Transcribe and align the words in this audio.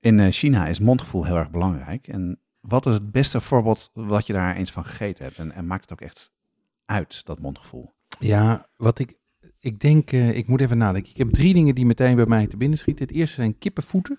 in 0.00 0.20
eh, 0.20 0.30
China 0.30 0.66
is 0.66 0.80
mondgevoel 0.80 1.24
heel 1.24 1.36
erg 1.36 1.50
belangrijk. 1.50 2.08
En 2.08 2.40
wat 2.60 2.86
is 2.86 2.92
het 2.92 3.10
beste 3.10 3.40
voorbeeld 3.40 3.90
wat 3.94 4.26
je 4.26 4.32
daar 4.32 4.56
eens 4.56 4.70
van 4.70 4.84
gegeten 4.84 5.24
hebt? 5.24 5.38
En, 5.38 5.52
en 5.52 5.66
maakt 5.66 5.82
het 5.82 5.92
ook 5.92 6.08
echt 6.08 6.30
uit, 6.84 7.26
dat 7.26 7.38
mondgevoel? 7.38 7.92
Ja, 8.18 8.68
wat 8.76 8.98
ik, 8.98 9.18
ik 9.58 9.80
denk, 9.80 10.12
eh, 10.12 10.36
ik 10.36 10.46
moet 10.46 10.60
even 10.60 10.78
nadenken. 10.78 11.10
Ik 11.10 11.16
heb 11.16 11.30
drie 11.30 11.54
dingen 11.54 11.74
die 11.74 11.86
meteen 11.86 12.16
bij 12.16 12.26
mij 12.26 12.46
te 12.46 12.56
binnen 12.56 12.78
schieten. 12.78 13.06
Het 13.06 13.14
eerste 13.14 13.34
zijn 13.34 13.58
kippenvoeten. 13.58 14.18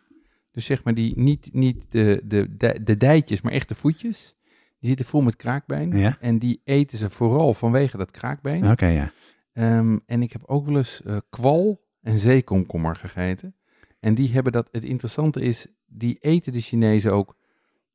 Dus 0.52 0.66
zeg 0.66 0.84
maar 0.84 0.94
die, 0.94 1.20
niet, 1.20 1.50
niet 1.54 1.86
de, 1.90 2.22
de, 2.24 2.56
de, 2.58 2.84
de 2.84 2.98
dijtjes, 2.98 3.42
maar 3.42 3.54
echt 3.54 3.68
de 3.68 3.76
voetjes. 3.76 4.36
Die 4.80 4.90
zitten 4.90 5.06
vol 5.06 5.22
met 5.22 5.36
kraakbeen. 5.36 5.98
Ja. 5.98 6.18
En 6.20 6.40
die 6.40 6.62
eten 6.64 6.98
ze 6.98 7.10
vooral 7.10 7.54
vanwege 7.54 7.98
dat 7.98 8.12
kraakbeen. 8.12 8.72
Oké, 8.72 8.86
ja. 8.86 9.12
Ehm, 9.54 9.98
en 10.06 10.22
ik 10.22 10.32
heb 10.32 10.44
ook 10.46 10.66
wel 10.66 10.78
eens 10.78 11.02
eh, 11.04 11.18
kwal 11.30 11.82
en 12.02 12.20
zeekomkommer 12.20 12.96
gegeten. 12.96 13.56
En 14.00 14.14
die 14.14 14.34
hebben 14.34 14.52
dat, 14.52 14.70
het 14.72 14.84
interessante 14.84 15.42
is, 15.42 15.68
die 15.92 16.18
eten 16.20 16.52
de 16.52 16.60
Chinezen 16.62 17.14
ook 17.14 17.36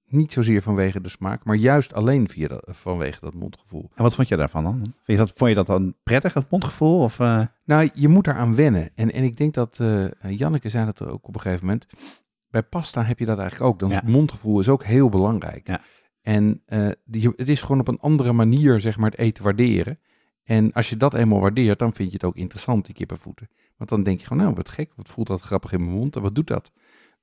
niet 0.08 0.32
zozeer 0.32 0.62
vanwege 0.62 1.00
de 1.00 1.08
smaak, 1.08 1.44
maar 1.44 1.56
juist 1.56 1.92
alleen 1.94 2.28
via 2.28 2.48
dat, 2.48 2.62
vanwege 2.68 3.20
dat 3.20 3.34
mondgevoel. 3.34 3.90
En 3.94 4.02
wat 4.02 4.14
vond 4.14 4.28
je 4.28 4.36
daarvan 4.36 4.64
dan? 4.64 4.74
Vind 4.82 4.94
je 5.06 5.16
dat, 5.16 5.32
vond 5.34 5.50
je 5.50 5.56
dat 5.56 5.66
dan 5.66 5.94
prettig, 6.02 6.32
dat 6.32 6.50
mondgevoel? 6.50 7.00
Of, 7.02 7.18
eh? 7.20 7.46
Nou, 7.64 7.88
je 7.94 8.08
moet 8.08 8.24
daaraan 8.24 8.54
wennen. 8.54 8.90
En, 8.94 9.12
en 9.12 9.24
ik 9.24 9.36
denk 9.36 9.54
dat, 9.54 9.80
eh 9.80 10.06
Janneke 10.28 10.68
zei 10.68 10.84
dat 10.84 11.00
er 11.00 11.10
ook 11.10 11.28
op 11.28 11.34
een 11.34 11.40
gegeven 11.40 11.64
moment, 11.66 11.86
bij 12.50 12.62
pasta 12.62 13.02
heb 13.02 13.18
je 13.18 13.26
dat 13.26 13.38
eigenlijk 13.38 13.70
ook. 13.70 13.78
Dan 13.78 13.88
is 13.88 13.94
Ja. 13.94 14.00
het 14.00 14.10
mondgevoel 14.10 14.60
is 14.60 14.68
ook 14.68 14.84
heel 14.84 15.08
belangrijk. 15.08 15.66
Ja. 15.68 15.80
En 16.22 16.62
eh, 16.66 16.88
die, 17.04 17.32
het 17.36 17.48
is 17.48 17.60
gewoon 17.62 17.80
op 17.80 17.88
een 17.88 18.00
andere 18.00 18.32
manier, 18.32 18.80
zeg 18.80 18.96
maar, 18.96 19.10
het 19.10 19.18
eten 19.20 19.44
waarderen. 19.44 19.98
En 20.44 20.72
als 20.72 20.88
je 20.88 20.96
dat 20.96 21.14
eenmaal 21.14 21.40
waardeert, 21.40 21.78
dan 21.78 21.94
vind 21.94 22.08
je 22.08 22.14
het 22.14 22.24
ook 22.24 22.36
interessant, 22.36 22.84
die 22.86 22.94
kippenvoeten. 22.94 23.48
Want 23.76 23.90
dan 23.90 24.02
denk 24.02 24.20
je 24.20 24.26
gewoon, 24.26 24.42
nou, 24.42 24.54
wat 24.54 24.68
gek, 24.68 24.92
wat 24.96 25.08
voelt 25.08 25.26
dat 25.26 25.40
grappig 25.40 25.72
in 25.72 25.80
mijn 25.84 25.96
mond 25.96 26.16
en 26.16 26.22
wat 26.22 26.34
doet 26.34 26.46
dat? 26.46 26.70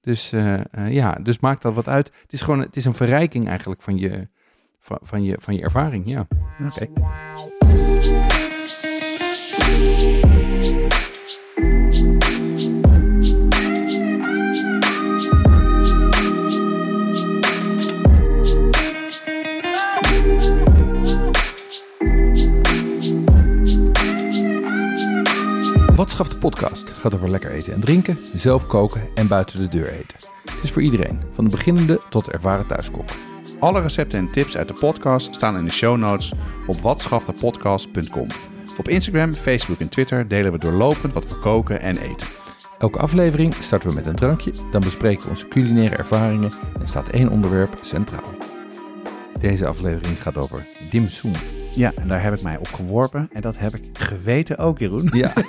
Dus 0.04 0.32
eh, 0.32 0.54
eh, 0.54 0.92
ja, 0.92 1.12
dus 1.22 1.40
maakt 1.40 1.62
dat 1.62 1.74
wat 1.74 1.88
uit. 1.88 2.08
Het 2.22 2.34
is 2.34 2.42
gewoon, 2.42 2.60
het 2.60 2.76
is 2.76 2.86
een 2.86 2.94
verrijking 2.94 3.48
eigenlijk 3.48 3.82
van 3.82 3.98
je, 3.98 4.28
van, 4.80 5.00
van 5.02 5.24
je, 5.24 5.38
van 5.40 5.56
je 5.56 5.62
ervaring, 5.62 6.10
ja. 6.10 6.28
Oké. 6.66 6.88
Wat 26.04 26.12
schaft 26.12 26.32
de 26.32 26.38
podcast? 26.38 26.90
Gaat 26.90 27.16
over 27.16 27.30
lekker 27.30 27.52
eten 27.52 27.74
en 27.74 27.80
drinken, 27.80 28.18
zelf 28.36 28.68
koken 28.68 29.02
en 29.16 29.28
buiten 29.28 29.60
de 29.60 29.68
deur 29.68 29.90
eten. 29.90 30.18
Het 30.46 30.64
is 30.64 30.72
voor 30.72 30.82
iedereen, 30.82 31.22
van 31.34 31.44
de 31.44 31.50
beginnende 31.50 32.02
tot 32.10 32.26
de 32.26 32.32
ervaren 32.32 32.68
thuiskok. 32.68 33.10
Alle 33.60 33.82
recepten 33.82 34.20
en 34.20 34.32
tips 34.32 34.58
uit 34.58 34.68
de 34.68 34.74
podcast 34.74 35.36
staan 35.36 35.58
in 35.58 35.66
de 35.66 35.72
show 35.72 35.98
notes 35.98 36.34
op 36.68 36.82
watschaftepodcast.com. 36.82 38.28
Op 38.78 38.88
Instagram, 38.88 39.34
Facebook 39.34 39.80
en 39.80 39.90
Twitter 39.90 40.28
delen 40.28 40.52
we 40.52 40.58
doorlopend 40.58 41.14
wat 41.14 41.30
we 41.30 41.40
koken 41.40 41.82
en 41.82 41.98
eten. 41.98 42.28
Elke 42.80 43.00
aflevering 43.00 43.54
starten 43.54 43.90
we 43.90 43.96
met 43.96 44.06
een 44.06 44.16
drankje, 44.16 44.54
dan 44.72 44.82
bespreken 44.82 45.24
we 45.24 45.30
onze 45.30 45.48
culinaire 45.48 45.96
ervaringen 45.96 46.52
en 46.80 46.88
staat 46.88 47.10
één 47.10 47.30
onderwerp 47.30 47.78
centraal. 47.82 48.36
Deze 49.40 49.68
aflevering 49.68 50.22
gaat 50.22 50.38
over 50.38 50.66
dim 50.90 51.08
sum. 51.08 51.32
Ja, 51.76 51.92
en 51.96 52.08
daar 52.08 52.22
heb 52.24 52.34
ik 52.34 52.42
mij 52.42 52.58
op 52.58 52.68
geworpen 52.68 53.30
en 53.32 53.42
dat 53.42 53.58
heb 53.58 53.76
ik 53.76 53.84
geweten 53.94 54.58
ook, 54.58 54.80
Jeroen. 54.80 55.10
Ja, 55.14 55.34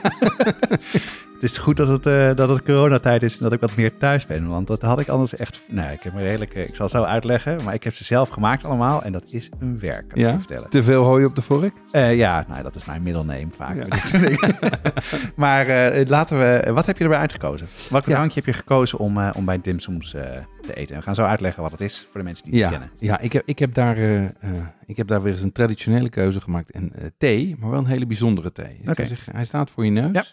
Het 1.35 1.53
is 1.53 1.59
goed 1.59 1.77
dat 1.77 1.89
het, 1.89 2.07
eh, 2.07 2.35
dat 2.35 2.49
het 2.49 2.63
coronatijd 2.63 3.23
is 3.23 3.37
en 3.37 3.43
dat 3.43 3.53
ik 3.53 3.61
wat 3.61 3.77
meer 3.77 3.97
thuis 3.97 4.27
ben. 4.27 4.49
Want 4.49 4.67
dat 4.67 4.83
had 4.83 5.01
ik 5.01 5.09
anders 5.09 5.37
echt... 5.37 5.61
Nou, 5.69 5.93
ik 5.93 6.03
heb 6.03 6.15
me 6.15 6.23
redelijk... 6.23 6.55
eh, 6.55 6.63
ik 6.69 6.77
zal 6.77 6.89
zo 6.89 7.03
uitleggen, 7.03 7.65
maar 7.65 7.75
ik 7.75 7.85
heb 7.85 7.95
ze 7.95 8.05
zelf 8.05 8.29
gemaakt 8.29 8.65
allemaal. 8.65 9.03
En 9.03 9.13
dat 9.13 9.25
is 9.31 9.51
een 9.61 9.79
werk, 9.79 10.09
kan 10.09 10.21
ja? 10.21 10.39
vertellen. 10.39 10.71
te 10.71 10.83
veel 10.83 11.05
hooi 11.05 11.25
op 11.25 11.37
de 11.37 11.43
vork? 11.43 11.73
Eh, 11.91 12.17
ja, 12.17 12.45
nou, 12.49 12.63
dat 12.63 12.75
is 12.75 12.85
mijn 12.85 13.03
middelneem 13.03 13.53
vaak. 13.57 13.77
Ja. 13.77 14.19
maar 15.37 15.67
laten 16.17 16.39
we... 16.39 16.73
Wat 16.73 16.87
heb 16.87 16.99
je 16.99 17.05
erbij 17.05 17.19
uitgekozen? 17.19 17.67
Welke 17.91 18.11
Ja. 18.11 18.15
drankje 18.17 18.41
heb 18.45 18.55
je 18.55 18.61
gekozen 18.61 18.99
om, 18.99 19.31
om 19.31 19.45
bij 19.45 19.61
dimsums 19.61 20.15
te 20.67 20.75
eten? 20.75 20.95
En 20.95 21.01
we 21.01 21.07
gaan 21.07 21.15
zo 21.15 21.25
uitleggen 21.25 21.63
wat 21.63 21.73
het 21.73 21.81
is 21.81 22.09
voor 22.11 22.21
de 22.21 22.27
mensen 22.27 22.45
die 22.45 22.55
het 22.55 22.63
Ja, 22.63 22.71
kennen. 22.79 22.91
ja 22.99 23.19
ik, 23.21 23.33
heb, 23.33 23.43
ik, 23.47 23.59
heb 23.59 23.75
daar, 23.75 23.97
eh, 23.97 24.25
eh, 24.25 24.33
ik 24.87 24.97
heb 24.97 25.07
daar 25.07 25.23
weer 25.23 25.33
eens 25.33 25.43
een 25.43 25.53
traditionele 25.53 26.09
keuze 26.09 26.41
gemaakt. 26.41 26.71
En 26.71 26.93
eh, 26.93 27.07
thee, 27.19 27.57
maar 27.59 27.71
wel 27.71 27.79
een 27.79 27.87
hele 27.87 28.07
bijzondere 28.07 28.53
thee. 28.53 28.81
Zeggen, 28.85 29.35
hij 29.35 29.45
staat 29.45 29.71
voor 29.71 29.85
je 29.85 29.91
neus. 29.91 30.13
Ja. 30.13 30.25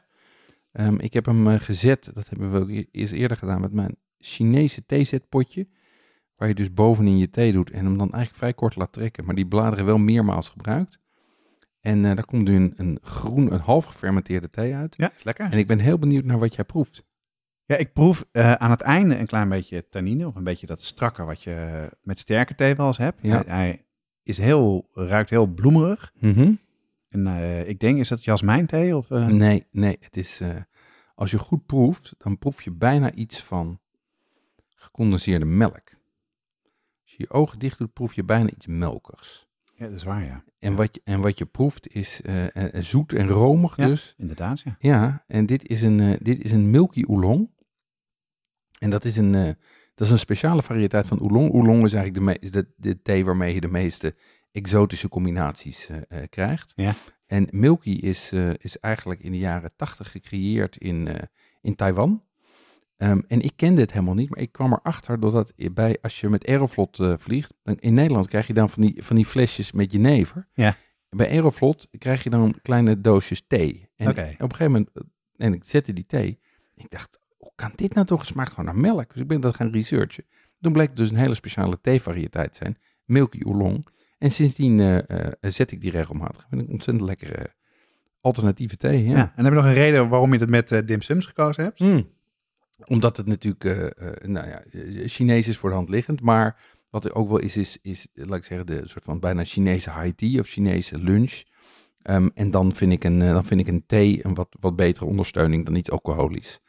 Ehm, 0.72 0.96
ik 1.00 1.14
heb 1.14 1.25
hem 1.25 1.47
gezet, 1.59 2.12
dat 2.14 2.30
hebben 2.30 2.52
we 2.52 2.59
ook 2.59 2.69
e- 2.69 2.86
eerst 2.92 3.14
eerder 3.14 3.38
gedaan 3.38 3.62
met 3.62 3.74
mijn 3.74 3.96
Chinese 4.19 4.86
theezetpotje. 4.86 5.68
Waar 6.36 6.48
je 6.48 6.56
dus 6.56 6.74
bovenin 6.74 7.18
je 7.18 7.30
thee 7.30 7.52
doet 7.52 7.72
en 7.72 7.86
hem 7.86 7.98
dan 7.98 8.12
eigenlijk 8.12 8.36
vrij 8.36 8.53
kort 8.53 8.75
laat 8.75 8.92
trekken. 8.92 9.25
Maar 9.25 9.36
die 9.36 9.48
bladeren 9.48 9.86
wel 9.86 9.98
meermaals 9.98 10.50
gebruikt. 10.50 11.00
En 11.81 12.02
daar 12.02 12.25
komt 12.25 12.48
nu 12.48 12.56
een, 12.56 12.74
een 12.75 13.00
groen, 13.02 13.53
een 13.53 13.59
half 13.59 13.86
gefermenteerde 13.86 14.50
thee 14.50 14.75
uit. 14.75 14.96
Ja, 14.98 15.12
is 15.16 15.24
lekker. 15.24 15.52
En 15.52 15.58
ik 15.58 15.68
ben 15.68 15.80
heel 15.80 16.00
benieuwd 16.00 16.24
naar 16.24 16.40
wat 16.40 16.56
jij 16.56 16.63
proeft. 16.63 17.03
Ja, 17.71 17.77
ik 17.77 17.93
proef 17.93 18.25
eh, 18.31 18.53
aan 18.53 18.69
het 18.71 18.81
einde 18.81 19.17
een 19.17 19.25
klein 19.25 19.49
beetje 19.49 19.89
tannine, 19.89 20.27
of 20.27 20.35
een 20.35 20.43
beetje 20.43 20.65
dat 20.65 20.81
strakke 20.81 21.23
wat 21.23 21.43
je 21.43 21.89
met 22.01 22.19
sterke 22.19 22.55
thee 22.55 22.75
wel 22.75 22.87
eens 22.87 22.97
hebt. 22.97 23.17
Ja. 23.21 23.43
Hij, 23.45 23.55
hij 23.55 23.85
is 24.23 24.37
heel, 24.37 24.89
ruikt 24.93 25.29
heel 25.29 25.45
bloemerig. 25.45 26.11
Mhm. 26.19 26.53
En 27.09 27.27
eh, 27.27 27.67
ik 27.67 27.79
denk, 27.79 27.99
is 27.99 28.07
dat 28.07 28.23
jasmijnthee? 28.23 28.95
Of, 28.97 29.11
eh, 29.11 29.27
Nee, 29.27 29.67
nee, 29.71 29.97
het 29.99 30.17
is. 30.17 30.41
als 31.15 31.31
je 31.31 31.37
goed 31.37 31.65
proeft, 31.65 32.15
dan 32.17 32.37
proef 32.37 32.61
je 32.61 32.71
bijna 32.71 33.11
iets 33.11 33.43
van 33.43 33.79
gecondenseerde 34.75 35.45
melk. 35.45 35.89
Als 37.03 37.11
je 37.11 37.15
je 37.17 37.29
ogen 37.29 37.59
dicht 37.59 37.77
doet, 37.77 37.93
proef 37.93 38.13
je 38.13 38.23
bijna 38.23 38.49
iets 38.49 38.67
melkigs. 38.67 39.47
Ja, 39.75 39.85
dat 39.85 39.95
is 39.95 40.03
waar, 40.03 40.23
ja. 40.23 40.43
En 40.59 40.75
wat 40.75 40.95
je, 40.95 41.01
en 41.03 41.21
wat 41.21 41.38
je 41.38 41.45
proeft 41.45 41.93
is 41.93 42.21
zoet 42.73 43.13
en 43.13 43.27
romig 43.27 43.75
Ja. 43.77 43.85
dus. 43.85 44.15
Inderdaad, 44.17 44.59
ja. 44.59 44.75
Ja, 44.79 45.23
en 45.27 45.45
dit 45.45 45.67
is 45.67 45.81
een, 45.81 46.17
dit 46.21 46.43
is 46.43 46.51
een 46.51 46.69
milky 46.69 47.03
oolong. 47.07 47.49
En 48.81 48.90
dat 48.90 49.06
is 49.06 49.18
een, 49.18 49.36
eh, 49.36 49.52
dat 49.96 50.08
is 50.08 50.09
een 50.09 50.19
speciale 50.19 50.64
variëteit 50.64 51.08
van 51.08 51.19
oolong. 51.19 51.52
Oolong 51.52 51.86
is 51.86 51.94
eigenlijk 51.94 52.25
de, 52.25 52.40
is 52.40 52.52
de, 52.52 52.68
de 52.75 53.02
thee 53.02 53.25
waarmee 53.25 53.53
je 53.53 53.62
de 53.62 53.68
meeste 53.68 54.16
exotische 54.52 55.09
combinaties 55.09 55.90
eh, 55.90 55.97
eh, 56.08 56.30
krijgt. 56.30 56.74
Ja. 56.75 56.94
En 57.28 57.47
milky 57.52 57.90
is, 57.90 58.31
is 58.58 58.80
eigenlijk 58.80 59.22
in 59.22 59.31
de 59.31 59.38
jaren 59.38 59.72
tachtig 59.75 60.12
gecreëerd 60.12 60.78
in, 60.78 61.08
in 61.62 61.75
Taiwan. 61.75 62.24
Ehm, 62.97 63.22
en 63.28 63.42
ik 63.42 63.53
kende 63.56 63.81
het 63.81 63.92
helemaal 63.92 64.14
niet, 64.14 64.30
maar 64.30 64.40
ik 64.40 64.52
kwam 64.52 64.74
erachter 64.74 65.19
doordat 65.19 65.53
bij, 65.72 65.98
als 66.02 66.19
je 66.19 66.30
met 66.30 66.48
Aeroflot 66.48 67.00
vliegt, 67.18 67.53
dan 67.63 67.78
in 67.80 67.94
Nederland 67.94 68.28
krijg 68.28 68.48
je 68.48 68.53
dan 68.53 68.69
van 68.69 68.81
die, 68.81 69.03
van 69.03 69.16
die 69.16 69.25
flesjes 69.25 69.72
met 69.72 69.92
jenever. 69.92 70.48
Ja. 70.53 70.78
Bij 71.09 71.30
Aeroflot 71.30 71.88
krijg 71.98 72.24
je 72.24 72.30
dan 72.30 72.56
kleine 72.62 73.02
doosjes 73.02 73.44
thee. 73.48 73.90
En 73.96 74.08
op 74.08 74.18
een 74.18 74.36
gegeven 74.38 74.72
moment, 74.72 74.90
en 75.38 75.53
ik 75.53 75.63
zette 75.63 75.94
die 75.94 76.06
thee, 76.06 76.40
ik 76.75 76.90
dacht, 76.90 77.19
hoe 77.41 77.52
kan 77.56 77.72
dit 77.75 77.94
nou 77.94 78.07
toch? 78.07 78.19
Het 78.19 78.28
smaakt 78.28 78.50
gewoon 78.50 78.66
naar 78.66 78.78
melk. 78.78 79.13
Dus 79.13 79.22
ik 79.22 79.28
ben 79.28 79.41
dat 79.41 79.56
gaan 79.56 79.72
researchen. 79.72 80.25
Toen 80.62 80.74
bleek 80.74 80.88
het 80.88 80.96
dus 80.97 81.09
een 81.09 81.16
hele 81.16 81.35
speciale 81.35 81.81
theevariëteit 81.81 82.51
te 82.51 82.57
zijn, 82.57 82.77
Milky 83.06 83.39
Oolong. 83.44 83.88
En 84.18 84.31
sindsdien 84.31 84.80
eh, 84.80 84.98
eh, 84.98 85.33
zet 85.42 85.71
ik 85.71 85.81
die 85.81 85.92
regelmatig. 85.92 86.45
Vind 86.50 86.62
ik 86.62 86.68
een 86.68 86.74
ontzettend 86.74 87.07
lekkere 87.07 87.54
alternatieve 88.21 88.77
thee. 88.77 89.04
ja. 89.04 89.18
Ja. 89.18 89.33
En 89.36 89.44
heb 89.44 89.54
je 89.54 89.60
nog 89.60 89.68
een 89.68 89.74
reden 89.74 90.10
waarom 90.10 90.33
je 90.33 90.39
het 90.39 90.50
met 90.50 90.71
eh 90.71 90.80
dim 90.86 91.01
sums 91.01 91.25
gekozen 91.25 91.63
hebt? 91.63 91.80
Mm. 91.80 92.10
Omdat 92.86 93.18
het 93.18 93.25
natuurlijk, 93.25 93.65
eh, 93.65 93.86
eh, 93.86 94.27
nou 94.27 94.48
ja, 94.48 94.63
eh, 94.63 95.07
Chinees 95.07 95.48
is 95.48 95.57
voor 95.57 95.69
de 95.69 95.75
hand 95.75 95.89
liggend. 95.89 96.21
Maar 96.21 96.60
wat 96.89 97.06
er 97.06 97.15
ook 97.15 97.30
wel 97.30 97.39
is, 97.39 97.57
is, 97.57 97.77
is 97.81 98.07
laat 98.13 98.38
ik 98.38 98.44
zeggen, 98.44 98.68
de 98.68 98.81
soort 98.83 99.04
van 99.04 99.19
bijna 99.19 99.44
Chinese 99.44 99.92
high 99.92 100.15
tea 100.15 100.39
of 100.39 100.48
Chinese 100.48 100.98
lunch. 100.98 101.44
Ehm, 102.01 102.30
en 102.33 102.51
dan 102.51 102.75
vind 102.75 102.92
ik 102.92 103.04
een, 103.04 103.21
eh, 103.21 103.31
dan 103.31 103.45
vind 103.45 103.60
ik 103.60 103.68
een 103.68 103.83
thee 103.86 104.25
een 104.25 104.33
wat, 104.33 104.56
wat 104.60 104.75
betere 104.75 105.06
ondersteuning 105.06 105.65
dan 105.65 105.75
iets 105.75 105.92
alcoholisch. 105.92 106.60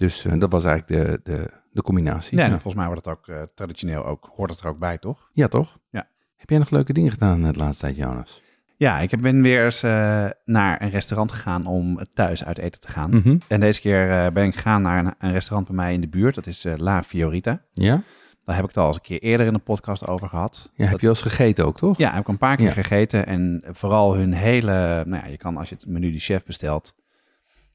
Dus 0.00 0.24
eh, 0.24 0.38
dat 0.38 0.52
was 0.52 0.64
eigenlijk 0.64 1.06
de, 1.06 1.20
de, 1.32 1.50
de 1.72 1.82
combinatie. 1.82 2.36
Ja, 2.38 2.44
en 2.44 2.50
ja. 2.50 2.54
volgens 2.60 2.74
mij 2.74 2.86
wordt 2.86 3.04
het 3.04 3.14
ook 3.14 3.28
eh, 3.28 3.42
traditioneel 3.54 4.04
ook, 4.04 4.30
hoort 4.36 4.50
het 4.50 4.60
er 4.60 4.66
ook 4.68 4.78
bij, 4.78 4.98
toch? 4.98 5.28
Ja, 5.32 5.48
toch? 5.48 5.78
Ja. 5.90 6.08
Heb 6.36 6.50
jij 6.50 6.58
nog 6.58 6.70
leuke 6.70 6.92
dingen 6.92 7.10
gedaan 7.10 7.42
het 7.42 7.56
laatste 7.56 7.84
tijd, 7.84 7.96
Jonas? 7.96 8.42
Ja, 8.76 8.98
ik 8.98 9.10
heb- 9.10 9.20
ben 9.20 9.42
weer 9.42 9.64
eens 9.64 9.82
eh, 9.82 10.26
naar 10.44 10.82
een 10.82 10.90
restaurant 10.90 11.32
gegaan 11.32 11.66
om 11.66 11.98
thuis 12.14 12.44
uit 12.44 12.58
eten 12.58 12.80
te 12.80 12.88
gaan. 12.88 13.10
Mhm. 13.10 13.38
En 13.48 13.60
deze 13.60 13.80
keer 13.80 14.10
eh, 14.10 14.32
ben 14.32 14.44
ik 14.44 14.54
gegaan 14.54 14.82
naar 14.82 15.04
een, 15.04 15.14
een 15.18 15.32
restaurant 15.32 15.66
bij 15.66 15.76
mij 15.76 15.92
in 15.92 16.00
de 16.00 16.08
buurt. 16.08 16.34
Dat 16.34 16.46
is 16.46 16.64
eh, 16.64 16.72
La 16.76 17.02
Fiorita. 17.02 17.62
Ja? 17.72 18.02
Daar 18.44 18.54
heb 18.56 18.64
ik 18.64 18.70
het 18.70 18.78
al 18.80 18.86
eens 18.86 18.96
een 18.96 19.02
keer 19.02 19.20
eerder 19.22 19.46
in 19.46 19.52
de 19.52 19.58
podcast 19.58 20.06
over 20.06 20.28
gehad. 20.28 20.70
Ja, 20.74 20.86
heb 20.86 21.00
je 21.00 21.06
al 21.06 21.12
eens 21.12 21.22
gegeten 21.22 21.66
ook, 21.66 21.76
toch? 21.76 21.98
Ja, 21.98 22.10
heb 22.12 22.20
ik 22.20 22.28
een 22.28 22.38
paar 22.38 22.56
keer 22.56 22.66
Ja. 22.66 22.72
gegeten. 22.72 23.26
En 23.26 23.62
vooral 23.66 24.14
hun 24.14 24.32
hele... 24.32 25.02
Nou 25.06 25.22
ja, 25.24 25.30
je 25.30 25.36
kan 25.36 25.56
als 25.56 25.68
je 25.68 25.74
het 25.74 25.86
menu 25.86 26.12
de 26.12 26.18
chef 26.18 26.44
bestelt... 26.44 26.94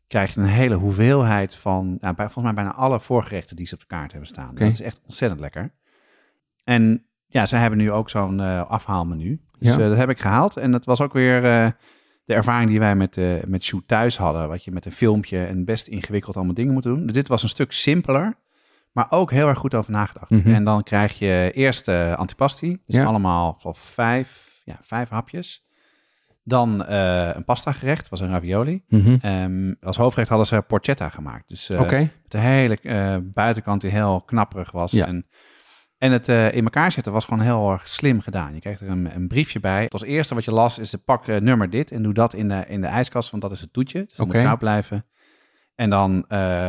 krijg 0.08 0.34
je 0.34 0.40
een 0.40 0.48
hele 0.48 0.76
hoeveelheid 0.76 1.56
van... 1.56 1.98
Nou, 2.00 2.16
bij, 2.16 2.26
volgens 2.30 2.44
mij 2.44 2.54
bijna 2.54 2.74
alle 2.74 3.00
voorgerechten 3.00 3.56
die 3.56 3.66
ze 3.66 3.74
op 3.74 3.80
de 3.80 3.86
kaart 3.86 4.12
hebben 4.12 4.30
staan. 4.30 4.56
Dat 4.56 4.68
is 4.70 4.82
echt 4.82 5.02
ontzettend 5.04 5.42
lekker. 5.42 5.74
En 6.64 7.06
ja, 7.28 7.46
ze 7.46 7.56
hebben 7.56 7.80
nu 7.80 7.92
ook 7.92 8.10
zo'n 8.10 8.40
eh, 8.40 8.70
afhaalmenu. 8.70 9.42
Dus 9.60 9.68
Ja. 9.76 9.80
eh, 9.80 9.90
dat 9.90 9.98
heb 9.98 10.10
ik 10.10 10.20
gehaald. 10.20 10.58
En 10.58 10.72
dat 10.72 10.86
was 10.86 11.02
ook 11.02 11.14
weer 11.14 11.36
eh, 11.46 11.68
de 12.26 12.34
ervaring 12.34 12.70
die 12.70 12.80
wij 12.80 12.96
met, 12.96 13.18
met 13.48 13.64
Shoot 13.64 13.88
thuis 13.88 14.18
hadden. 14.18 14.48
Wat 14.48 14.64
je 14.64 14.72
met 14.72 14.86
een 14.86 14.92
filmpje 14.92 15.46
en 15.46 15.66
best 15.66 15.88
ingewikkeld 15.88 16.36
allemaal 16.36 16.54
dingen 16.54 16.74
moet 16.74 16.84
doen. 16.84 17.08
Dit 17.08 17.28
was 17.28 17.44
een 17.44 17.50
stuk 17.50 17.72
simpeler, 17.72 18.34
maar 18.92 19.08
ook 19.10 19.32
heel 19.32 19.48
erg 19.48 19.58
goed 19.58 19.76
over 19.76 19.92
nagedacht. 19.92 20.30
Mhm. 20.30 20.54
En 20.54 20.64
dan 20.64 20.84
krijg 20.84 21.20
je 21.20 21.52
eerst 21.54 21.88
antipasti. 22.16 22.82
Dus 22.86 22.96
Ja. 22.96 23.06
allemaal 23.06 23.56
van 23.60 23.76
vijf, 23.76 24.62
ja, 24.64 24.80
vijf 24.82 25.10
hapjes. 25.10 25.66
Dan 26.48 26.86
eh, 26.86 27.36
een 27.36 27.44
pasta 27.44 27.72
gerecht, 27.72 28.10
was 28.10 28.20
een 28.20 28.30
ravioli. 28.30 28.84
Mhm. 28.88 29.18
Ehm, 29.22 29.74
als 29.82 29.98
hoofdgerecht 29.98 30.30
hadden 30.30 30.48
ze 30.48 30.62
porchetta 30.68 31.10
gemaakt. 31.10 31.48
Dus 31.48 31.70
eh, 31.70 32.08
de 32.28 32.38
hele 32.38 32.80
eh, 32.82 33.18
buitenkant 33.22 33.82
die 33.82 33.92
heel 33.92 34.22
knapperig 34.22 34.72
was. 34.72 34.92
Ja. 34.92 35.08
En, 35.08 35.28
en 35.98 36.12
het 36.12 36.28
in 36.28 36.64
elkaar 36.64 36.92
zetten 36.92 37.14
was 37.14 37.26
gewoon 37.26 37.44
heel 37.44 37.72
erg 37.72 37.88
slim 37.88 38.22
gedaan. 38.22 38.54
Je 38.54 38.60
kreeg 38.60 38.82
er 38.82 38.90
een, 38.90 39.16
een 39.16 39.28
briefje 39.28 39.60
bij. 39.60 39.84
Het 39.84 39.94
als 39.94 40.04
eerste 40.04 40.36
wat 40.36 40.46
je 40.46 40.52
las 40.52 40.80
is 40.80 40.90
de 40.90 40.98
pak 40.98 41.28
nummer 41.28 41.70
dit 41.70 41.92
en 41.92 42.04
doe 42.04 42.14
dat 42.14 42.34
in 42.34 42.48
de, 42.48 42.64
in 42.68 42.82
de 42.82 42.88
ijskast, 42.88 43.30
want 43.30 43.44
dat 43.44 43.52
is 43.52 43.62
het 43.62 43.74
toetje. 43.74 44.00
Dus 44.00 44.18
dat 44.18 44.28
Oké. 44.28 44.38
moet 44.38 44.46
koud 44.46 44.60
blijven. 44.60 45.06
En 45.76 45.90
dan 45.90 46.14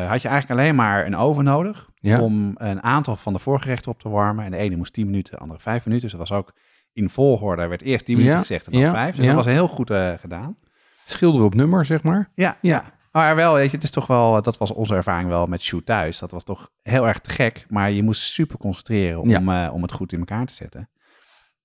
had 0.08 0.22
je 0.22 0.28
eigenlijk 0.28 0.50
alleen 0.50 0.74
maar 0.74 1.06
een 1.06 1.16
oven 1.16 1.44
nodig 1.44 1.90
Ja. 1.94 2.20
om 2.20 2.52
een 2.54 2.82
aantal 2.82 3.16
van 3.16 3.32
de 3.32 3.38
voorgerechten 3.38 3.90
op 3.90 4.00
te 4.00 4.08
warmen. 4.08 4.44
En 4.44 4.50
de 4.50 4.56
ene 4.56 4.76
moest 4.76 4.92
10 4.92 5.06
minuten, 5.06 5.32
de 5.32 5.38
andere 5.38 5.60
5 5.60 5.84
minuten. 5.84 6.08
Dus 6.08 6.18
dat 6.18 6.28
was 6.28 6.38
ook 6.38 6.52
in 6.96 7.10
volgorde. 7.10 7.62
Er 7.62 7.68
werd 7.68 7.82
eerst 7.82 8.04
10 8.04 8.16
minuten 8.16 8.36
Ja, 8.36 8.44
gezegd 8.44 8.66
en 8.66 8.72
dan 8.72 8.80
ja, 8.80 8.90
5. 8.90 9.16
Dus 9.16 9.26
dat 9.26 9.34
was 9.34 9.44
heel 9.46 9.68
goed 9.68 9.90
eh, 9.90 10.12
gedaan. 10.20 10.56
Schilder 11.04 11.44
op 11.44 11.54
nummer, 11.54 11.84
zeg 11.84 12.02
maar. 12.02 12.30
Ja, 12.34 12.56
Ja. 12.60 12.94
Maar 13.12 13.36
wel, 13.36 13.54
weet 13.54 13.70
je, 13.70 13.74
het 13.74 13.84
is 13.84 13.90
toch 13.90 14.06
wel, 14.06 14.42
dat 14.42 14.58
was 14.58 14.72
onze 14.72 14.94
ervaring 14.94 15.28
wel 15.28 15.46
met 15.46 15.62
Shoot 15.62 15.86
thuis. 15.86 16.18
Dat 16.18 16.30
was 16.30 16.44
toch 16.44 16.70
heel 16.82 17.06
erg 17.06 17.18
te 17.18 17.30
gek, 17.30 17.66
maar 17.68 17.90
je 17.90 18.02
moest 18.02 18.22
super 18.22 18.58
concentreren 18.58 19.20
om, 19.20 19.48
eh, 19.48 19.70
om 19.72 19.82
het 19.82 19.92
goed 19.92 20.12
in 20.12 20.18
elkaar 20.18 20.46
te 20.46 20.54
zetten. 20.54 20.88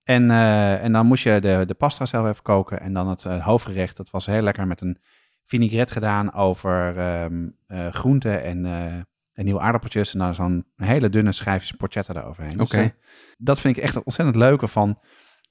En, 0.03 0.31
eh, 0.31 0.83
en 0.83 0.91
dan 0.91 1.05
moest 1.05 1.23
je 1.23 1.39
de, 1.39 1.63
de 1.67 1.73
pasta 1.73 2.05
zelf 2.05 2.29
even 2.29 2.43
koken 2.43 2.79
en 2.79 2.93
dan 2.93 3.07
het 3.07 3.25
eh, 3.25 3.45
hoofdgerecht. 3.45 3.97
Dat 3.97 4.09
was 4.09 4.25
heel 4.25 4.41
lekker 4.41 4.67
met 4.67 4.81
een 4.81 4.97
vinaigrette 5.45 5.93
gedaan 5.93 6.33
over 6.33 6.97
eh, 6.97 7.87
groenten 7.87 8.43
en, 8.43 8.65
eh, 8.65 9.01
en 9.41 9.47
nieuwe 9.47 9.61
aardappeltjes. 9.61 10.13
En 10.13 10.19
dan 10.19 10.35
zo'n 10.35 10.65
hele 10.75 11.09
dunne 11.09 11.31
schijfjes 11.31 11.71
porchetta 11.71 12.13
eroverheen. 12.15 12.57
Dus, 12.57 12.67
Oké. 12.71 12.81
eh, 12.81 12.89
dat 13.37 13.59
vind 13.59 13.77
ik 13.77 13.83
echt 13.83 13.95
het 13.95 14.03
ontzettend 14.03 14.37
leuke 14.37 14.67
van, 14.67 14.97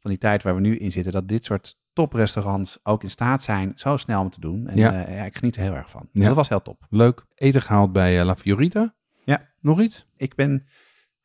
van 0.00 0.10
die 0.10 0.18
tijd 0.18 0.42
waar 0.42 0.54
we 0.54 0.60
nu 0.60 0.76
in 0.78 0.92
zitten. 0.92 1.12
Dat 1.12 1.28
dit 1.28 1.44
soort 1.44 1.78
toprestaurants 1.92 2.78
ook 2.82 3.02
in 3.02 3.10
staat 3.10 3.42
zijn 3.42 3.72
zo 3.74 3.96
snel 3.96 4.20
om 4.20 4.30
te 4.30 4.40
doen. 4.40 4.66
En 4.68 4.78
Ja. 4.78 4.92
ja. 4.92 5.10
ja, 5.10 5.24
ik 5.24 5.36
geniet 5.36 5.56
er 5.56 5.62
heel 5.62 5.74
erg 5.74 5.90
van. 5.90 6.00
Dus 6.12 6.22
Ja. 6.22 6.26
dat 6.26 6.36
was 6.36 6.48
heel 6.48 6.62
top. 6.62 6.86
Leuk. 6.88 7.24
Eten 7.34 7.62
gehaald 7.62 7.92
bij 7.92 8.18
eh, 8.18 8.24
La 8.24 8.36
Fiorita. 8.36 8.94
Ja. 9.24 9.48
Nog 9.60 9.80
iets? 9.80 10.06
Ik 10.16 10.34
ben 10.34 10.66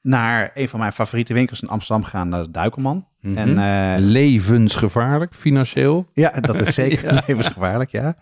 naar 0.01 0.51
een 0.53 0.69
van 0.69 0.79
mijn 0.79 0.91
favoriete 0.93 1.33
winkels 1.33 1.61
in 1.61 1.67
Amsterdam 1.69 2.03
gegaan, 2.03 2.29
dat 2.29 2.41
is 2.41 2.51
Duikelman. 2.51 3.07
Mhm. 3.19 3.37
En 3.37 3.57
eh, 3.57 3.95
Levensgevaarlijk, 3.99 5.35
financieel. 5.35 6.09
ja, 6.13 6.29
dat 6.31 6.59
is 6.59 6.73
zeker 6.75 7.03
Ja. 7.13 7.21
levensgevaarlijk, 7.27 7.89
ja. 7.91 8.15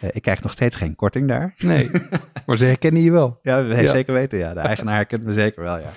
Eh, 0.00 0.08
ik 0.12 0.22
krijg 0.22 0.42
nog 0.42 0.52
steeds 0.52 0.76
geen 0.76 0.94
korting 0.96 1.28
daar. 1.28 1.54
Nee, 1.58 1.90
maar 2.46 2.56
ze 2.56 2.64
herkennen 2.64 3.02
je 3.02 3.10
wel. 3.10 3.38
Ja, 3.42 3.64
we 3.64 3.82
Ja. 3.82 3.88
zeker 3.90 4.14
weten, 4.14 4.38
ja. 4.38 4.54
De 4.54 4.60
eigenaar 4.60 5.04
kent 5.06 5.24
me 5.24 5.32
zeker 5.32 5.62
wel, 5.62 5.78
ja. 5.78 5.90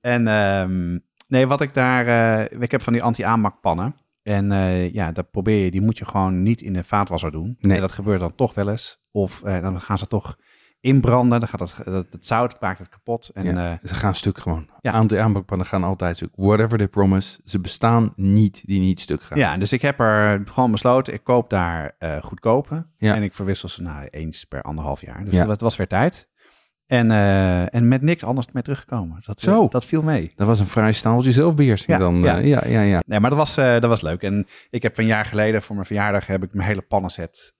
En 0.00 0.28
ehm, 0.28 0.98
nee, 1.28 1.46
wat 1.46 1.60
ik 1.60 1.74
daar... 1.74 2.06
eh, 2.46 2.60
ik 2.62 2.70
heb 2.70 2.82
van 2.82 2.92
die 2.92 3.02
anti-aanmakpannen. 3.02 3.96
En 4.22 4.52
eh, 4.52 4.92
ja, 4.92 5.12
dat 5.12 5.30
probeer 5.30 5.64
je, 5.64 5.70
die 5.70 5.80
moet 5.80 5.98
je 5.98 6.04
gewoon 6.04 6.42
niet 6.42 6.62
in 6.62 6.72
de 6.72 6.84
vaatwasser 6.84 7.30
doen. 7.30 7.56
Nee. 7.60 7.74
En 7.74 7.80
dat 7.80 7.92
gebeurt 7.92 8.20
dan 8.20 8.34
toch 8.34 8.54
wel 8.54 8.68
eens. 8.68 9.02
Of 9.10 9.40
dan 9.40 9.80
gaan 9.80 9.98
ze 9.98 10.06
toch 10.06 10.38
inbranden. 10.84 11.40
Dan 11.40 11.48
gaat 11.48 11.60
het, 11.60 11.76
het, 11.76 12.12
het 12.12 12.26
zout 12.26 12.60
maakt 12.60 12.78
het 12.78 12.88
kapot. 12.88 13.30
En 13.34 13.44
Ja, 13.44 13.72
eh, 13.72 13.88
ze 13.88 13.94
gaan 13.94 14.14
stuk 14.14 14.38
gewoon. 14.38 14.68
Ja. 14.80 14.92
Aantal 14.92 15.18
aanbakpannen 15.18 15.66
gaan 15.66 15.84
altijd 15.84 16.16
stuk. 16.16 16.30
Whatever 16.36 16.78
they 16.78 16.88
promise. 16.88 17.40
Ze 17.44 17.60
bestaan 17.60 18.12
niet 18.14 18.62
die 18.66 18.80
niet 18.80 19.00
stuk 19.00 19.22
gaan. 19.22 19.38
Ja, 19.38 19.56
dus 19.56 19.72
ik 19.72 19.82
heb 19.82 20.00
er 20.00 20.42
gewoon 20.44 20.70
besloten, 20.70 21.12
ik 21.14 21.24
koop 21.24 21.50
daar 21.50 21.94
eh 21.98 22.22
goedkope. 22.22 22.86
Ja. 22.96 23.14
En 23.14 23.22
ik 23.22 23.32
verwissel 23.32 23.68
ze 23.68 23.82
nou 23.82 24.06
eens 24.10 24.44
per 24.44 24.62
anderhalf 24.62 25.00
jaar. 25.00 25.24
Dus 25.24 25.34
Ja. 25.34 25.44
dat 25.44 25.60
was 25.60 25.76
weer 25.76 25.86
tijd. 25.88 26.28
En, 26.86 27.10
eh, 27.10 27.74
en 27.74 27.88
met 27.88 28.02
niks 28.02 28.24
anders 28.24 28.46
mee 28.52 28.62
teruggekomen. 28.62 29.18
Dat, 29.26 29.40
Zo. 29.40 29.68
dat 29.68 29.84
viel 29.84 30.02
mee. 30.02 30.32
Dat 30.36 30.46
was 30.46 30.60
een 30.60 30.66
vrij 30.66 30.92
staaltje 30.92 31.32
zelfbeheersing 31.32 31.90
Ja, 31.92 31.98
dan. 31.98 32.22
ja. 32.22 32.36
ja, 32.36 32.66
ja, 32.66 32.80
ja. 32.80 33.02
Nee, 33.06 33.20
maar 33.20 33.30
dat 33.30 33.38
was, 33.38 33.54
dat 33.54 33.84
was 33.84 34.00
leuk. 34.00 34.22
En 34.22 34.46
ik 34.70 34.82
heb 34.82 34.98
een 34.98 35.06
jaar 35.06 35.24
geleden 35.24 35.62
voor 35.62 35.74
mijn 35.74 35.86
verjaardag 35.86 36.26
heb 36.26 36.42
ik 36.42 36.54
mijn 36.54 36.68
hele 36.68 36.82
pannenset, 36.82 37.54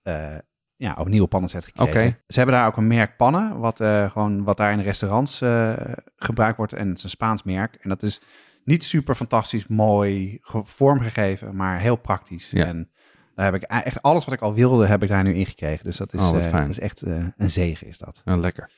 ja, 0.84 0.94
opnieuw 0.98 1.26
pannenset 1.26 1.64
gekregen. 1.64 2.00
Oké. 2.06 2.16
Ze 2.26 2.38
hebben 2.38 2.54
daar 2.56 2.66
ook 2.66 2.76
een 2.76 2.86
merk 2.86 3.16
pannen, 3.16 3.58
wat, 3.58 3.80
eh, 3.80 4.10
gewoon, 4.10 4.44
wat 4.44 4.56
daar 4.56 4.72
in 4.72 4.80
restaurants 4.80 5.40
eh, 5.40 5.72
gebruikt 6.16 6.56
wordt. 6.56 6.72
En 6.72 6.88
het 6.88 6.96
is 6.98 7.04
een 7.04 7.10
Spaans 7.10 7.42
merk. 7.42 7.74
En 7.74 7.88
dat 7.88 8.02
is 8.02 8.20
niet 8.64 8.84
super 8.84 9.14
fantastisch 9.14 9.66
mooi 9.66 10.38
ge- 10.42 10.64
vormgegeven, 10.64 11.56
maar 11.56 11.78
heel 11.80 11.96
praktisch. 11.96 12.50
Ja. 12.50 12.64
En 12.66 12.90
daar 13.34 13.44
heb 13.52 13.54
ik 13.54 13.62
e- 13.72 13.76
echt 13.78 14.02
alles 14.02 14.24
wat 14.24 14.34
ik 14.34 14.40
al 14.40 14.54
wilde, 14.54 14.86
heb 14.86 15.02
ik 15.02 15.08
daar 15.08 15.22
nu 15.22 15.34
in 15.34 15.46
gekregen. 15.46 15.84
Dus 15.84 15.96
dat 15.96 16.12
is, 16.14 16.20
Oh, 16.20 16.30
fijn. 16.40 16.52
dat 16.62 16.70
is 16.70 16.78
echt 16.80 17.00
een 17.00 17.34
zegen 17.50 17.86
is 17.86 17.98
dat. 17.98 18.22
Ja, 18.24 18.36
lekker. 18.36 18.70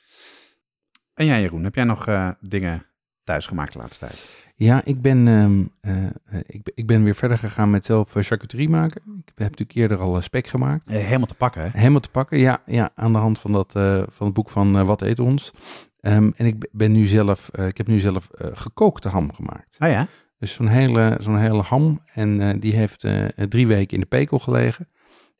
En 1.14 1.26
jij 1.26 1.40
Jeroen, 1.40 1.64
heb 1.64 1.74
jij 1.74 1.84
nog 1.84 2.06
dingen 2.40 2.86
thuis 3.24 3.46
gemaakt 3.46 3.72
de 3.72 3.78
laatste 3.78 4.06
tijd? 4.06 4.45
Ja, 4.58 4.84
ik 4.84 5.02
ben, 5.02 5.28
ehm, 5.28 5.64
eh, 5.80 6.40
ik, 6.46 6.70
ik 6.74 6.86
ben 6.86 7.02
weer 7.02 7.14
verder 7.14 7.38
gegaan 7.38 7.70
met 7.70 7.84
zelf 7.84 8.16
eh, 8.16 8.22
charcuterie 8.22 8.68
maken. 8.68 9.02
Ik 9.04 9.32
heb 9.34 9.38
natuurlijk 9.38 9.78
eerder 9.78 9.98
al 9.98 10.16
eh, 10.16 10.22
spek 10.22 10.46
gemaakt. 10.46 10.88
Helemaal 10.88 11.26
te 11.26 11.34
pakken, 11.34 11.62
hè? 11.62 11.68
Helemaal 11.72 12.00
te 12.00 12.10
pakken, 12.10 12.38
ja, 12.38 12.62
ja 12.66 12.90
aan 12.94 13.12
de 13.12 13.18
hand 13.18 13.38
van, 13.38 13.52
dat, 13.52 13.72
van 14.10 14.26
het 14.26 14.32
boek 14.32 14.50
van 14.50 14.84
Wat 14.84 15.02
eet 15.02 15.18
ons. 15.18 15.52
Ehm, 16.00 16.30
en 16.36 16.46
ik 16.46 16.68
ben 16.72 16.92
nu 16.92 17.06
zelf, 17.06 17.50
ik 17.56 17.76
heb 17.76 17.86
nu 17.86 17.98
zelf 17.98 18.28
gekookte 18.32 19.08
ham 19.08 19.32
gemaakt. 19.32 19.76
Oh 19.78 19.88
ja? 19.88 20.06
Dus 20.38 20.52
zo'n 20.52 20.68
hele, 20.68 21.16
zo'n 21.20 21.38
hele 21.38 21.62
ham. 21.62 22.00
En 22.14 22.60
die 22.60 22.74
heeft 22.74 23.06
drie 23.48 23.66
weken 23.66 23.94
in 23.94 24.00
de 24.00 24.06
pekel 24.06 24.38
gelegen. 24.38 24.88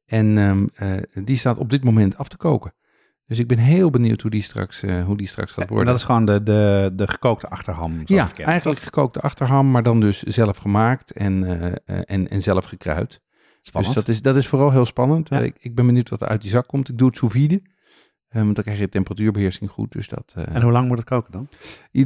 En 0.06 0.38
ehm, 0.38 0.66
eh, 0.74 1.24
die 1.24 1.36
staat 1.36 1.58
op 1.58 1.70
dit 1.70 1.84
moment 1.84 2.16
af 2.16 2.28
te 2.28 2.36
koken. 2.36 2.74
Dus 3.26 3.38
ik 3.38 3.46
ben 3.46 3.58
heel 3.58 3.90
benieuwd 3.90 4.22
hoe 4.22 4.30
die 4.30 4.42
straks, 4.42 4.82
eh, 4.82 5.04
hoe 5.04 5.16
die 5.16 5.26
straks 5.26 5.52
gaat 5.52 5.62
En 5.62 5.68
worden. 5.68 5.86
dat 5.86 5.96
is 5.96 6.02
gewoon 6.02 6.24
de, 6.24 6.42
de, 6.42 6.92
de 6.94 7.08
gekookte 7.08 7.48
achterham. 7.48 8.02
ja, 8.04 8.28
eigenlijk 8.36 8.80
gekookte 8.80 9.20
achterham, 9.20 9.70
maar 9.70 9.82
dan 9.82 10.00
dus 10.00 10.22
zelf 10.22 10.56
gemaakt 10.56 11.12
en, 11.12 11.44
eh, 11.44 11.66
eh, 11.66 12.02
en, 12.04 12.28
en 12.28 12.42
zelf 12.42 12.64
gekruid. 12.64 13.20
Spannend. 13.60 13.94
Dus 13.94 14.04
dat 14.04 14.14
is, 14.14 14.22
dat 14.22 14.36
is 14.36 14.46
vooral 14.46 14.70
heel 14.70 14.84
spannend. 14.84 15.28
Ja. 15.28 15.40
Ik, 15.40 15.56
ik 15.60 15.74
ben 15.74 15.86
benieuwd 15.86 16.10
wat 16.10 16.20
er 16.20 16.28
uit 16.28 16.40
die 16.40 16.50
zak 16.50 16.66
komt. 16.66 16.88
Ik 16.88 16.98
doe 16.98 17.08
het 17.08 17.16
sous 17.16 17.32
vide. 17.32 17.62
Eh, 18.36 18.42
want 18.42 18.54
dan 18.54 18.64
krijg 18.64 18.78
je 18.78 18.88
temperatuurbeheersing 18.88 19.70
goed. 19.70 19.92
Dus 19.92 20.08
dat, 20.08 20.32
eh, 20.36 20.54
En 20.54 20.62
hoe 20.62 20.72
lang 20.72 20.88
moet 20.88 20.98
het 20.98 21.06
koken 21.08 21.32
dan? 21.32 21.48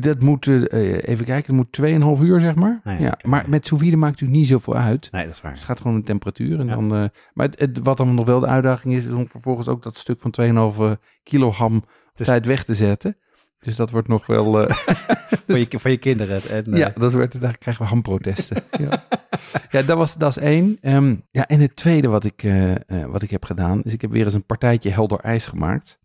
dat 0.00 0.20
moet, 0.20 0.46
eh, 0.46 0.92
even 1.08 1.24
kijken, 1.24 1.34
het 1.34 1.48
moet 1.56 1.72
2,5 1.72 2.22
uur 2.22 2.40
zeg 2.40 2.54
maar. 2.54 2.80
Ah 2.84 3.00
ja, 3.00 3.18
maar 3.22 3.44
met 3.48 3.66
sous 3.66 3.82
vide 3.82 3.96
maakt 3.96 4.12
natuurlijk 4.12 4.38
niet 4.40 4.48
zoveel 4.48 4.76
uit. 4.76 5.08
Nee, 5.12 5.22
dat 5.22 5.30
is 5.30 5.36
Dus 5.36 5.40
waar. 5.42 5.52
het 5.52 5.62
gaat 5.62 5.78
gewoon 5.80 5.92
om 5.94 6.00
de 6.00 6.06
temperatuur. 6.06 6.60
En 6.60 6.66
Ja. 6.66 6.74
dan, 6.74 6.86
maar 7.34 7.46
het, 7.46 7.58
het- 7.60 7.78
wat 7.82 7.96
dan 7.96 8.14
nog 8.14 8.26
wel 8.26 8.40
de 8.40 8.46
uitdaging 8.46 8.94
is, 8.94 9.04
is 9.04 9.12
om 9.12 9.28
vervolgens 9.28 9.68
ook 9.68 9.82
dat 9.82 9.98
stuk 9.98 10.20
van 10.20 10.30
2,5 10.30 10.96
kilo 11.22 11.50
ham 11.50 11.84
Dus- 12.14 12.26
tijd 12.26 12.46
weg 12.46 12.64
te 12.64 12.74
zetten. 12.74 13.16
Dus 13.58 13.76
dat 13.76 13.90
wordt 13.90 14.08
nog 14.08 14.26
wel... 14.26 14.68
eh, 14.68 14.74
voor, 15.46 15.58
je, 15.58 15.66
voor 15.80 15.90
je 15.90 15.96
kinderen. 15.98 16.42
En, 16.50 16.64
ja, 16.76 16.92
dat 16.96 17.12
wordt, 17.12 17.40
daar 17.40 17.58
krijgen 17.58 17.82
we 17.82 17.88
hamprotesten. 17.88 18.62
ja. 18.84 19.04
ja, 19.70 19.82
dat, 19.82 19.96
was, 19.96 20.16
dat 20.16 20.36
is 20.36 20.42
één. 20.42 20.78
Ehm, 20.80 21.14
ja, 21.30 21.46
en 21.46 21.60
het 21.60 21.76
tweede 21.76 22.08
wat 22.08 22.24
ik, 22.24 22.44
wat 23.10 23.22
ik 23.22 23.30
heb 23.30 23.44
gedaan, 23.44 23.82
is 23.82 23.92
ik 23.92 24.00
heb 24.00 24.10
weer 24.10 24.24
eens 24.24 24.34
een 24.34 24.44
partijtje 24.46 24.90
helder 24.90 25.18
ijs 25.20 25.46
gemaakt. 25.46 25.98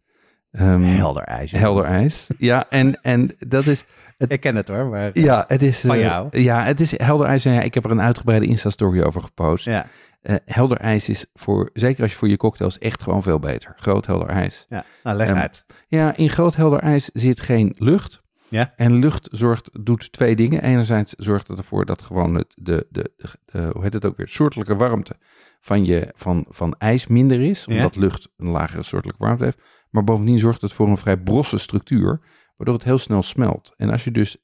Ehm, 0.56 0.82
helder 0.84 1.24
ijs. 1.24 1.52
helder 1.52 1.84
ijs. 1.84 2.30
Ja, 2.38 2.66
en, 2.70 3.02
en 3.02 3.36
dat 3.40 3.66
is... 3.66 3.84
Ik 4.28 4.40
ken 4.40 4.56
het 4.56 4.68
hoor, 4.68 4.86
maar... 4.86 5.10
Ja, 5.14 5.44
het 5.48 5.62
is... 5.64 5.80
Van 5.80 5.96
eh, 5.96 6.02
jou? 6.02 6.40
Ja, 6.42 6.64
het 6.64 6.80
is 6.80 6.98
helder 7.00 7.28
ijs. 7.28 7.46
En 7.46 7.54
ja, 7.54 7.62
ik 7.62 7.74
heb 7.74 7.86
er 7.86 7.92
een 7.92 8.02
uitgebreide 8.02 8.46
Insta-story 8.46 9.02
over 9.02 9.22
gepost. 9.22 9.66
Ja, 9.66 9.86
Eh, 10.22 10.36
helder 10.46 10.78
ijs 10.78 11.10
is 11.10 11.26
voor, 11.34 11.70
zeker 11.74 12.02
als 12.04 12.12
je 12.12 12.18
voor 12.18 12.28
je 12.30 12.38
cocktails, 12.38 12.78
echt 12.78 13.04
gewoon 13.04 13.24
veel 13.24 13.40
beter. 13.40 13.74
Groot 13.76 14.06
helder 14.06 14.28
ijs. 14.28 14.66
ja. 14.70 14.86
Nou, 15.04 15.18
leg 15.18 15.28
Ehm, 15.28 15.38
uit. 15.38 15.66
Ja, 15.88 16.16
in 16.16 16.30
groot 16.30 16.56
helder 16.56 16.80
ijs 16.80 17.10
zit 17.14 17.40
geen 17.42 17.76
lucht. 17.78 18.22
Ja. 18.50 18.74
En 18.76 18.94
lucht 19.00 19.28
zorgt, 19.32 19.70
doet 19.82 20.12
twee 20.12 20.36
dingen. 20.36 20.64
Enerzijds 20.64 21.14
zorgt 21.18 21.48
het 21.48 21.58
ervoor 21.58 21.86
dat 21.86 22.02
gewoon 22.02 22.36
het, 22.36 22.54
de, 22.56 22.86
de, 22.90 23.12
de, 23.18 23.28
de- 23.46 23.70
hoe 23.74 23.84
heet 23.84 23.94
het 23.94 24.06
ook 24.06 24.18
weer, 24.18 24.28
soortelijke 24.28 24.76
warmte 24.76 25.16
van, 25.62 25.86
je, 25.86 26.12
van, 26.16 26.46
van 26.50 26.76
ijs 26.78 27.08
minder 27.08 27.42
is. 27.42 27.64
Ja. 27.68 27.76
Omdat 27.76 27.96
lucht 27.96 28.28
een 28.38 28.50
lagere 28.50 28.84
soortelijke 28.84 29.24
warmte 29.24 29.44
heeft. 29.44 29.62
Maar 29.96 30.04
bovendien 30.04 30.40
zorgt 30.40 30.62
het 30.62 30.74
voor 30.74 30.88
een 30.88 30.98
vrij 30.98 31.18
brosse 31.18 31.58
structuur, 31.58 32.22
waardoor 32.58 32.76
het 32.76 32.84
heel 32.84 32.98
snel 32.98 33.24
smelt. 33.24 33.74
En 33.78 33.90
als 33.90 34.04
je 34.04 34.12
dus 34.12 34.38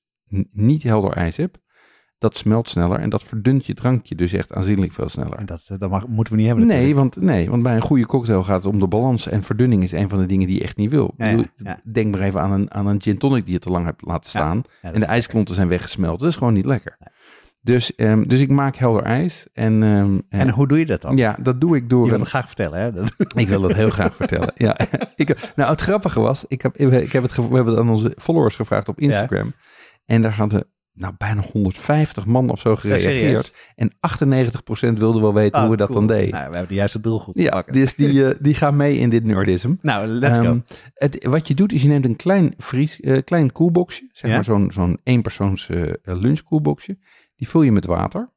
niet 0.51 0.83
helder 0.83 1.11
ijs 1.11 1.37
hebt, 1.37 1.59
dat 2.17 2.37
smelt 2.37 2.69
sneller 2.69 2.99
en 2.99 3.09
dat 3.09 3.23
verdunt 3.23 3.65
je 3.65 3.73
drankje 3.73 4.15
dus 4.15 4.33
echt 4.33 4.53
aanzienlijk 4.53 4.93
veel 4.93 5.09
sneller. 5.09 5.37
En 5.37 5.45
dat, 5.45 5.69
dat 5.77 5.89
mag, 5.89 6.07
moeten 6.07 6.33
we 6.33 6.39
niet 6.39 6.47
hebben 6.49 6.67
Nee 6.67 6.95
want, 6.95 7.15
nee, 7.15 7.49
want 7.49 7.63
bij 7.63 7.75
een 7.75 7.81
goede 7.81 8.05
cocktail 8.05 8.43
gaat 8.43 8.63
het 8.63 8.73
om 8.73 8.79
de 8.79 8.87
balans. 8.87 9.27
En 9.27 9.43
verdunning 9.43 9.83
is 9.83 9.91
een 9.91 10.09
van 10.09 10.19
de 10.19 10.25
dingen 10.25 10.47
die 10.47 10.57
je 10.57 10.63
echt 10.63 10.77
niet 10.77 10.91
wil. 10.91 11.13
Ja, 11.17 11.25
Ik 11.25 11.31
bedoel, 11.31 11.51
ja, 11.55 11.69
ja. 11.83 11.91
Denk 11.91 12.15
maar 12.15 12.23
even 12.23 12.41
aan 12.41 12.51
een, 12.51 12.71
aan 12.73 12.87
een 12.87 13.01
gin 13.01 13.17
tonic 13.17 13.45
die 13.45 13.53
je 13.53 13.59
te 13.59 13.69
lang 13.69 13.85
hebt 13.85 14.05
laten 14.05 14.29
staan. 14.29 14.63
En 14.81 14.99
de 14.99 15.05
ijsklonten 15.05 15.55
zijn 15.55 15.67
weggesmeld. 15.67 16.19
Dat 16.19 16.29
is 16.29 16.35
gewoon 16.35 16.53
niet 16.53 16.65
lekker. 16.65 16.97
Dus, 17.63 17.95
ehm, 17.95 18.23
dus 18.27 18.39
ik 18.39 18.49
maak 18.49 18.75
helder 18.75 19.03
ijs. 19.03 19.47
En, 19.53 19.83
ehm, 19.83 20.19
En 20.41 20.49
hoe 20.49 20.67
doe 20.67 20.79
je 20.79 20.85
dat 20.85 21.01
dan? 21.01 21.17
ja, 21.17 21.37
dat 21.41 21.61
doe 21.61 21.75
ik 21.75 21.89
door 21.89 22.03
Je 22.05 22.09
wil 22.11 22.19
het 22.19 22.29
graag 22.29 22.45
vertellen, 22.47 22.79
hè? 22.79 22.91
Dat, 22.91 23.15
ik 23.35 23.47
wil 23.47 23.61
dat 23.61 23.73
heel 23.73 23.89
graag 23.89 24.15
vertellen. 24.15 24.51
Ja, 24.55 24.77
ik, 25.15 25.51
nou, 25.55 25.69
het 25.71 25.81
grappige 25.81 26.19
was, 26.19 26.45
ik 26.47 26.61
heb, 26.61 26.77
ik 26.77 27.11
heb 27.11 27.23
het, 27.23 27.35
we 27.35 27.41
hebben 27.41 27.65
het 27.73 27.77
aan 27.77 27.89
onze 27.89 28.15
followers 28.21 28.55
gevraagd 28.55 28.87
op 28.89 28.99
Instagram. 28.99 29.53
En 30.05 30.21
daar 30.21 30.35
hadden 30.35 30.65
nou, 30.93 31.13
bijna 31.17 31.41
150 31.51 32.25
man 32.25 32.49
of 32.49 32.59
zo 32.59 32.75
gereageerd. 32.75 33.53
en 33.75 33.91
98% 33.91 34.97
wilde 34.97 35.21
wel 35.21 35.33
weten 35.33 35.61
hoe 35.61 35.69
we 35.69 35.77
dat 35.77 35.89
Oh, 35.89 35.95
cool. 35.95 36.07
dan 36.07 36.17
deden. 36.17 36.31
Nou, 36.33 36.45
we 36.49 36.51
hebben 36.51 36.67
de 36.67 36.75
juiste 36.79 37.01
doelgroep. 37.01 37.37
ja, 37.37 37.49
pakken. 37.49 37.73
dus 37.73 37.95
die, 37.95 38.25
eh, 38.27 38.35
die 38.41 38.53
gaan 38.53 38.75
mee 38.75 38.97
in 38.97 39.09
dit 39.09 39.23
nerdism. 39.23 39.73
Nou, 39.81 40.07
let's 40.07 40.37
Ehm, 40.37 40.47
go. 40.47 40.61
Het, 40.93 41.25
wat 41.25 41.47
je 41.47 41.53
doet 41.53 41.73
is 41.73 41.81
je 41.81 41.87
neemt 41.87 42.05
een 42.05 42.15
klein, 42.15 42.53
vries, 42.57 42.99
eh, 42.99 43.17
klein 43.23 43.51
koelboxje, 43.51 44.09
zeg 44.11 44.29
Ja. 44.29 44.35
maar 44.35 44.45
zo'n 44.45 44.71
zo'n 44.71 44.99
eenpersoons 45.03 45.69
eh 45.69 45.91
lunchkoelboxje. 46.03 46.97
Die 47.41 47.49
vul 47.49 47.61
je 47.61 47.71
met 47.71 47.85
water 47.85 48.33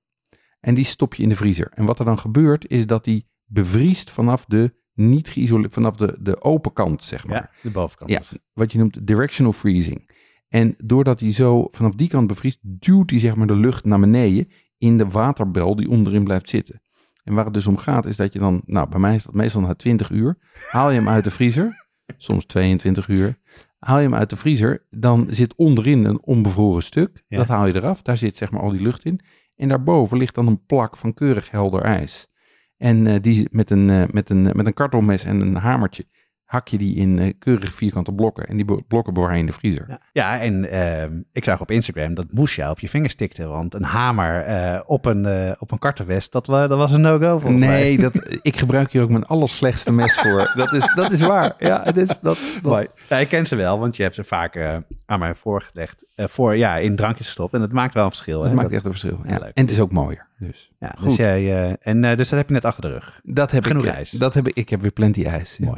en 0.60 0.74
die 0.74 0.84
stop 0.84 1.14
je 1.14 1.22
in 1.22 1.28
de 1.28 1.36
vriezer. 1.36 1.70
En 1.74 1.84
wat 1.84 1.98
er 1.98 2.04
dan 2.04 2.18
gebeurt 2.18 2.68
is 2.68 2.86
dat 2.86 3.04
die 3.04 3.26
bevriest 3.44 4.10
vanaf 4.10 4.44
de 4.44 4.74
niet 4.94 5.28
geïsoleerd, 5.28 5.72
vanaf 5.72 5.96
de, 5.96 6.16
de 6.20 6.42
open 6.42 6.72
kant, 6.72 7.04
zeg 7.04 7.26
maar. 7.26 7.36
Ja, 7.36 7.50
de 7.62 7.70
bovenkant. 7.70 8.10
Ja, 8.10 8.18
dus. 8.18 8.32
wat 8.52 8.72
je 8.72 8.78
noemt 8.78 9.06
directional 9.06 9.52
freezing. 9.52 10.10
En 10.48 10.74
doordat 10.78 11.20
hij 11.20 11.32
zo 11.32 11.68
vanaf 11.70 11.94
die 11.94 12.08
kant 12.08 12.26
bevriest, 12.26 12.58
duwt 12.62 13.10
hij 13.10 13.18
zeg 13.18 13.36
maar 13.36 13.46
de 13.46 13.56
lucht 13.56 13.84
naar 13.84 14.00
beneden 14.00 14.48
in 14.78 14.98
de 14.98 15.08
waterbel 15.08 15.76
die 15.76 15.88
onderin 15.88 16.24
blijft 16.24 16.48
zitten. 16.48 16.82
En 17.24 17.34
waar 17.34 17.44
het 17.44 17.54
dus 17.54 17.66
om 17.66 17.76
gaat 17.76 18.06
is 18.06 18.16
dat 18.16 18.32
je 18.32 18.38
dan, 18.38 18.62
nou 18.66 18.88
bij 18.88 19.00
mij 19.00 19.14
is 19.14 19.24
dat 19.24 19.34
meestal 19.34 19.60
na 19.60 19.74
20 19.74 20.10
uur, 20.10 20.38
haal 20.70 20.90
je 20.90 20.98
hem 20.98 21.08
uit 21.08 21.24
de 21.24 21.30
vriezer, 21.30 21.86
soms 22.16 22.44
22 22.44 23.08
uur, 23.08 23.38
haal 23.84 23.96
je 23.98 24.02
hem 24.04 24.14
uit 24.14 24.30
de 24.30 24.36
vriezer, 24.36 24.86
dan 24.90 25.26
zit 25.30 25.54
onderin 25.54 26.04
een 26.04 26.22
onbevroren 26.22 26.82
stuk, 26.82 27.22
Ja. 27.26 27.36
dat 27.36 27.48
haal 27.48 27.66
je 27.66 27.74
eraf, 27.74 28.02
daar 28.02 28.16
zit 28.16 28.36
zeg 28.36 28.50
maar 28.50 28.60
al 28.60 28.70
die 28.70 28.82
lucht 28.82 29.04
in. 29.04 29.20
En 29.56 29.68
daarboven 29.68 30.18
ligt 30.18 30.34
dan 30.34 30.46
een 30.46 30.64
plak 30.66 30.96
van 30.96 31.14
keurig 31.14 31.50
helder 31.50 31.82
ijs. 31.82 32.28
En 32.76 33.06
eh, 33.06 33.20
die 33.22 33.48
met 33.50 33.70
een, 33.70 33.90
eh, 33.90 34.02
met, 34.10 34.30
een, 34.30 34.42
met 34.42 34.66
een 34.66 34.74
kartelmes 34.74 35.24
en 35.24 35.40
een 35.40 35.54
hamertje 35.56 36.06
hak 36.44 36.68
je 36.68 36.78
die 36.78 36.96
in 36.96 37.18
eh, 37.18 37.32
keurig 37.38 37.72
vierkante 37.72 38.12
blokken. 38.12 38.46
En 38.46 38.56
die 38.56 38.82
blokken 38.88 39.14
bewaar 39.14 39.32
je 39.32 39.38
in 39.38 39.46
de 39.46 39.52
vriezer. 39.52 39.84
Ja, 39.88 39.98
ja 40.12 40.40
en 40.40 40.70
ehm, 40.70 41.20
ik 41.32 41.44
zag 41.44 41.60
op 41.60 41.70
Instagram 41.70 42.14
dat 42.14 42.26
Moesja 42.30 42.70
op 42.70 42.78
je 42.78 42.88
vingers 42.88 43.14
tikte. 43.14 43.46
Want 43.46 43.74
een 43.74 43.84
hamer 43.84 44.40
eh, 44.42 44.80
op 44.86 45.04
een, 45.04 45.26
eh 45.26 45.50
op 45.58 45.70
een 45.70 45.78
kartenwest, 45.78 46.32
dat, 46.32 46.46
dat 46.46 46.68
was 46.68 46.90
een 46.90 47.00
no-go 47.00 47.38
mij. 47.38 47.52
Nee, 47.52 47.98
dat, 48.10 48.38
ik 48.42 48.56
gebruik 48.56 48.92
hier 48.92 49.02
ook 49.02 49.10
mijn 49.10 49.24
allerslechtste 49.24 49.92
mes 49.92 50.18
voor. 50.20 50.52
Dat 50.54 50.72
is, 50.72 50.92
dat 50.94 51.12
is 51.12 51.20
waar. 51.20 51.54
Ja, 51.58 51.80
het 51.84 51.96
is 51.96 52.06
dat. 52.08 52.20
dat- 52.22 52.38
Mooi. 52.62 52.86
Ja, 53.08 53.16
ik 53.16 53.28
ken 53.28 53.46
ze 53.46 53.56
wel, 53.56 53.78
want 53.78 53.96
je 53.96 54.02
hebt 54.02 54.14
ze 54.14 54.24
vaak 54.24 54.82
aan 55.06 55.18
mij 55.18 55.34
voorgelegd. 55.34 56.04
voor, 56.16 56.56
ja, 56.56 56.76
in 56.76 56.96
drankjes 56.96 57.26
gestopt. 57.26 57.54
En 57.54 57.60
het 57.60 57.72
maakt 57.72 57.94
wel 57.94 58.04
een 58.04 58.10
verschil. 58.10 58.42
Het 58.42 58.52
maakt 58.52 58.62
Dat- 58.66 58.72
echt 58.76 58.84
een 58.84 58.90
verschil. 58.90 59.20
Ja, 59.26 59.38
leuk. 59.38 59.50
En 59.54 59.62
het 59.62 59.70
is 59.70 59.80
ook 59.80 59.92
mooier. 59.92 60.26
Dus. 60.38 60.70
ja, 60.78 60.88
dus, 60.88 61.00
Goed. 61.00 61.16
jij, 61.16 61.66
eh, 61.68 61.72
en, 61.80 62.00
dus 62.16 62.28
dat 62.28 62.38
heb 62.38 62.48
je 62.48 62.54
net 62.54 62.64
achter 62.64 62.82
de 62.82 62.88
rug. 62.88 63.20
Dat 63.22 63.50
heb 63.50 63.64
Genoeg 63.64 63.84
ik. 63.84 63.90
ijs. 63.92 64.10
Dat 64.10 64.34
heb 64.34 64.48
ik. 64.48 64.54
Ik 64.56 64.68
heb 64.68 64.80
weer 64.80 64.90
plenty 64.92 65.24
ijs. 65.24 65.56
Ja. 65.56 65.74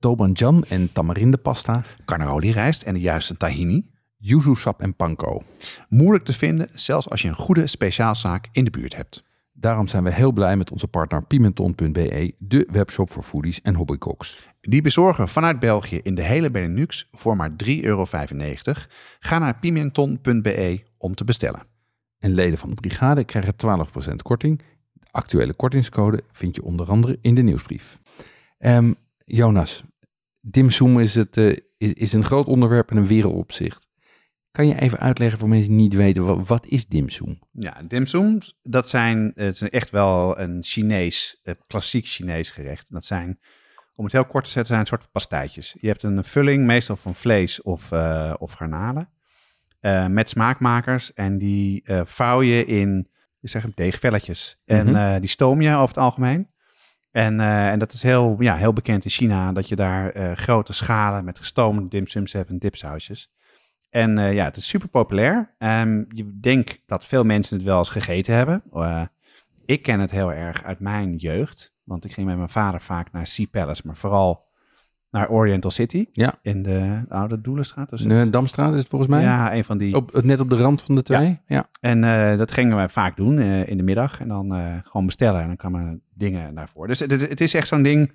Mooi. 0.00 0.16
Tobanjan 0.16 0.64
en 0.68 0.92
tamarindepasta, 0.92 1.82
Carnaroli 2.04 2.50
rijst 2.50 2.82
en 2.82 2.94
de 2.94 3.00
juiste 3.00 3.36
tahini. 3.36 3.90
yuzu 4.16 4.54
sap 4.54 4.80
en 4.80 4.94
panko. 4.94 5.42
Moeilijk 5.88 6.24
te 6.24 6.32
vinden, 6.32 6.68
zelfs 6.74 7.10
als 7.10 7.22
je 7.22 7.28
een 7.28 7.34
goede 7.34 7.66
speciaalzaak 7.66 8.48
in 8.52 8.64
de 8.64 8.70
buurt 8.70 8.96
hebt. 8.96 9.24
Daarom 9.52 9.86
zijn 9.86 10.04
we 10.04 10.12
heel 10.12 10.32
blij 10.32 10.56
met 10.56 10.72
onze 10.72 10.88
partner 10.88 11.22
Pimenton.be, 11.22 12.34
de 12.38 12.68
webshop 12.70 13.10
voor 13.10 13.22
foodies 13.22 13.62
en 13.62 13.74
hobbycooks. 13.74 14.48
Die 14.60 14.82
bezorgen 14.82 15.28
vanuit 15.28 15.58
België 15.58 16.00
in 16.02 16.14
de 16.14 16.22
hele 16.22 16.50
Benelux 16.50 17.08
voor 17.12 17.36
maar 17.36 17.50
3,95 17.50 17.56
euro. 17.80 18.06
Ga 19.18 19.38
naar 19.38 19.58
pimenton.be 19.58 20.82
om 20.98 21.14
te 21.14 21.24
bestellen. 21.24 21.62
En 22.18 22.34
leden 22.34 22.58
van 22.58 22.68
de 22.68 22.74
brigade 22.74 23.24
krijgen 23.24 23.54
12% 24.10 24.14
korting. 24.22 24.58
De 24.92 25.06
actuele 25.10 25.54
kortingscode 25.54 26.22
vind 26.32 26.54
je 26.54 26.62
onder 26.62 26.90
andere 26.90 27.18
in 27.20 27.34
de 27.34 27.42
nieuwsbrief. 27.42 27.98
Ehm, 28.58 28.92
Jonas, 29.30 29.82
dimsum 30.40 31.00
is, 31.00 31.14
het, 31.14 31.36
eh, 31.36 31.56
is, 31.78 31.92
is 31.92 32.12
een 32.12 32.24
groot 32.24 32.46
onderwerp 32.46 32.90
en 32.90 32.96
een 32.96 33.06
wereldopzicht. 33.06 33.86
Kan 34.50 34.66
je 34.66 34.80
even 34.80 34.98
uitleggen 34.98 35.38
voor 35.38 35.48
mensen 35.48 35.70
die 35.72 35.80
niet 35.80 35.94
weten, 35.94 36.24
wat, 36.24 36.46
wat 36.46 36.66
is 36.66 36.86
dimsum? 36.86 37.38
Ja, 37.52 37.82
dimsums, 37.88 38.58
dat 38.62 38.88
zijn, 38.88 39.32
het 39.34 39.54
is 39.54 39.70
echt 39.70 39.90
wel 39.90 40.38
een 40.38 40.62
Chinees, 40.62 41.40
eh, 41.42 41.54
klassiek 41.66 42.06
Chinees 42.06 42.50
gerecht. 42.50 42.86
Dat 42.92 43.04
zijn, 43.04 43.38
om 43.94 44.04
het 44.04 44.12
heel 44.12 44.24
kort 44.26 44.44
te 44.44 44.50
zetten, 44.50 44.66
zijn 44.68 44.80
een 44.80 44.86
soort 44.86 45.10
pastijtjes. 45.12 45.76
Je 45.80 45.86
hebt 45.88 46.02
een 46.02 46.24
vulling, 46.24 46.66
meestal 46.66 46.96
van 46.96 47.14
vlees 47.14 47.62
of, 47.62 47.92
eh, 47.92 48.34
of 48.38 48.52
garnalen, 48.52 49.08
met 50.08 50.28
smaakmakers. 50.28 51.12
En 51.12 51.38
die 51.38 51.82
vouw 52.04 52.42
je 52.42 52.64
in, 52.64 53.08
je 53.38 53.48
zegt 53.48 53.76
deegvelletjes. 53.76 54.60
En 54.64 54.90
Mhm. 54.90 55.20
die 55.20 55.28
stoom 55.28 55.60
je 55.62 55.74
over 55.74 55.88
het 55.88 55.96
algemeen. 55.98 56.48
En, 57.18 57.40
eh, 57.40 57.68
en 57.68 57.78
dat 57.78 57.92
is 57.92 58.02
heel, 58.02 58.36
ja, 58.38 58.56
heel 58.56 58.72
bekend 58.72 59.04
in 59.04 59.10
China, 59.10 59.52
dat 59.52 59.68
je 59.68 59.76
daar 59.76 60.10
eh, 60.10 60.32
grote 60.32 60.72
schalen 60.72 61.24
met 61.24 61.38
gestoomde 61.38 61.88
dimsums 61.88 62.32
hebt 62.32 62.50
en 62.50 62.58
dipsausjes. 62.58 63.30
En 63.90 64.18
eh, 64.18 64.34
ja, 64.34 64.44
het 64.44 64.56
is 64.56 64.68
super 64.68 64.88
populair. 64.88 65.54
Ehm, 65.58 66.04
je 66.08 66.38
denkt 66.40 66.80
dat 66.86 67.04
veel 67.04 67.24
mensen 67.24 67.56
het 67.56 67.66
wel 67.66 67.78
eens 67.78 67.88
gegeten 67.88 68.34
hebben. 68.34 68.62
Ik 69.64 69.82
ken 69.82 70.00
het 70.00 70.10
heel 70.10 70.32
erg 70.32 70.64
uit 70.64 70.80
mijn 70.80 71.16
jeugd. 71.16 71.74
Want 71.84 72.04
ik 72.04 72.12
ging 72.12 72.26
met 72.26 72.36
mijn 72.36 72.48
vader 72.48 72.80
vaak 72.80 73.12
naar 73.12 73.26
Sea 73.26 73.46
Palace, 73.50 73.82
maar 73.84 73.96
vooral 73.96 74.47
naar 75.10 75.28
Oriental 75.28 75.70
City. 75.70 76.06
Ja. 76.12 76.34
In 76.42 76.62
de 76.62 77.04
oude 77.08 77.40
Doelenstraat. 77.40 77.90
Dus 77.90 78.02
De 78.02 78.30
Damstraat 78.30 78.72
is 78.72 78.78
het 78.78 78.88
volgens 78.88 79.10
mij? 79.10 79.22
ja, 79.22 79.54
een 79.54 79.64
van 79.64 79.78
die. 79.78 79.94
Op, 79.94 80.22
net 80.22 80.40
op 80.40 80.50
de 80.50 80.56
rand 80.56 80.82
van 80.82 80.94
de 80.94 81.02
twee? 81.02 81.40
Ja. 81.46 81.68
En 81.80 82.04
eh, 82.04 82.38
dat 82.38 82.52
gingen 82.52 82.76
wij 82.76 82.88
vaak 82.88 83.16
doen 83.16 83.38
eh, 83.38 83.68
in 83.68 83.76
de 83.76 83.82
middag. 83.82 84.20
En 84.20 84.28
dan 84.28 84.54
eh, 84.54 84.76
gewoon 84.84 85.06
bestellen. 85.06 85.40
En 85.40 85.46
dan 85.46 85.56
kwamen 85.56 86.02
dingen 86.14 86.54
daarvoor. 86.54 86.86
Dus 86.86 87.00
het, 87.00 87.10
het 87.10 87.40
is 87.40 87.54
echt 87.54 87.68
zo'n 87.68 87.82
ding 87.82 88.12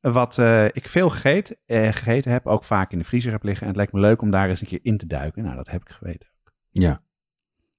wat 0.00 0.38
ik 0.72 0.88
veel 0.88 1.10
gegeten, 1.10 1.56
gegeten 1.66 2.32
heb. 2.32 2.46
Ook 2.46 2.64
vaak 2.64 2.92
in 2.92 2.98
de 2.98 3.04
vriezer 3.04 3.32
heb 3.32 3.42
liggen. 3.42 3.62
En 3.62 3.68
het 3.68 3.76
lijkt 3.76 3.92
me 3.92 4.00
leuk 4.00 4.22
om 4.22 4.30
daar 4.30 4.48
eens 4.48 4.60
een 4.60 4.66
keer 4.66 4.80
in 4.82 4.96
te 4.96 5.06
duiken. 5.06 5.42
Nou, 5.42 5.56
dat 5.56 5.70
heb 5.70 5.80
ik 5.80 5.88
geweten. 5.88 6.28
Ja. 6.70 7.00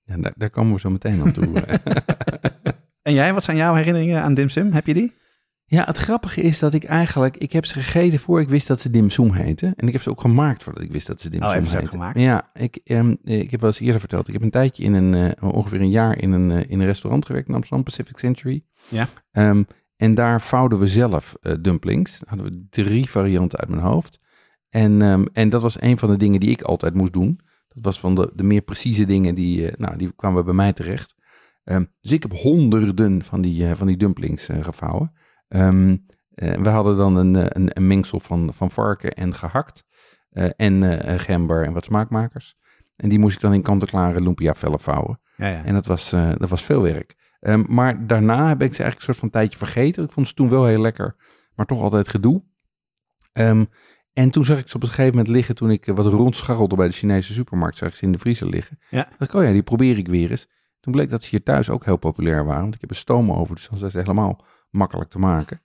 ja 0.04 0.18
daar, 0.18 0.34
daar 0.36 0.50
komen 0.50 0.74
we 0.74 0.80
zo 0.80 0.90
meteen 0.90 1.22
aan 1.22 1.32
toe. 1.32 1.54
En 3.06 3.14
jij, 3.14 3.34
wat 3.34 3.44
zijn 3.44 3.58
jouw 3.58 3.74
herinneringen 3.74 4.22
aan 4.22 4.34
dimsum? 4.34 4.72
Heb 4.72 4.86
je 4.86 4.94
die? 4.94 5.14
Ja, 5.68 5.84
het 5.86 5.98
grappige 5.98 6.42
is 6.42 6.60
dat 6.60 6.74
ik 6.74 6.84
eigenlijk, 6.84 7.38
ik 7.38 7.52
heb 7.52 7.66
ze 7.66 7.74
gegeten 7.74 8.20
voor 8.20 8.42
ik 8.42 8.50
wist 8.50 8.68
dat 8.68 8.82
ze 8.82 8.90
dimsum 8.90 9.32
heten. 9.32 9.74
En 9.76 9.88
ik 9.88 9.94
heb 9.94 10.02
ze 10.02 10.10
ook 10.10 10.22
gemaakt 10.22 10.64
voordat 10.64 10.84
ik 10.84 10.92
wist 10.92 11.08
dat 11.08 11.22
ze 11.22 11.30
dimsum 11.30 11.64
Oh, 11.64 11.72
heten. 11.72 11.90
gemaakt? 11.90 12.20
Ja, 12.20 12.50
ik, 12.54 12.80
ehm, 12.84 13.16
ik 13.24 13.52
heb 13.52 13.60
wel 13.60 13.70
eens 13.70 13.80
eerder 13.80 14.00
verteld. 14.00 14.28
Ik 14.28 14.34
heb 14.34 14.42
een 14.44 14.50
tijdje 14.50 14.84
in 14.84 14.94
een, 14.94 15.14
eh, 15.14 15.54
ongeveer 15.54 15.82
een 15.82 15.90
jaar 15.90 16.18
in 16.18 16.32
een, 16.32 16.52
eh, 16.52 16.70
in 16.70 16.80
een 16.80 16.86
restaurant 16.86 17.26
gewerkt 17.26 17.48
in 17.48 17.54
Amsterdam, 17.54 17.84
Pacific 17.84 18.18
Century. 18.18 18.64
Ja. 18.88 19.08
Ehm, 19.32 19.64
en 19.96 20.14
daar 20.14 20.42
vouwden 20.42 20.80
we 20.80 20.88
zelf 20.88 21.36
eh, 21.42 21.54
dumplings. 21.62 22.20
Daar 22.20 22.30
hadden 22.30 22.52
we 22.52 22.66
drie 22.70 23.10
varianten 23.10 23.60
uit 23.60 23.70
mijn 23.70 23.82
hoofd. 23.82 24.20
En, 24.70 25.02
ehm, 25.02 25.26
en 25.34 25.50
dat 25.50 25.62
was 25.62 25.82
een 25.82 25.98
van 26.00 26.10
de 26.10 26.18
dingen 26.18 26.40
die 26.40 26.50
ik 26.50 26.62
altijd 26.62 26.94
moest 26.94 27.14
doen. 27.14 27.40
Dat 27.68 27.84
was 27.84 28.00
van 28.00 28.16
de, 28.16 28.32
de 28.36 28.44
meer 28.44 28.62
precieze 28.62 29.06
dingen, 29.06 29.36
die, 29.36 29.72
nou, 29.78 29.98
die 29.98 30.12
kwamen 30.16 30.46
bij 30.46 30.54
mij 30.54 30.74
terecht. 30.74 31.16
Dus 32.02 32.12
ik 32.12 32.22
heb 32.22 32.34
honderden 32.34 33.24
van 33.24 33.42
die, 33.42 33.76
van 33.76 33.88
die 33.88 33.98
dumplings 33.98 34.48
gevouwen. 34.62 35.12
Ehm, 35.48 35.98
eh, 36.34 36.54
we 36.62 36.70
hadden 36.70 36.98
dan 36.98 37.16
een, 37.16 37.36
eh, 37.36 37.46
een, 37.48 37.78
een 37.78 37.88
mengsel 37.88 38.20
van, 38.20 38.54
van 38.54 38.72
varken 38.72 39.14
en 39.14 39.34
gehakt. 39.34 39.84
eh, 40.30 40.50
en 40.56 41.20
gember 41.20 41.66
en 41.66 41.74
wat 41.74 41.84
smaakmakers. 41.84 42.56
En 42.96 43.10
die 43.10 43.20
moest 43.20 43.36
ik 43.36 43.42
dan 43.42 43.54
in 43.54 43.62
kant-en-klare 43.62 44.22
lumpia-vellen 44.22 44.80
vouwen. 44.80 45.20
Ja, 45.38 45.48
ja. 45.48 45.64
En 45.64 45.74
dat 45.74 45.86
was, 45.86 46.10
dat 46.10 46.50
was 46.50 46.64
veel 46.64 46.82
werk. 46.82 47.16
Ehm, 47.40 47.64
maar 47.68 48.08
daarna 48.08 48.48
heb 48.48 48.62
ik 48.62 48.74
ze 48.74 48.82
eigenlijk 48.84 48.98
een 48.98 49.02
soort 49.06 49.18
van 49.18 49.30
tijdje 49.30 49.58
vergeten. 49.58 50.04
Ik 50.04 50.12
vond 50.12 50.28
ze 50.28 50.34
toen 50.34 50.50
wel 50.50 50.66
heel 50.66 50.82
lekker, 50.82 51.16
maar 51.56 51.66
toch 51.66 51.82
altijd 51.82 52.08
gedoe. 52.08 52.44
Ehm, 53.34 53.66
en 54.14 54.30
toen 54.30 54.46
zag 54.46 54.60
ik 54.60 54.68
ze 54.68 54.76
op 54.76 54.82
een 54.82 54.88
gegeven 54.88 55.12
moment 55.16 55.28
liggen, 55.28 55.56
toen 55.56 55.72
ik 55.72 55.86
wat 55.86 56.06
rondscharrelde 56.06 56.76
bij 56.76 56.88
de 56.88 56.94
Chinese 56.94 57.34
supermarkt, 57.34 57.78
zag 57.78 57.90
ik 57.90 57.96
ze 57.96 58.04
in 58.06 58.12
de 58.12 58.20
vriezer 58.20 58.48
liggen. 58.50 58.80
Ja. 58.90 59.08
Dacht 59.18 59.34
ik, 59.34 59.40
oh 59.40 59.44
ja, 59.44 59.52
die 59.52 59.64
probeer 59.64 59.98
ik 59.98 60.08
weer 60.08 60.32
eens. 60.32 60.48
Toen 60.80 60.94
bleek 60.94 61.10
dat 61.10 61.24
ze 61.24 61.30
hier 61.30 61.44
thuis 61.44 61.70
ook 61.70 61.86
heel 61.86 61.98
populair 61.98 62.46
waren, 62.46 62.62
want 62.62 62.76
ik 62.76 62.82
heb 62.82 62.90
een 62.90 62.96
stoomoven, 62.96 63.56
dus 63.56 63.68
dan 63.70 63.78
zijn 63.78 63.92
ze 63.92 63.98
helemaal 63.98 64.46
makkelijk 64.76 65.10
te 65.10 65.20
maken. 65.20 65.62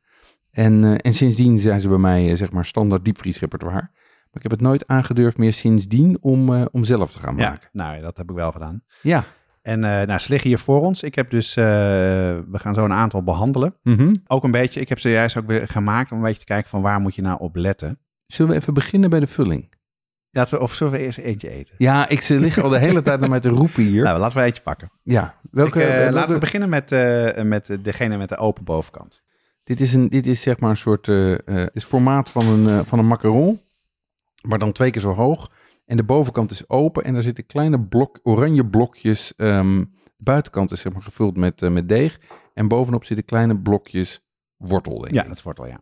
En, 0.50 0.84
eh, 0.84 0.94
en 0.96 1.14
sindsdien 1.14 1.58
zijn 1.58 1.80
ze 1.80 1.88
bij 1.88 1.98
mij, 1.98 2.30
eh, 2.30 2.36
zeg 2.36 2.50
maar, 2.50 2.64
standaard 2.64 3.04
diepvriesrepertoire. 3.04 3.80
Maar 3.80 4.42
ik 4.42 4.42
heb 4.42 4.50
het 4.50 4.60
nooit 4.60 4.86
aangedurfd 4.86 5.38
meer 5.38 5.52
sindsdien 5.52 6.18
om, 6.20 6.54
eh, 6.54 6.64
om 6.70 6.84
zelf 6.84 7.12
te 7.12 7.18
gaan 7.18 7.36
ja, 7.36 7.48
maken. 7.48 7.68
nou 7.72 7.96
ja, 7.96 8.00
dat 8.00 8.16
heb 8.16 8.30
ik 8.30 8.36
wel 8.36 8.52
gedaan. 8.52 8.82
Ja. 9.02 9.24
En 9.62 9.80
nou, 9.80 10.18
ze 10.18 10.30
liggen 10.30 10.48
hier 10.48 10.58
voor 10.58 10.80
ons. 10.80 11.02
Ik 11.02 11.14
heb 11.14 11.30
dus, 11.30 11.54
we 11.54 12.44
gaan 12.52 12.74
zo 12.74 12.84
een 12.84 12.92
aantal 12.92 13.22
behandelen. 13.22 13.74
Mhm. 13.82 14.14
Ook 14.26 14.44
een 14.44 14.50
beetje, 14.50 14.80
ik 14.80 14.88
heb 14.88 14.98
ze 14.98 15.10
juist 15.10 15.36
ook 15.36 15.46
weer 15.46 15.68
gemaakt 15.68 16.10
om 16.10 16.16
een 16.16 16.24
beetje 16.24 16.38
te 16.38 16.44
kijken 16.44 16.70
van 16.70 16.82
waar 16.82 17.00
moet 17.00 17.14
je 17.14 17.22
nou 17.22 17.40
op 17.40 17.56
letten. 17.56 17.98
Zullen 18.26 18.52
we 18.52 18.58
even 18.58 18.74
beginnen 18.74 19.10
bij 19.10 19.20
de 19.20 19.26
vulling? 19.26 19.72
Laten 20.32 20.58
we, 20.58 20.62
of 20.64 20.74
zullen 20.74 20.92
we 20.92 20.98
eerst 20.98 21.18
eentje 21.18 21.50
eten? 21.50 21.74
Ja, 21.78 22.08
ik 22.08 22.20
ze 22.20 22.38
liggen 22.38 22.62
al 22.62 22.68
de 22.68 22.78
hele 22.78 23.02
tijd 23.02 23.20
naar 23.20 23.28
mij 23.28 23.40
te 23.40 23.48
roepen 23.48 23.82
hier. 23.82 24.02
Nou, 24.10 24.18
laten 24.18 24.38
we 24.38 24.44
eentje 24.44 24.62
pakken. 24.62 24.90
ja, 25.02 25.34
welke, 25.50 25.82
Ik, 25.82 25.88
eh, 26.06 26.12
laten 26.12 26.34
we 26.34 26.40
beginnen 26.40 26.68
met, 26.68 26.92
eh, 26.92 27.42
met 27.42 27.78
degene 27.82 28.16
met 28.16 28.28
de 28.28 28.36
open 28.36 28.64
bovenkant. 28.64 29.22
Dit 29.64 29.80
is, 29.80 29.94
een, 29.94 30.08
dit 30.08 30.26
is 30.26 30.42
zeg 30.42 30.58
maar 30.58 30.70
een 30.70 30.76
soort 30.76 31.08
eh, 31.08 31.66
is 31.72 31.84
formaat 31.84 32.30
van 32.30 32.46
een, 32.46 32.84
van 32.84 32.98
een 32.98 33.06
macaron, 33.06 33.60
maar 34.42 34.58
dan 34.58 34.72
twee 34.72 34.90
keer 34.90 35.00
zo 35.00 35.14
hoog. 35.14 35.50
En 35.86 35.96
de 35.96 36.04
bovenkant 36.04 36.50
is 36.50 36.68
open 36.68 37.04
en 37.04 37.12
daar 37.14 37.22
zitten 37.22 37.46
kleine 37.46 37.80
blok, 37.80 38.18
oranje 38.22 38.66
blokjes. 38.66 39.32
ehm, 39.36 39.78
de 40.04 40.24
buitenkant 40.26 40.70
is 40.70 40.80
zeg 40.80 40.92
maar 40.92 41.02
gevuld 41.02 41.36
met, 41.36 41.60
met 41.60 41.88
deeg. 41.88 42.20
En 42.54 42.68
bovenop 42.68 43.04
zitten 43.04 43.24
kleine 43.26 43.58
blokjes 43.58 44.20
wortel, 44.56 44.98
denk 45.00 45.14
Ja, 45.14 45.22
ik. 45.22 45.28
dat 45.28 45.42
wordt 45.42 45.58
wel 45.58 45.68
ja. 45.68 45.80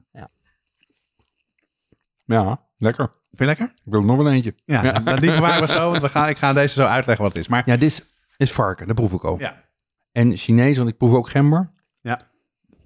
Ja, 2.25 2.67
lekker. 2.79 3.11
Vind 3.29 3.39
je 3.39 3.45
lekker? 3.45 3.67
Ik 3.67 3.93
wil 3.93 4.01
er 4.01 4.07
nog 4.07 4.17
wel 4.17 4.31
eentje. 4.31 4.55
Ja, 4.65 4.85
Ja. 4.85 4.93
dan 5.01 5.19
die 5.19 5.31
bewaren 5.31 5.61
we 5.61 5.67
zo. 5.69 5.91
Want 5.91 6.03
we 6.03 6.09
gaan, 6.09 6.29
ik 6.29 6.37
ga 6.39 6.53
deze 6.53 6.75
zo 6.75 6.85
uitleggen 6.85 7.25
wat 7.25 7.33
het 7.35 7.43
is. 7.43 7.49
Maar 7.49 7.63
Ja, 7.67 7.73
dit 7.77 7.83
is, 7.83 8.03
is 8.37 8.53
varken, 8.53 8.87
dat 8.87 8.97
proef 8.97 9.13
ik 9.13 9.25
ook. 9.25 9.41
ja, 9.41 9.63
En 10.13 10.37
Chinees, 10.37 10.77
want 10.77 10.89
ik 10.89 10.97
proef 10.97 11.13
ook 11.15 11.29
gember. 11.29 11.71
Ja. 12.01 12.21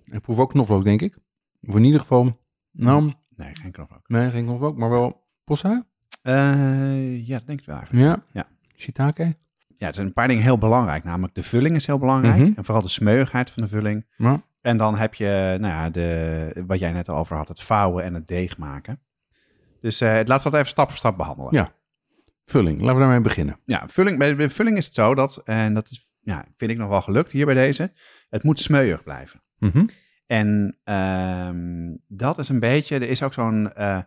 Ik 0.05 0.21
proef 0.21 0.39
ook 0.39 0.51
knoflook, 0.51 0.85
denk 0.85 1.03
ik. 1.03 1.19
Of 1.67 1.75
in 1.75 1.85
ieder 1.85 2.01
geval, 2.01 2.41
nou, 2.73 3.13
nee, 3.37 3.51
geen 3.63 3.73
knoflook. 3.73 4.09
nee, 4.09 4.31
geen 4.31 4.45
knoflook, 4.45 4.77
maar 4.77 4.91
wel 4.91 5.27
possui. 5.45 5.83
Eh, 6.23 7.27
ja, 7.27 7.37
dat 7.39 7.47
denk 7.47 7.61
ik 7.61 7.67
wel 7.67 7.77
eigenlijk. 7.77 8.07
Ja. 8.07 8.23
Ja. 8.33 8.47
Shiitake. 8.77 9.37
Ja, 9.75 9.89
er 9.89 9.95
zijn 9.95 10.07
een 10.07 10.13
paar 10.13 10.29
dingen 10.29 10.43
heel 10.43 10.59
belangrijk. 10.59 11.05
Namelijk 11.05 11.35
de 11.35 11.43
vulling 11.43 11.75
is 11.75 11.87
heel 11.87 11.99
belangrijk. 11.99 12.37
Mhm. 12.41 12.53
En 12.57 12.65
vooral 12.65 12.83
de 12.83 12.89
smeuigheid 12.89 13.51
van 13.51 13.63
de 13.63 13.69
vulling. 13.69 14.07
Ja. 14.17 14.43
En 14.61 14.77
dan 14.77 14.97
heb 14.97 15.15
je, 15.15 15.57
nou 15.61 15.73
ja, 15.73 15.91
de, 15.91 16.63
wat 16.67 16.79
jij 16.79 16.93
net 16.93 17.09
al 17.09 17.17
over 17.17 17.37
had, 17.37 17.49
het 17.49 17.63
vouwen 17.63 18.05
en 18.05 18.15
het 18.15 18.27
deeg 18.29 18.59
maken. 18.59 19.01
Dus 19.83 20.01
eh, 20.01 20.09
laten 20.09 20.27
we 20.45 20.51
dat 20.51 20.55
even 20.55 20.67
stap 20.67 20.89
voor 20.89 20.99
stap 20.99 21.17
behandelen. 21.17 21.55
Ja. 21.55 21.73
Vulling, 22.45 22.81
laten 22.81 22.95
we 22.95 23.01
daarmee 23.01 23.21
beginnen. 23.21 23.59
Ja, 23.65 23.89
vulling, 23.89 24.19
bij, 24.19 24.37
bij 24.37 24.51
vulling 24.51 24.77
is 24.77 24.85
het 24.85 24.95
zo 24.95 25.15
dat, 25.15 25.37
en 25.45 25.75
dat 25.75 25.91
is, 25.91 26.15
ja, 26.21 26.45
vind 26.57 26.71
ik 26.71 26.79
nog 26.79 26.89
wel 26.89 27.03
gelukt 27.03 27.33
hier 27.33 27.47
bij 27.47 27.55
deze, 27.55 27.93
het 28.29 28.43
moet 28.43 28.59
smeuig 28.59 29.03
blijven. 29.03 29.43
Mhm. 29.59 29.87
En 30.27 30.79
ehm, 30.85 31.97
dat 32.09 32.39
is 32.39 32.49
een 32.49 32.61
beetje, 32.61 32.95
er 32.95 33.09
is 33.09 33.23
ook 33.23 33.33
zo'n, 33.33 33.73
eh, 33.73 33.99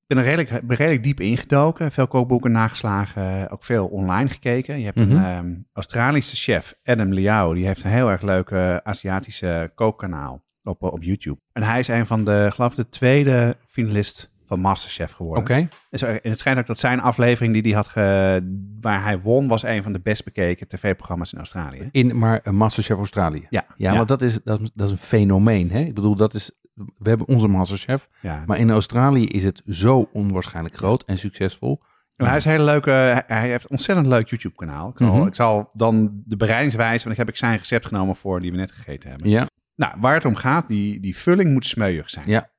ik 0.00 0.06
ben 0.06 0.18
er 0.18 0.24
redelijk, 0.24 0.66
ben 0.66 0.76
redelijk 0.76 1.02
diep 1.02 1.20
ingedoken, 1.20 1.92
veel 1.92 2.06
kookboeken 2.06 2.52
nageslagen, 2.52 3.50
ook 3.50 3.64
veel 3.64 3.86
online 3.86 4.28
gekeken. 4.28 4.78
Je 4.78 4.84
hebt 4.84 4.98
Mhm. 4.98 5.10
een 5.10 5.24
ehm, 5.24 5.54
Australische 5.72 6.36
chef, 6.36 6.74
Adam 6.84 7.12
Liao, 7.12 7.54
die 7.54 7.66
heeft 7.66 7.84
een 7.84 7.90
heel 7.90 8.10
erg 8.10 8.22
leuk 8.22 8.50
eh, 8.50 8.76
Aziatische 8.76 9.72
kookkanaal 9.74 10.44
op, 10.62 10.82
op 10.82 11.02
YouTube. 11.02 11.40
En 11.52 11.62
hij 11.62 11.78
is 11.78 11.88
een 11.88 12.06
van 12.06 12.24
de, 12.24 12.48
geloof 12.52 12.70
ik, 12.70 12.76
de 12.76 12.88
tweede 12.88 13.56
finalist 13.68 14.31
van 14.52 14.60
Masterchef 14.60 15.12
geworden. 15.12 15.42
Oké. 15.42 15.68
En, 15.90 16.18
het 16.22 16.38
schijnt 16.38 16.58
ook 16.58 16.66
dat 16.66 16.78
zijn 16.78 17.00
aflevering 17.00 17.52
die 17.52 17.62
hij 17.62 17.72
had 17.72 17.88
ge, 17.88 18.58
waar 18.80 19.02
hij 19.02 19.20
won, 19.20 19.48
was 19.48 19.62
een 19.62 19.82
van 19.82 19.92
de 19.92 20.00
best 20.00 20.24
bekeken 20.24 20.68
tv-programma's 20.68 21.32
in 21.32 21.38
Australië. 21.38 21.88
In, 21.90 22.18
maar 22.18 22.40
een 22.42 22.54
Masterchef 22.54 22.96
Australië. 22.96 23.46
Ja, 23.50 23.64
Ja, 23.76 23.94
want 23.96 24.08
dat 24.08 24.22
is, 24.22 24.38
dat, 24.44 24.60
is- 24.60 24.70
dat 24.74 24.86
is 24.86 24.92
een 24.92 24.98
fenomeen. 24.98 25.70
Hè? 25.70 25.80
Ik 25.80 25.94
bedoel, 25.94 26.16
dat 26.16 26.34
is, 26.34 26.50
we 26.74 27.08
hebben 27.08 27.28
onze 27.28 27.48
Masterchef. 27.48 28.08
ja. 28.20 28.42
Maar 28.46 28.58
in 28.58 28.70
Australië 28.70 29.26
is 29.26 29.44
het 29.44 29.62
zo 29.66 30.08
onwaarschijnlijk 30.12 30.74
groot 30.76 31.04
en 31.04 31.18
succesvol. 31.18 31.80
En 32.16 32.26
hij 32.26 32.36
is 32.36 32.44
een 32.44 32.50
hele 32.50 32.64
leuke, 32.64 32.90
hij- 33.26 33.48
heeft 33.48 33.64
een 33.64 33.70
ontzettend 33.70 34.06
leuk 34.06 34.28
YouTube-kanaal. 34.28 34.88
Ik, 34.88 34.94
zal- 34.98 35.16
Mhm. 35.16 35.26
ik 35.26 35.34
zal 35.34 35.70
dan 35.72 36.22
de 36.24 36.36
bereidingswijze, 36.36 36.98
want 37.04 37.10
ik 37.10 37.16
heb 37.24 37.28
ik 37.28 37.36
zijn 37.36 37.58
recept 37.58 37.86
genomen 37.86 38.16
voor 38.16 38.40
die 38.40 38.50
we 38.50 38.56
net 38.56 38.72
gegeten 38.72 39.10
hebben. 39.10 39.28
Ja. 39.28 39.46
Nou, 39.76 39.94
waar 40.00 40.14
het 40.14 40.24
om 40.24 40.34
gaat, 40.34 40.68
die, 40.68 41.00
die 41.00 41.16
vulling 41.16 41.52
moet 41.52 41.64
smeuig 41.66 42.10
zijn. 42.10 42.24
Ja. 42.28 42.50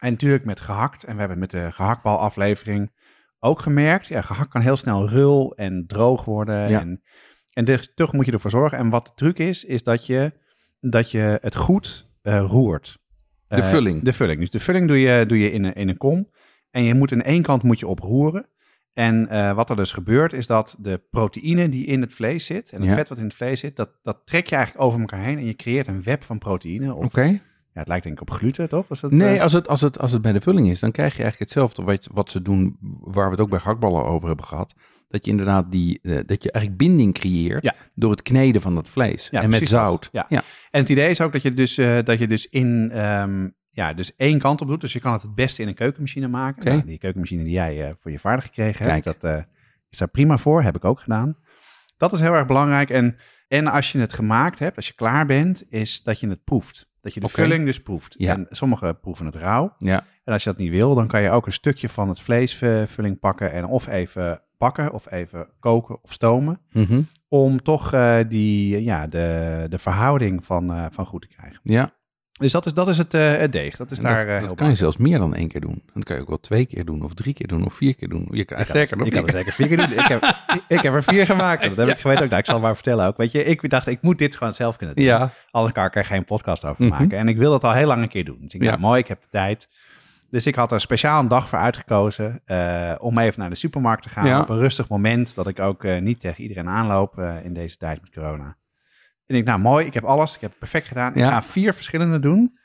En 0.00 0.10
natuurlijk 0.10 0.44
met 0.44 0.60
gehakt, 0.60 1.04
en 1.04 1.12
we 1.14 1.20
hebben 1.20 1.38
met 1.38 1.50
de 1.50 1.72
gehaktbal-aflevering 1.72 2.90
ook 3.38 3.60
gemerkt. 3.60 4.06
Ja, 4.06 4.20
gehakt 4.22 4.50
kan 4.50 4.60
heel 4.60 4.76
snel 4.76 5.08
rul 5.08 5.54
en 5.56 5.84
droog 5.86 6.24
worden. 6.24 6.68
Ja. 6.70 6.80
En, 6.80 7.02
en 7.54 7.64
dus 7.64 7.92
toch 7.94 8.12
moet 8.12 8.26
je 8.26 8.32
ervoor 8.32 8.50
zorgen. 8.50 8.78
En 8.78 8.88
wat 8.90 9.06
de 9.06 9.12
truc 9.14 9.38
is, 9.38 9.64
is 9.64 9.82
dat 9.82 10.06
je, 10.06 10.32
dat 10.80 11.10
je 11.10 11.38
het 11.40 11.56
goed 11.56 12.08
eh, 12.22 12.44
roert. 12.48 12.98
De 13.48 13.56
Eh, 13.56 13.64
vulling. 13.64 14.02
De 14.02 14.12
vulling. 14.12 14.40
Dus 14.40 14.50
de 14.50 14.60
vulling 14.60 14.88
doe 14.88 15.00
je, 15.00 15.26
doe 15.26 15.38
je 15.38 15.52
in, 15.52 15.64
een, 15.64 15.74
in 15.74 15.88
een 15.88 15.96
kom. 15.96 16.30
En 16.70 16.82
je 16.82 16.94
moet 16.94 17.12
aan 17.12 17.22
één 17.22 17.42
kant 17.42 17.62
moet 17.62 17.78
je 17.78 17.86
oproeren. 17.86 18.48
En 18.92 19.28
eh, 19.28 19.52
wat 19.52 19.70
er 19.70 19.76
dus 19.76 19.92
gebeurt, 19.92 20.32
is 20.32 20.46
dat 20.46 20.76
de 20.78 21.02
proteïne 21.10 21.68
die 21.68 21.86
in 21.86 22.00
het 22.00 22.12
vlees 22.12 22.44
zit, 22.46 22.70
en 22.70 22.80
het 22.80 22.90
Ja. 22.90 22.96
vet 22.96 23.08
wat 23.08 23.18
in 23.18 23.24
het 23.24 23.34
vlees 23.34 23.60
zit, 23.60 23.76
dat, 23.76 23.90
dat 24.02 24.20
trek 24.24 24.46
je 24.46 24.56
eigenlijk 24.56 24.84
over 24.86 25.00
elkaar 25.00 25.20
heen. 25.24 25.38
En 25.38 25.44
je 25.44 25.54
creëert 25.54 25.86
een 25.86 26.02
web 26.02 26.22
van 26.24 26.38
proteïne. 26.38 26.94
Oké. 26.94 27.40
Het 27.80 27.88
lijkt 27.88 28.04
denk 28.04 28.20
ik 28.20 28.28
op 28.28 28.30
gluten, 28.30 28.68
toch? 28.68 28.86
Nee, 29.08 29.36
eh, 29.36 29.42
als 29.42 29.52
het, 29.52 29.68
als, 29.68 29.80
het, 29.80 29.98
als 29.98 30.12
het 30.12 30.22
bij 30.22 30.32
de 30.32 30.40
vulling 30.40 30.70
is, 30.70 30.80
dan 30.80 30.90
krijg 30.90 31.16
je 31.16 31.22
eigenlijk 31.22 31.50
hetzelfde 31.50 31.82
wat, 31.82 32.08
wat 32.12 32.30
ze 32.30 32.42
doen, 32.42 32.76
waar 33.00 33.24
we 33.24 33.30
het 33.30 33.40
ook 33.40 33.50
bij 33.50 33.58
gehaktballen 33.58 34.04
over 34.04 34.28
hebben 34.28 34.46
gehad. 34.46 34.74
Dat 35.08 35.24
je 35.24 35.30
inderdaad 35.30 35.72
die, 35.72 35.98
eh, 36.02 36.18
dat 36.26 36.42
je 36.42 36.52
eigenlijk 36.52 36.82
binding 36.84 37.14
creëert 37.14 37.62
Ja. 37.62 37.74
door 37.94 38.10
het 38.10 38.22
kneden 38.22 38.60
van 38.60 38.74
dat 38.74 38.88
vlees. 38.88 39.28
Ja, 39.30 39.42
en 39.42 39.50
met 39.50 39.68
zout. 39.68 40.08
Ja. 40.12 40.26
ja. 40.28 40.42
En 40.70 40.80
het 40.80 40.88
idee 40.88 41.10
is 41.10 41.20
ook 41.20 41.32
dat 41.32 41.42
je 41.42 41.54
dus, 41.54 41.78
eh, 41.78 41.98
dat 42.04 42.18
je 42.18 42.26
dus 42.26 42.46
in 42.48 42.90
ehm, 42.92 43.48
ja, 43.70 43.92
dus 43.92 44.16
één 44.16 44.38
kant 44.38 44.60
op 44.60 44.68
doet. 44.68 44.80
Dus 44.80 44.92
je 44.92 45.00
kan 45.00 45.12
het 45.12 45.22
het 45.22 45.34
beste 45.34 45.62
in 45.62 45.68
een 45.68 45.74
keukenmachine 45.74 46.28
maken. 46.28 46.64
Nou, 46.64 46.84
die 46.84 46.98
keukenmachine 46.98 47.42
die 47.42 47.52
jij 47.52 47.94
voor 48.00 48.10
je 48.10 48.18
vader 48.18 48.42
gekregen 48.42 48.86
Kijk. 48.86 49.04
hebt, 49.04 49.20
dat 49.20 49.44
is 49.90 49.98
daar 49.98 50.08
prima 50.08 50.38
voor. 50.38 50.62
Heb 50.62 50.76
ik 50.76 50.84
ook 50.84 51.00
gedaan. 51.00 51.36
Dat 51.96 52.12
is 52.12 52.20
heel 52.20 52.34
erg 52.34 52.46
belangrijk. 52.46 52.90
En, 52.90 53.16
en 53.48 53.66
als 53.66 53.92
je 53.92 53.98
het 53.98 54.12
gemaakt 54.12 54.58
hebt, 54.58 54.76
als 54.76 54.86
je 54.86 54.94
klaar 54.94 55.26
bent, 55.26 55.64
is 55.68 56.02
dat 56.02 56.20
je 56.20 56.28
het 56.28 56.44
proeft. 56.44 56.88
Dat 57.00 57.14
je 57.14 57.20
de 57.20 57.28
vulling 57.28 57.64
dus 57.64 57.82
proeft. 57.82 58.14
Ja. 58.18 58.32
En 58.34 58.46
sommigen 58.50 59.00
proeven 59.00 59.26
het 59.26 59.34
rauw. 59.34 59.74
Ja. 59.78 60.04
En 60.24 60.32
als 60.32 60.44
je 60.44 60.50
dat 60.50 60.58
niet 60.58 60.70
wil, 60.70 60.94
dan 60.94 61.06
kan 61.06 61.22
je 61.22 61.30
ook 61.30 61.46
een 61.46 61.52
stukje 61.52 61.88
van 61.88 62.08
het 62.08 62.20
vleesvulling 62.20 63.18
pakken 63.18 63.52
en 63.52 63.64
of 63.66 63.86
even 63.86 64.42
bakken 64.58 64.92
of 64.92 65.10
even 65.10 65.48
koken 65.60 65.98
of 66.02 66.12
stomen. 66.12 66.60
Mhm. 66.72 67.00
Om 67.28 67.62
toch 67.62 67.92
eh, 67.92 68.18
die, 68.28 68.82
ja, 68.82 69.06
de, 69.06 69.66
de 69.68 69.78
verhouding 69.78 70.44
van, 70.44 70.72
eh, 70.72 70.84
van 70.90 71.06
goed 71.06 71.22
te 71.22 71.28
krijgen. 71.28 71.60
ja. 71.62 71.98
Dus 72.40 72.52
dat 72.52 72.66
is, 72.66 72.74
dat 72.74 72.88
is 72.88 72.98
het, 72.98 73.14
eh, 73.14 73.36
het 73.36 73.52
deeg. 73.52 73.76
Dat 73.76 73.90
is 73.90 73.98
En 73.98 74.04
daar 74.04 74.14
dat, 74.16 74.24
eh, 74.26 74.32
dat 74.32 74.42
heel 74.42 74.54
kan 74.54 74.68
je 74.68 74.74
zelfs 74.74 74.96
meer 74.96 75.18
dan 75.18 75.34
één 75.34 75.48
keer 75.48 75.60
doen. 75.60 75.82
Dat 75.94 76.04
kan 76.04 76.16
je 76.16 76.22
ook 76.22 76.28
wel 76.28 76.40
twee 76.40 76.66
keer 76.66 76.84
doen, 76.84 77.02
of 77.02 77.14
drie 77.14 77.34
keer 77.34 77.46
doen, 77.46 77.64
of 77.64 77.74
vier 77.74 77.94
keer 77.94 78.08
doen. 78.08 78.28
Je 78.30 78.44
kan 78.44 78.58
Ik 78.58 78.66
zeker 78.66 78.88
kan, 78.88 78.98
nog 78.98 79.06
ik 79.06 79.12
kan 79.12 79.24
er 79.24 79.30
zeker 79.30 79.52
vier 79.52 79.66
keer 79.68 79.76
doen. 79.76 79.92
Ik 79.92 80.06
heb, 80.06 80.22
ik, 80.68 80.80
heb 80.80 80.94
er 80.94 81.02
vier 81.04 81.26
gemaakt. 81.26 81.62
Dat 81.62 81.76
heb 81.76 81.88
ik 81.88 81.98
geweten 81.98 82.22
ook. 82.24 82.28
Nou, 82.28 82.40
ik 82.40 82.46
zal 82.46 82.54
het 82.54 82.64
maar 82.64 82.74
vertellen 82.74 83.06
ook. 83.06 83.16
Weet 83.16 83.32
je, 83.32 83.44
ik 83.44 83.70
dacht, 83.70 83.86
ik 83.86 84.02
moet 84.02 84.18
dit 84.18 84.36
gewoon 84.36 84.52
zelf 84.54 84.76
kunnen 84.76 84.96
doen. 84.96 85.04
Ja, 85.04 85.30
Anders 85.50 85.74
kan 85.74 85.84
ik 85.84 85.96
er 85.96 86.04
geen 86.04 86.24
podcast 86.24 86.64
over 86.64 86.84
Mhm. 86.84 86.98
maken. 86.98 87.18
En 87.18 87.28
ik 87.28 87.36
wil 87.36 87.50
dat 87.50 87.64
al 87.64 87.72
heel 87.72 87.86
lang 87.86 88.02
een 88.02 88.08
keer 88.08 88.24
doen. 88.24 88.38
Dus 88.40 88.54
ik 88.54 88.60
dacht, 88.62 88.74
Ja. 88.74 88.80
mooi, 88.80 89.00
ik 89.00 89.08
heb 89.08 89.20
de 89.20 89.28
tijd. 89.30 89.68
Dus 90.30 90.46
ik 90.46 90.54
had 90.54 90.72
er 90.72 90.80
speciaal 90.80 91.20
een 91.20 91.28
dag 91.28 91.48
voor 91.48 91.58
uitgekozen 91.58 92.40
eh, 92.44 92.92
om 92.98 93.18
even 93.18 93.40
naar 93.40 93.50
de 93.50 93.56
supermarkt 93.56 94.02
te 94.02 94.08
gaan. 94.08 94.26
Ja. 94.26 94.40
Op 94.40 94.48
een 94.48 94.58
rustig 94.58 94.88
moment, 94.88 95.34
dat 95.34 95.48
ik 95.48 95.58
ook 95.60 95.82
niet 96.00 96.20
tegen 96.20 96.42
iedereen 96.42 96.68
aanloop 96.68 97.18
in 97.44 97.54
deze 97.54 97.76
tijd 97.76 98.00
met 98.00 98.10
corona. 98.10 98.56
En 99.30 99.36
ik, 99.36 99.44
nou 99.44 99.60
mooi, 99.60 99.86
ik 99.86 99.94
heb 99.94 100.04
alles, 100.04 100.34
ik 100.34 100.40
heb 100.40 100.50
het 100.50 100.58
perfect 100.58 100.86
gedaan. 100.86 101.12
Ja. 101.14 101.26
Ik 101.26 101.32
ga 101.32 101.42
vier 101.42 101.74
verschillende 101.74 102.18
doen. 102.18 102.58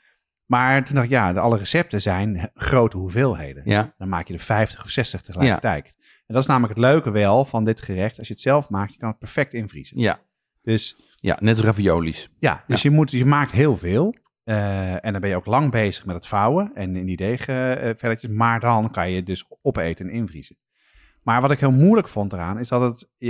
Maar 0.46 0.84
toen 0.84 0.94
dacht 0.94 1.06
ik, 1.06 1.12
ja, 1.12 1.32
de, 1.32 1.40
alle 1.40 1.58
recepten 1.58 2.00
zijn 2.00 2.50
grote 2.54 2.96
hoeveelheden. 2.96 3.62
ja, 3.64 3.94
Dan 3.98 4.08
maak 4.08 4.28
je 4.28 4.34
er 4.34 4.40
50 4.40 4.84
of 4.84 4.90
60 4.90 5.22
tegelijkertijd. 5.22 5.84
En 6.26 6.34
dat 6.34 6.42
is 6.42 6.48
namelijk 6.48 6.74
het 6.74 6.82
leuke 6.84 7.10
wel 7.10 7.44
van 7.44 7.64
dit 7.64 7.80
gerecht. 7.80 8.18
Als 8.18 8.26
je 8.26 8.32
het 8.32 8.42
zelf 8.42 8.68
maakt, 8.70 8.92
je 8.92 8.98
kan 8.98 9.08
het 9.08 9.18
perfect 9.18 9.54
invriezen. 9.54 9.98
ja. 9.98 10.20
Dus 10.62 10.96
Ja, 11.20 11.36
net 11.40 11.56
als 11.56 11.64
raviolis. 11.64 12.30
ja, 12.38 12.64
dus 12.66 12.82
Je, 12.82 12.90
moet, 12.90 13.10
je 13.10 13.24
maakt 13.24 13.52
heel 13.52 13.76
veel. 13.76 14.14
Eh, 14.44 15.04
en 15.04 15.12
dan 15.12 15.20
ben 15.20 15.30
je 15.30 15.36
ook 15.36 15.46
lang 15.46 15.70
bezig 15.70 16.06
met 16.06 16.14
het 16.14 16.26
vouwen 16.26 16.70
en 16.74 16.96
in 16.96 17.06
die 17.06 17.16
deegvelletjes. 17.16 18.30
maar 18.30 18.60
dan 18.60 18.90
kan 18.90 19.10
je 19.10 19.22
dus 19.22 19.44
opeten 19.62 20.06
en 20.08 20.12
invriezen. 20.12 20.56
Maar 21.22 21.40
wat 21.40 21.50
ik 21.50 21.60
heel 21.60 21.70
moeilijk 21.70 22.08
vond 22.08 22.32
eraan, 22.32 22.58
is 22.58 22.68
dat 22.68 22.80
het, 22.80 23.02
eh, 23.18 23.28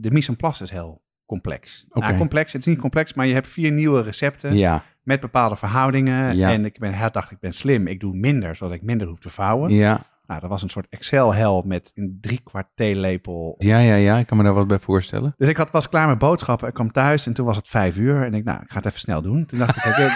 de 0.00 0.10
mise 0.10 0.28
en 0.28 0.36
place 0.36 0.62
is 0.62 0.70
heel 0.70 1.02
complex. 1.26 1.84
Oké. 1.88 2.00
Nou, 2.06 2.16
complex, 2.18 2.52
het 2.52 2.60
is 2.60 2.66
niet 2.66 2.78
complex, 2.80 3.14
maar 3.14 3.26
je 3.26 3.34
hebt 3.34 3.48
vier 3.48 3.72
nieuwe 3.72 4.02
recepten 4.02 4.56
Ja, 4.56 4.82
met 5.02 5.20
bepaalde 5.20 5.56
verhoudingen. 5.56 6.36
Ja. 6.36 6.50
En 6.52 6.64
ik 6.64 6.78
ben, 6.78 6.94
hij 6.94 7.10
dacht, 7.10 7.30
ik 7.30 7.38
ben 7.40 7.52
slim, 7.52 7.86
ik 7.86 8.00
doe 8.00 8.14
minder, 8.14 8.56
zodat 8.56 8.74
ik 8.74 8.82
minder 8.82 9.06
hoef 9.06 9.18
te 9.18 9.30
vouwen. 9.30 9.70
ja, 9.70 10.00
Nou, 10.26 10.40
dat 10.40 10.50
was 10.50 10.62
een 10.62 10.70
soort 10.70 10.86
Excel-hel 10.90 11.62
met 11.66 11.92
een 11.94 12.18
drie 12.20 12.40
kwart 12.44 12.66
theelepel. 12.74 13.54
ja, 13.58 13.78
ja, 13.78 13.94
ja. 13.94 14.18
Ik 14.18 14.26
kan 14.26 14.36
me 14.36 14.42
daar 14.42 14.54
wat 14.54 14.66
bij 14.66 14.78
voorstellen. 14.78 15.34
Dus 15.36 15.48
ik 15.48 15.56
had, 15.56 15.70
was 15.70 15.88
klaar 15.88 16.08
met 16.08 16.18
boodschappen. 16.18 16.68
Ik 16.68 16.74
kwam 16.74 16.92
thuis 16.92 17.26
en 17.26 17.32
toen 17.32 17.46
was 17.46 17.56
het 17.56 17.68
vijf 17.68 17.96
uur. 17.96 18.22
En 18.24 18.34
ik, 18.34 18.44
nou, 18.44 18.60
ik 18.62 18.70
ga 18.70 18.76
het 18.76 18.86
even 18.86 19.00
snel 19.00 19.22
doen. 19.22 19.46
Toen 19.46 19.58
dacht 19.58 19.76
ik, 19.76 19.84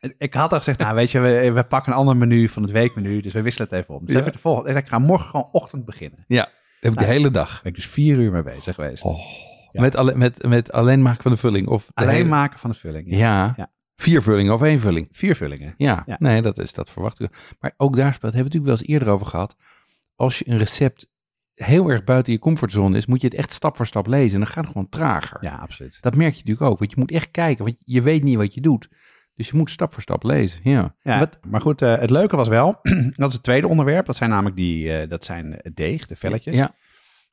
ik, 0.00 0.14
ik 0.18 0.34
had 0.34 0.52
al 0.52 0.58
gezegd, 0.58 0.78
nou 0.78 0.94
weet 0.94 1.10
je, 1.10 1.18
we, 1.20 1.52
we 1.52 1.64
pakken 1.64 1.92
een 1.92 1.98
ander 1.98 2.16
menu 2.16 2.48
van 2.48 2.62
het 2.62 2.72
weekmenu. 2.72 3.20
Dus 3.20 3.32
we 3.32 3.42
wisselen 3.42 3.68
het 3.70 3.78
even 3.80 3.94
om. 3.94 4.00
Dus 4.00 4.10
Ja. 4.10 4.16
heb 4.16 4.26
ik 4.26 4.32
de 4.32 4.38
volgende. 4.38 4.78
Ik 4.78 4.88
ga 4.88 4.98
morgen 4.98 5.28
gewoon 5.30 5.48
ochtend 5.52 5.84
beginnen. 5.84 6.24
Dat 6.28 6.38
heb 6.80 6.92
ik 6.92 6.98
de 6.98 7.04
Nou, 7.04 7.06
hele 7.06 7.30
dag. 7.30 7.62
ben 7.62 7.70
ik 7.72 7.76
dus 7.78 7.86
vier 7.88 8.18
uur 8.18 8.30
mee 8.32 8.42
bezig 8.42 8.74
geweest. 8.74 9.04
Oh, 9.04 9.18
Ja. 9.72 9.80
met, 9.80 9.96
alle, 9.96 10.14
met, 10.16 10.42
met 10.46 10.72
alleen 10.72 11.02
maken 11.02 11.22
van 11.22 11.30
de 11.30 11.36
vulling. 11.36 11.68
Of 11.68 11.86
de 11.86 11.92
Alleen 11.94 12.14
hele- 12.14 12.28
maken 12.28 12.58
van 12.58 12.70
de 12.70 12.76
vulling. 12.76 13.14
Ja. 13.16 13.70
Vier 13.96 14.22
vullingen 14.22 14.52
of 14.54 14.62
één 14.62 14.78
vulling. 14.78 15.08
Vier 15.10 15.36
vullingen. 15.36 15.74
Ja, 15.76 16.02
Ja. 16.06 16.16
nee, 16.18 16.42
dat, 16.42 16.58
is, 16.58 16.72
dat 16.72 16.90
verwacht 16.90 17.20
ik. 17.20 17.54
Maar 17.60 17.74
ook 17.76 17.96
daar 17.96 18.14
speelt, 18.14 18.32
hebben 18.32 18.52
we 18.52 18.58
het 18.58 18.64
natuurlijk 18.64 18.64
wel 18.64 18.76
eens 18.78 18.86
eerder 18.88 19.08
over 19.14 19.26
gehad. 19.26 19.56
Als 20.16 20.38
je 20.38 20.48
een 20.48 20.58
recept 20.58 21.08
heel 21.54 21.88
erg 21.88 22.04
buiten 22.04 22.32
je 22.32 22.38
comfortzone 22.38 22.96
is, 22.96 23.06
moet 23.06 23.20
je 23.20 23.26
het 23.26 23.36
echt 23.36 23.52
stap 23.52 23.76
voor 23.76 23.86
stap 23.86 24.06
lezen. 24.06 24.32
En 24.32 24.38
dan 24.40 24.46
gaat 24.52 24.64
het 24.64 24.72
gewoon 24.72 24.88
trager. 24.88 25.38
Ja, 25.44 25.54
absoluut. 25.54 25.98
Dat 26.00 26.16
merk 26.16 26.32
je 26.32 26.38
natuurlijk 26.38 26.70
ook, 26.70 26.78
want 26.78 26.90
je 26.90 26.96
moet 26.98 27.10
echt 27.10 27.30
kijken, 27.30 27.64
want 27.64 27.76
je 27.84 28.02
weet 28.02 28.22
niet 28.22 28.36
wat 28.36 28.54
je 28.54 28.60
doet. 28.60 28.88
Dus 29.34 29.48
je 29.50 29.56
moet 29.56 29.70
stap 29.70 29.92
voor 29.92 30.02
stap 30.02 30.22
lezen. 30.22 30.60
Ja. 30.62 30.94
Ja, 31.02 31.18
Wat, 31.18 31.38
maar 31.48 31.60
goed, 31.60 31.82
eh, 31.82 31.98
het 31.98 32.10
leuke 32.10 32.36
was 32.36 32.48
wel, 32.48 32.78
dat 33.16 33.28
is 33.28 33.34
het 33.34 33.42
tweede 33.42 33.68
onderwerp. 33.68 34.06
Dat 34.06 34.16
zijn 34.16 34.30
namelijk 34.30 34.56
die, 34.56 34.92
eh, 34.98 35.08
dat 35.08 35.24
zijn 35.24 35.60
deeg, 35.74 36.06
de 36.06 36.16
velletjes. 36.16 36.56
Ja, 36.56 36.74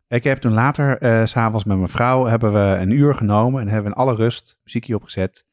Ik 0.08 0.24
heb 0.24 0.38
toen 0.38 0.54
later, 0.54 0.98
s 1.28 1.32
s'avonds 1.32 1.64
met 1.66 1.78
mijn 1.78 1.90
vrouw, 1.90 2.26
hebben 2.26 2.54
we 2.54 2.78
een 2.82 2.92
uur 2.92 3.16
genomen 3.16 3.62
en 3.62 3.68
hebben 3.68 3.92
we 3.92 3.98
in 3.98 4.04
alle 4.04 4.16
rust 4.16 4.58
muziekje 4.64 4.96
opgezet. 4.96 5.46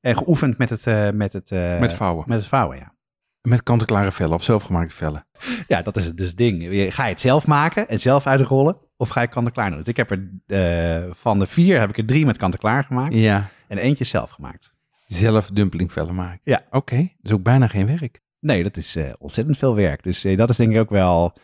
En 0.00 0.16
geoefend 0.16 0.58
met 0.58 0.70
het, 0.70 0.86
eh, 0.86 1.10
met 1.10 1.32
het, 1.32 1.50
eh, 1.50 1.78
met 1.78 1.92
vouwen. 1.92 2.24
met 2.28 2.38
het 2.38 2.46
vouwen, 2.46 2.76
ja. 2.76 2.94
Met 3.40 3.62
kant-en-klare 3.62 4.12
vellen 4.12 4.34
of 4.34 4.42
zelfgemaakte 4.42 4.94
vellen. 4.94 5.26
Ja, 5.68 5.82
dat 5.82 5.96
is 5.96 6.04
het 6.04 6.16
dus 6.16 6.34
ding. 6.34 6.62
Ga 6.94 7.04
je 7.04 7.10
het 7.10 7.20
zelf 7.20 7.46
maken 7.46 7.88
en 7.88 7.98
zelf 8.00 8.26
uitrollen 8.26 8.76
of 8.96 9.08
ga 9.08 9.20
je 9.20 9.26
kant-en-klaar 9.28 9.68
doen? 9.70 9.78
Dus 9.78 9.88
ik 9.88 9.96
heb 9.96 10.10
er 10.10 11.14
van 11.14 11.38
de 11.38 11.46
vier 11.46 11.78
heb 11.78 11.88
ik 11.88 11.98
er 11.98 12.06
drie 12.06 12.26
met 12.26 12.36
kant-en-klaar 12.36 12.84
gemaakt 12.84 13.14
Ja. 13.14 13.48
en 13.68 13.78
eentje 13.78 14.04
zelf 14.04 14.30
gemaakt. 14.30 14.74
Zelf 15.06 15.50
dumplingvellen 15.50 16.14
maken. 16.14 16.40
Ja. 16.42 16.62
Oké, 16.70 16.96
dat 16.96 17.10
is 17.22 17.32
ook 17.32 17.42
bijna 17.42 17.66
geen 17.68 17.86
werk. 17.86 18.20
Nee, 18.40 18.62
dat 18.62 18.76
is 18.76 18.98
ontzettend 19.18 19.58
veel 19.58 19.74
werk. 19.74 20.02
Dus 20.02 20.22
dat 20.22 20.50
is 20.50 20.56
denk 20.56 20.72
ik 20.72 20.78
ook 20.80 20.90
wel... 20.90 21.36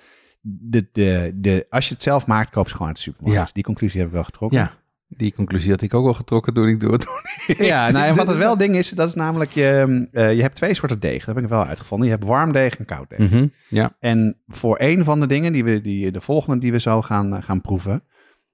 De, 0.45 0.89
de, 0.93 1.33
de, 1.35 1.67
als 1.71 1.89
je 1.89 1.95
het 1.95 2.03
zelf 2.03 2.27
maakt, 2.27 2.51
koop 2.51 2.67
je 2.67 2.73
gewoon 2.73 2.87
uit 2.87 2.97
de 2.97 3.03
supermarkt. 3.03 3.39
Ja. 3.47 3.55
Die 3.55 3.63
conclusie 3.65 3.99
heb 3.99 4.09
ik 4.09 4.15
wel 4.15 4.25
getrokken. 4.25 4.59
Ja, 4.59 4.73
die 5.09 5.33
conclusie 5.35 5.71
had 5.71 5.83
ik 5.83 5.95
ook 5.95 6.07
al 6.07 6.15
getrokken 6.15 6.55
toen 6.55 6.69
ik 6.69 6.81
door 6.81 6.93
het 6.93 7.07
Ja, 7.59 7.91
nou, 7.91 8.07
en 8.07 8.17
wat 8.17 8.27
het 8.27 8.37
wel 8.37 8.57
ding 8.57 8.75
is, 8.77 8.89
dat 8.91 9.09
is 9.09 9.15
namelijk, 9.15 9.51
je, 9.51 10.09
eh, 10.13 10.35
je 10.35 10.43
hebt 10.43 10.55
twee 10.57 10.75
soorten 10.75 11.01
deeg. 11.01 11.25
Dat 11.25 11.35
heb 11.35 11.45
ik 11.45 11.51
wel 11.51 11.65
uitgevonden. 11.65 12.07
Je 12.09 12.13
hebt 12.15 12.27
warm 12.27 12.53
deeg 12.53 12.77
en 12.79 12.85
koud 12.85 13.09
deeg. 13.09 13.19
Mhm, 13.31 13.47
Ja, 13.69 13.97
En 13.99 14.43
voor 14.47 14.77
een 14.81 15.05
van 15.05 15.21
de 15.21 15.27
dingen, 15.27 15.53
die 15.53 15.65
we, 15.65 15.81
die, 15.81 16.11
de 16.11 16.21
volgende 16.21 16.59
die 16.61 16.73
we 16.73 16.81
zo 16.81 17.03
gaan, 17.03 17.37
eh, 17.37 17.43
gaan 17.43 17.61
proeven, 17.61 18.05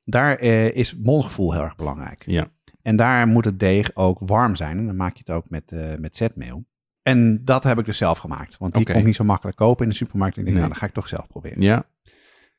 daar 0.05 0.37
eh, 0.37 0.75
is 0.75 0.97
mondgevoel 0.97 1.53
heel 1.53 1.63
erg 1.63 1.77
belangrijk. 1.77 2.23
ja. 2.27 2.47
En 2.83 2.97
daar 2.97 3.27
moet 3.27 3.45
het 3.45 3.61
deeg 3.61 3.91
ook 3.95 4.19
warm 4.21 4.57
zijn. 4.57 4.79
En 4.79 4.87
dan 4.87 4.97
maak 4.97 5.13
je 5.13 5.19
het 5.27 5.31
ook 5.31 5.45
met, 5.49 5.73
met 5.99 6.17
zetmeel. 6.17 6.65
En 7.09 7.45
dat 7.45 7.65
heb 7.65 7.79
ik 7.79 7.85
dus 7.85 7.97
zelf 7.99 8.19
gemaakt. 8.19 8.59
Want 8.59 8.73
die 8.73 8.83
Oké. 8.83 8.91
kon 8.91 9.01
ik 9.01 9.07
niet 9.07 9.17
zo 9.17 9.25
makkelijk 9.25 9.57
kopen 9.57 9.85
in 9.85 9.91
de 9.91 9.97
supermarkt. 9.97 10.35
En 10.37 10.41
ik 10.41 10.47
denk, 10.47 10.59
Nee. 10.59 10.69
nou, 10.69 10.81
dan 10.81 10.89
ga 10.89 10.95
ik 10.95 11.03
toch 11.03 11.09
zelf 11.09 11.27
proberen. 11.29 11.61
Ja, 11.61 11.87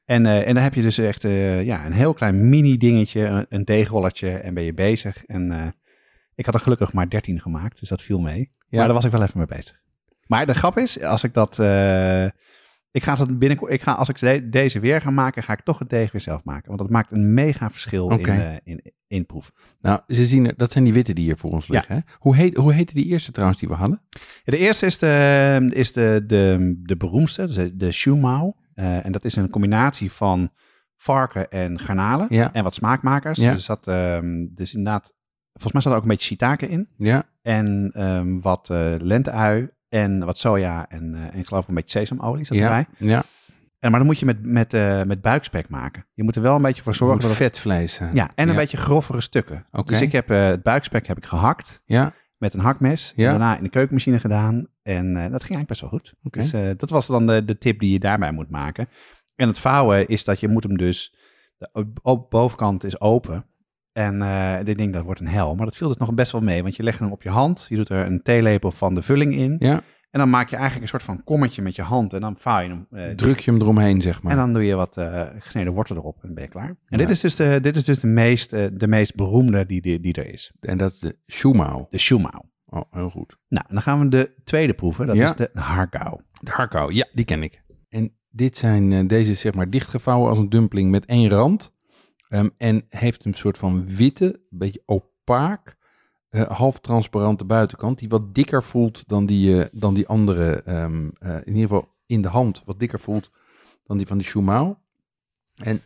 En, 0.05 0.25
eh, 0.25 0.47
en 0.47 0.53
dan 0.53 0.63
heb 0.63 0.73
je 0.73 0.81
dus 0.81 0.97
echt 0.97 1.23
eh, 1.23 1.63
ja, 1.63 1.85
een 1.85 1.91
heel 1.91 2.13
klein 2.13 2.49
mini 2.49 2.77
dingetje, 2.77 3.25
een, 3.25 3.45
een 3.49 3.65
deegrolletje 3.65 4.29
en 4.29 4.53
ben 4.53 4.63
je 4.63 4.73
bezig. 4.73 5.25
En 5.25 5.51
eh, 5.51 5.67
ik 6.35 6.45
had 6.45 6.53
er 6.55 6.61
gelukkig 6.61 6.93
maar 6.93 7.09
13 7.09 7.39
gemaakt, 7.39 7.79
dus 7.79 7.89
dat 7.89 8.01
viel 8.01 8.19
mee. 8.19 8.39
Ja. 8.67 8.77
Maar 8.77 8.85
daar 8.85 8.95
was 8.95 9.05
ik 9.05 9.11
wel 9.11 9.21
even 9.21 9.37
mee 9.37 9.47
bezig. 9.47 9.79
Maar 10.27 10.45
de 10.45 10.53
grap 10.53 10.77
is, 10.77 11.01
als 11.01 11.23
ik 11.23 11.33
dat... 11.33 11.57
ik 12.91 13.03
ga 13.03 13.15
het 13.17 13.39
binnenkort, 13.39 13.71
ik 13.71 13.81
ga, 13.81 13.91
als 13.93 14.09
ik 14.09 14.19
de- 14.19 14.49
deze 14.49 14.79
weer 14.79 15.01
ga 15.01 15.09
maken, 15.09 15.43
ga 15.43 15.53
ik 15.53 15.61
toch 15.61 15.79
het 15.79 15.89
deeg 15.89 16.11
weer 16.11 16.21
zelf 16.21 16.43
maken. 16.43 16.67
Want 16.67 16.79
dat 16.79 16.89
maakt 16.89 17.11
een 17.11 17.33
mega 17.33 17.69
verschil 17.69 18.09
in, 18.09 18.25
eh, 18.25 18.55
in, 18.63 18.93
in 19.07 19.25
proeven. 19.25 19.53
nou, 19.79 19.99
ze 20.07 20.25
zien 20.25 20.53
dat 20.57 20.71
zijn 20.71 20.83
die 20.83 20.93
witte 20.93 21.13
die 21.13 21.23
hier 21.23 21.37
voor 21.37 21.51
ons 21.51 21.65
Ja. 21.67 21.73
liggen. 21.73 21.95
Hè? 21.95 22.01
Hoe, 22.17 22.35
heet, 22.35 22.55
hoe 22.55 22.73
heette 22.73 22.93
die 22.93 23.05
eerste 23.05 23.31
trouwens 23.31 23.59
die 23.59 23.69
we 23.69 23.75
hadden? 23.75 24.01
De 24.43 24.57
eerste 24.57 24.85
is 24.85 24.97
de, 24.97 25.69
is 25.73 25.91
de, 25.93 26.23
de, 26.27 26.73
de 26.83 26.97
beroemdste, 26.97 27.45
dus 27.45 27.55
de, 27.55 27.75
de 27.75 27.91
shumao. 27.91 28.53
Eh, 28.73 29.05
en 29.05 29.11
dat 29.11 29.25
is 29.25 29.35
een 29.35 29.49
combinatie 29.49 30.11
van 30.11 30.49
varken 30.95 31.49
en 31.51 31.79
garnalen 31.79 32.27
Ja. 32.29 32.53
en 32.53 32.63
wat 32.63 32.73
smaakmakers. 32.73 33.39
Ja. 33.39 33.53
Dus, 33.53 33.65
dat, 33.65 33.87
ehm, 33.87 34.45
dus 34.53 34.73
inderdaad, 34.73 35.13
volgens 35.53 35.73
mij 35.73 35.81
zat 35.81 35.91
er 35.91 35.97
ook 35.97 36.03
een 36.03 36.09
beetje 36.09 36.25
shiitake 36.27 36.67
in. 36.67 36.89
Ja, 36.97 37.23
En 37.41 37.91
ehm, 37.93 38.39
wat 38.39 38.69
eh 38.69 38.93
lenteui 38.97 39.69
en 39.89 40.25
wat 40.25 40.37
soja 40.37 40.89
en, 40.89 41.15
eh, 41.15 41.21
en 41.33 41.39
ik 41.39 41.47
geloof 41.47 41.67
een 41.67 41.73
beetje 41.75 41.99
sesamolie 41.99 42.45
zat 42.45 42.57
erbij. 42.57 42.85
ja, 42.97 43.09
ja. 43.09 43.23
En, 43.79 43.89
maar 43.91 43.99
dan 43.99 44.09
moet 44.09 44.19
je 44.19 44.25
met, 44.25 44.43
met, 44.45 44.73
eh, 44.73 45.03
met 45.03 45.21
buikspek 45.21 45.69
maken. 45.69 46.05
Je 46.13 46.23
moet 46.23 46.35
er 46.35 46.41
wel 46.41 46.55
een 46.55 46.61
beetje 46.61 46.81
voor 46.81 46.95
zorgen 46.95 47.19
dat 47.19 47.29
het, 47.29 47.37
vetvlees. 47.37 47.99
eh, 47.99 48.13
Ja, 48.13 48.29
en 48.35 48.49
een 48.49 48.55
beetje 48.55 48.77
grovere 48.77 49.21
stukken. 49.21 49.65
Dus 49.85 50.01
ik 50.01 50.11
heb 50.11 50.29
eh, 50.31 50.45
het 50.45 50.63
buikspek 50.63 51.07
heb 51.07 51.17
ik 51.17 51.25
gehakt 51.25 51.81
Ja, 51.85 52.13
met 52.37 52.53
een 52.53 52.59
hakmes. 52.59 53.13
Ja. 53.15 53.23
En 53.25 53.29
daarna 53.29 53.57
in 53.57 53.63
de 53.63 53.69
keukenmachine 53.69 54.19
gedaan. 54.19 54.67
En 54.83 55.13
dat 55.13 55.43
ging 55.43 55.55
eigenlijk 55.55 55.67
best 55.67 55.81
wel 55.81 55.89
goed. 55.89 56.13
Oké. 56.23 56.39
Dus 56.39 56.77
dat 56.77 56.89
was 56.89 57.07
dan 57.07 57.25
de, 57.27 57.45
de 57.45 57.57
tip 57.57 57.79
die 57.79 57.91
je 57.91 57.99
daarbij 57.99 58.31
moet 58.31 58.49
maken. 58.49 58.89
En 59.35 59.47
het 59.47 59.59
vouwen 59.59 60.07
is 60.07 60.23
dat 60.23 60.39
je 60.39 60.47
moet 60.47 60.63
hem 60.63 60.77
dus... 60.77 61.15
De 61.57 62.25
bovenkant 62.29 62.83
is 62.83 62.99
open. 63.01 63.45
En 63.93 64.21
eh 64.21 64.59
ik 64.63 64.77
denk 64.77 64.93
dat 64.93 65.03
wordt 65.03 65.19
een 65.19 65.27
hel. 65.27 65.55
Maar 65.55 65.65
dat 65.65 65.77
viel 65.77 65.87
dus 65.87 65.97
nog 65.97 66.13
best 66.13 66.31
wel 66.31 66.41
mee. 66.41 66.63
Want 66.63 66.75
je 66.75 66.83
legt 66.83 66.99
hem 66.99 67.11
op 67.11 67.21
je 67.23 67.29
hand. 67.29 67.65
Je 67.69 67.75
doet 67.75 67.89
er 67.89 68.05
een 68.05 68.21
theelepel 68.21 68.71
van 68.71 68.93
de 68.93 69.01
vulling 69.01 69.35
in. 69.35 69.55
ja. 69.59 69.81
En 70.11 70.19
dan 70.19 70.29
maak 70.29 70.49
je 70.49 70.55
eigenlijk 70.55 70.83
een 70.83 70.89
soort 70.99 71.03
van 71.03 71.23
kommetje 71.23 71.61
met 71.61 71.75
je 71.75 71.81
hand. 71.81 72.13
En 72.13 72.21
dan 72.21 72.35
vouw 72.37 72.59
je 72.59 72.69
hem. 72.69 72.87
eh, 72.91 73.15
Druk 73.15 73.39
je 73.39 73.51
hem 73.51 73.61
eromheen, 73.61 74.01
zeg 74.01 74.21
maar. 74.23 74.31
en 74.31 74.37
dan 74.37 74.53
doe 74.53 74.65
je 74.65 74.75
wat 74.75 74.97
eh, 74.97 75.27
gesneden 75.39 75.73
wortel 75.73 75.95
erop 75.95 76.23
en 76.23 76.33
ben 76.33 76.43
je 76.43 76.49
klaar. 76.49 76.67
En 76.67 76.77
Ja. 76.85 76.97
dit 76.97 77.09
is 77.09 77.19
dus, 77.19 77.35
de, 77.35 77.59
dit 77.61 77.75
is 77.75 77.83
dus 77.83 77.99
de, 77.99 78.07
meest, 78.07 78.49
de 78.49 78.87
meest 78.87 79.15
beroemde 79.15 79.65
die, 79.65 79.81
die, 79.81 79.99
die 79.99 80.13
er 80.13 80.29
is. 80.33 80.51
En 80.59 80.77
dat 80.77 80.91
is 80.91 80.99
de 80.99 81.17
shumao. 81.27 81.87
De 81.89 81.97
shumao. 81.97 82.41
Oh, 82.65 82.81
heel 82.91 83.09
goed. 83.09 83.37
Nou, 83.47 83.65
en 83.67 83.73
dan 83.73 83.83
gaan 83.83 83.99
we 83.99 84.07
de 84.07 84.33
tweede 84.43 84.73
proeven. 84.73 85.07
Dat 85.07 85.15
Ja. 85.15 85.23
is 85.23 85.33
de 85.35 85.49
hargau. 85.53 86.19
De 86.41 86.51
harkau, 86.51 86.93
ja, 86.93 87.07
die 87.13 87.25
ken 87.25 87.43
ik. 87.43 87.63
En 87.89 88.11
dit 88.29 88.57
zijn, 88.57 89.07
deze 89.07 89.31
is 89.31 89.39
zeg 89.39 89.53
maar 89.53 89.69
dichtgevouwen 89.69 90.29
als 90.29 90.37
een 90.37 90.49
dumpling 90.49 90.91
met 90.91 91.05
één 91.05 91.29
rand. 91.29 91.73
Ehm, 92.29 92.49
en 92.57 92.85
heeft 92.89 93.25
een 93.25 93.33
soort 93.33 93.57
van 93.57 93.85
witte, 93.95 94.41
beetje 94.49 94.81
opaak, 94.85 95.77
eh, 96.29 96.49
half 96.49 96.79
transparante 96.79 97.45
buitenkant. 97.45 97.99
Die 97.99 98.09
wat 98.09 98.35
dikker 98.35 98.63
voelt 98.63 99.03
dan 99.07 99.25
die, 99.25 99.63
eh, 99.63 99.69
dan 99.71 99.93
die 99.93 100.07
andere, 100.07 100.61
ehm, 100.63 101.09
eh, 101.19 101.35
in 101.35 101.53
ieder 101.53 101.61
geval 101.61 101.95
in 102.05 102.21
de 102.21 102.27
hand, 102.27 102.61
wat 102.65 102.79
dikker 102.79 102.99
voelt 102.99 103.31
dan 103.83 103.97
die 103.97 104.07
van 104.07 104.17
de 104.17 104.23
shumao. 104.23 104.79
En 105.55 105.81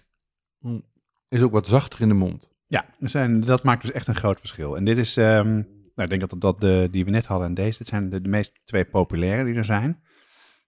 mm, 0.60 0.84
is 1.28 1.42
ook 1.42 1.52
wat 1.52 1.68
zachter 1.68 2.02
in 2.02 2.08
de 2.08 2.14
mond. 2.14 2.50
Ja, 2.68 2.86
zijn, 3.00 3.42
dat 3.42 3.64
maakt 3.64 3.82
dus 3.82 3.92
echt 3.92 4.08
een 4.08 4.16
groot 4.16 4.40
verschil. 4.40 4.76
En 4.76 4.86
dit 4.86 4.98
is, 4.98 5.18
ehm, 5.18 5.54
nou, 5.54 5.64
ik 5.96 6.10
denk 6.10 6.30
dat 6.30 6.42
dat 6.42 6.62
de, 6.62 6.88
die 6.92 7.06
we 7.06 7.12
net 7.12 7.26
hadden 7.26 7.48
en 7.48 7.54
deze, 7.54 7.78
dit 7.78 7.88
zijn 7.88 8.10
de, 8.10 8.22
de 8.22 8.30
meest 8.30 8.60
twee 8.64 8.86
populaire 8.86 9.46
die 9.46 9.56
er 9.56 9.66
zijn. 9.66 10.04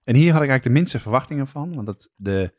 En 0.04 0.14
hier 0.14 0.32
had 0.32 0.42
ik 0.42 0.48
eigenlijk 0.48 0.62
de 0.62 0.80
minste 0.80 0.98
verwachtingen 0.98 1.46
van, 1.46 1.74
want 1.74 1.86
dat, 1.86 2.12
de 2.16 2.52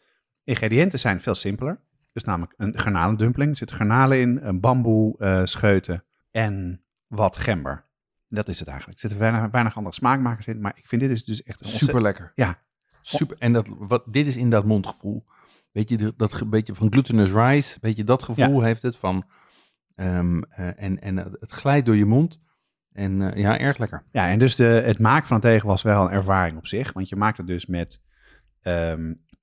ingrediënten 0.44 1.00
zijn 1.00 1.22
veel 1.22 1.36
simpeler. 1.36 1.80
Dus 2.18 2.26
namelijk 2.26 2.54
een 2.58 2.80
garnalendumpling, 2.80 3.50
er 3.50 3.58
zitten 3.58 3.78
garnalen 3.78 4.20
in, 4.20 4.40
een 4.42 4.60
bamboe, 4.60 5.18
eh, 5.18 5.42
scheuten 5.44 6.04
en 6.32 6.84
wat 7.08 7.38
gember. 7.38 7.86
Dat 8.30 8.48
is 8.48 8.60
het 8.60 8.68
eigenlijk. 8.68 9.02
Er 9.02 9.10
zitten 9.10 9.32
weinig, 9.32 9.52
weinig 9.52 9.76
andere 9.76 9.96
smaakmakers 9.96 10.48
in, 10.48 10.62
maar 10.62 10.74
ik 10.76 10.88
vind 10.88 11.02
dit 11.02 11.12
is 11.12 11.26
dus 11.26 11.44
echt 11.44 11.66
Super 11.66 12.02
lekker. 12.02 12.32
Ja, 12.36 12.62
Super. 13.02 13.36
En 13.40 13.54
dat, 13.54 13.70
wat, 13.78 14.04
dit 14.06 14.28
is 14.28 14.38
in 14.38 14.50
dat 14.50 14.66
mondgevoel. 14.66 15.26
Weet 15.72 15.90
je, 15.90 15.98
dat, 15.98 16.18
dat 16.18 16.50
beetje 16.50 16.76
van 16.76 16.92
glutinous 16.92 17.32
rice, 17.32 17.78
weet 17.82 17.98
je, 17.98 18.04
dat 18.04 18.24
gevoel 18.24 18.62
heeft 18.62 18.82
het 18.82 18.98
van. 18.98 19.26
ehm, 19.96 20.42
eh, 20.42 20.84
en, 20.84 21.02
en 21.02 21.18
het 21.18 21.52
glijdt 21.52 21.86
door 21.86 21.96
je 21.96 22.06
mond. 22.06 22.40
En 22.92 23.22
eh, 23.22 23.42
ja, 23.42 23.60
erg 23.60 23.78
lekker. 23.78 24.04
Ja, 24.12 24.30
en 24.30 24.40
dus 24.40 24.56
de, 24.56 24.64
het 24.64 25.00
maken 25.00 25.28
van 25.28 25.38
het 25.38 25.46
deeg 25.46 25.64
was 25.64 25.82
wel 25.82 26.04
een 26.04 26.12
ervaring 26.12 26.58
op 26.58 26.68
zich. 26.68 26.94
Want 26.94 27.10
je 27.10 27.16
maakt 27.16 27.38
het 27.38 27.48
dus 27.48 27.66
met 27.66 28.02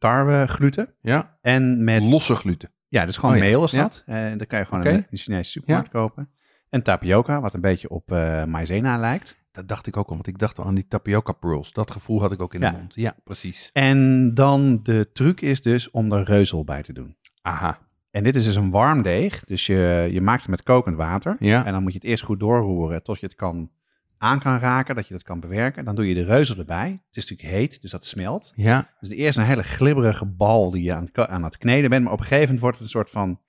ehm 0.05 0.17
tarwegluten 0.25 0.95
Ja, 1.01 1.39
en 1.41 1.85
met... 1.85 2.03
losse 2.03 2.35
gluten. 2.35 2.71
Ja, 2.89 3.05
dus 3.07 3.17
gewoon 3.17 3.35
Oh 3.35 3.41
meel 3.41 3.65
is 3.65 3.71
dat. 3.71 4.03
En 4.07 4.39
dat 4.39 4.47
kan 4.47 4.59
je 4.59 4.65
gewoon 4.65 4.81
Oké. 4.81 4.89
in 4.91 4.97
de- 4.97 5.03
in 5.03 5.09
de 5.11 5.17
Chinese 5.17 5.51
supermarkt 5.51 5.89
kopen. 5.89 6.29
En 6.71 6.83
tapioca, 6.83 7.41
wat 7.41 7.55
een 7.55 7.61
beetje 7.61 7.89
op 7.89 8.13
eh 8.13 8.45
maizena 8.45 8.99
lijkt. 8.99 9.43
Dat 9.53 9.69
dacht 9.69 9.87
ik 9.87 9.97
ook 9.97 10.09
al, 10.09 10.15
want 10.15 10.27
ik 10.27 10.39
dacht 10.39 10.59
al 10.59 10.65
aan 10.67 10.75
die 10.75 10.87
tapioca 10.89 11.33
pearls. 11.33 11.73
Dat 11.73 11.91
gevoel 11.91 12.21
had 12.21 12.33
ik 12.33 12.43
ook 12.43 12.55
in 12.55 12.61
de 12.61 12.71
mond. 12.71 12.95
Ja, 12.95 13.15
precies. 13.25 13.71
En 13.73 14.31
dan 14.35 14.81
de 14.83 15.11
truc 15.13 15.41
is 15.41 15.63
dus 15.63 15.91
om 15.91 16.13
er 16.13 16.23
reuzel 16.25 16.65
bij 16.65 16.83
te 16.83 16.93
doen. 16.93 17.17
Aha. 17.43 17.79
En 18.11 18.23
dit 18.23 18.37
is 18.37 18.45
dus 18.45 18.57
een 18.57 18.71
warm 18.71 19.03
deeg. 19.03 19.45
Dus 19.45 19.67
je, 19.67 20.09
je 20.13 20.21
maakt 20.21 20.41
het 20.41 20.51
met 20.51 20.63
kokend 20.63 20.97
water. 20.97 21.37
Ja. 21.39 21.65
En 21.65 21.73
dan 21.73 21.83
moet 21.83 21.93
je 21.93 21.99
het 21.99 22.07
eerst 22.07 22.25
goed 22.25 22.41
doorroeren 22.41 23.03
tot 23.03 23.21
je 23.21 23.27
het 23.27 23.35
kan, 23.35 23.71
aan 24.19 24.39
kan 24.39 24.59
raken, 24.59 24.95
dat 24.95 25.09
je 25.09 25.15
het 25.15 25.23
kan 25.23 25.41
bewerken. 25.41 25.85
Dan 25.85 25.95
doe 25.95 26.09
je 26.09 26.15
de 26.15 26.25
reuzel 26.25 26.57
erbij. 26.59 26.89
Het 27.07 27.17
is 27.17 27.31
natuurlijk 27.31 27.59
heet, 27.59 27.81
dus 27.83 27.91
dat 27.91 28.05
smelt. 28.05 28.53
Ja, 28.57 28.91
Dus 29.01 29.09
de 29.09 29.17
eerste 29.17 29.41
een 29.41 29.47
hele 29.47 29.63
glibberige 29.63 30.27
bal 30.27 30.71
die 30.71 30.83
je 30.83 30.95
aan 30.95 31.05
het, 31.13 31.29
aan 31.29 31.45
het 31.45 31.59
kneden 31.59 31.91
bent. 31.91 32.05
Maar 32.05 32.13
op 32.13 32.19
een 32.19 32.25
gegeven 32.25 32.45
moment 32.45 32.63
wordt 32.63 32.77
het 32.77 32.87
een 32.87 32.93
soort 32.93 33.11
van, 33.11 33.41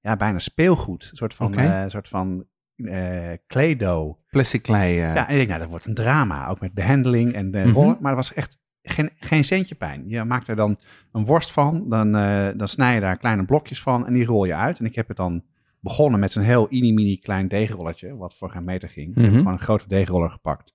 ja, 0.00 0.16
bijna 0.16 0.38
speelgoed. 0.38 1.08
Een 1.10 1.16
soort 1.16 1.34
van, 1.34 1.46
Oké. 1.46 1.60
eh, 1.62 1.84
soort 1.88 2.08
van 2.08 2.46
Play-Doh. 3.46 4.18
plastic 4.30 4.62
klei. 4.62 4.92
eh, 5.00 5.14
Ja, 5.14 5.26
en 5.26 5.30
ik 5.30 5.36
denk, 5.36 5.48
nou, 5.48 5.60
dat 5.60 5.70
wordt 5.70 5.86
een 5.86 5.94
drama. 5.94 6.48
Ook 6.48 6.60
met 6.60 6.74
behandeling 6.74 7.32
en 7.34 7.50
de 7.50 7.70
rollen. 7.70 7.96
Maar 8.00 8.14
was 8.14 8.34
echt 8.34 8.58
geen, 8.82 9.10
geen 9.18 9.44
centje 9.44 9.74
pijn. 9.74 10.08
Je 10.08 10.24
maakt 10.24 10.48
er 10.48 10.56
dan 10.56 10.78
een 11.12 11.24
worst 11.24 11.52
van. 11.52 11.88
Dan, 11.88 12.12
dan 12.56 12.68
snij 12.68 12.94
je 12.94 13.00
daar 13.00 13.16
kleine 13.16 13.44
blokjes 13.44 13.82
van 13.82 14.06
en 14.06 14.12
die 14.12 14.24
rol 14.24 14.44
je 14.44 14.54
uit. 14.54 14.78
En 14.78 14.84
ik 14.84 14.94
heb 14.94 15.08
het 15.08 15.16
dan 15.16 15.44
begonnen 15.82 16.20
met 16.20 16.32
zo'n 16.32 16.42
heel 16.42 16.66
mini-mini 16.70 17.16
klein 17.16 17.48
deegrolletje. 17.48 18.16
Wat 18.16 18.34
voor 18.34 18.50
geen 18.50 18.64
meter 18.64 18.88
ging. 18.88 19.06
Toen 19.06 19.14
heb 19.14 19.24
ik 19.24 19.30
Mhm. 19.30 19.38
gewoon 19.42 19.52
een 19.58 19.64
grote 19.64 19.88
deegroller 19.88 20.30
gepakt. 20.30 20.74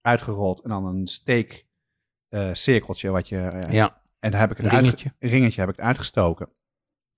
Uitgerold 0.00 0.60
en 0.60 0.70
dan 0.70 0.86
een 0.86 1.06
steek 1.06 1.66
eh, 2.28 2.48
cirkeltje 2.52 3.10
wat 3.10 3.28
je... 3.28 3.38
eh, 3.40 3.72
ja. 3.72 4.00
en 4.20 4.30
daar 4.30 4.40
heb 4.40 4.50
ik 4.50 4.56
het 4.56 4.66
ringetje. 4.72 5.12
ringetje 5.18 5.60
heb 5.60 5.70
ik 5.70 5.76
het 5.76 5.84
uitgestoken. 5.84 6.48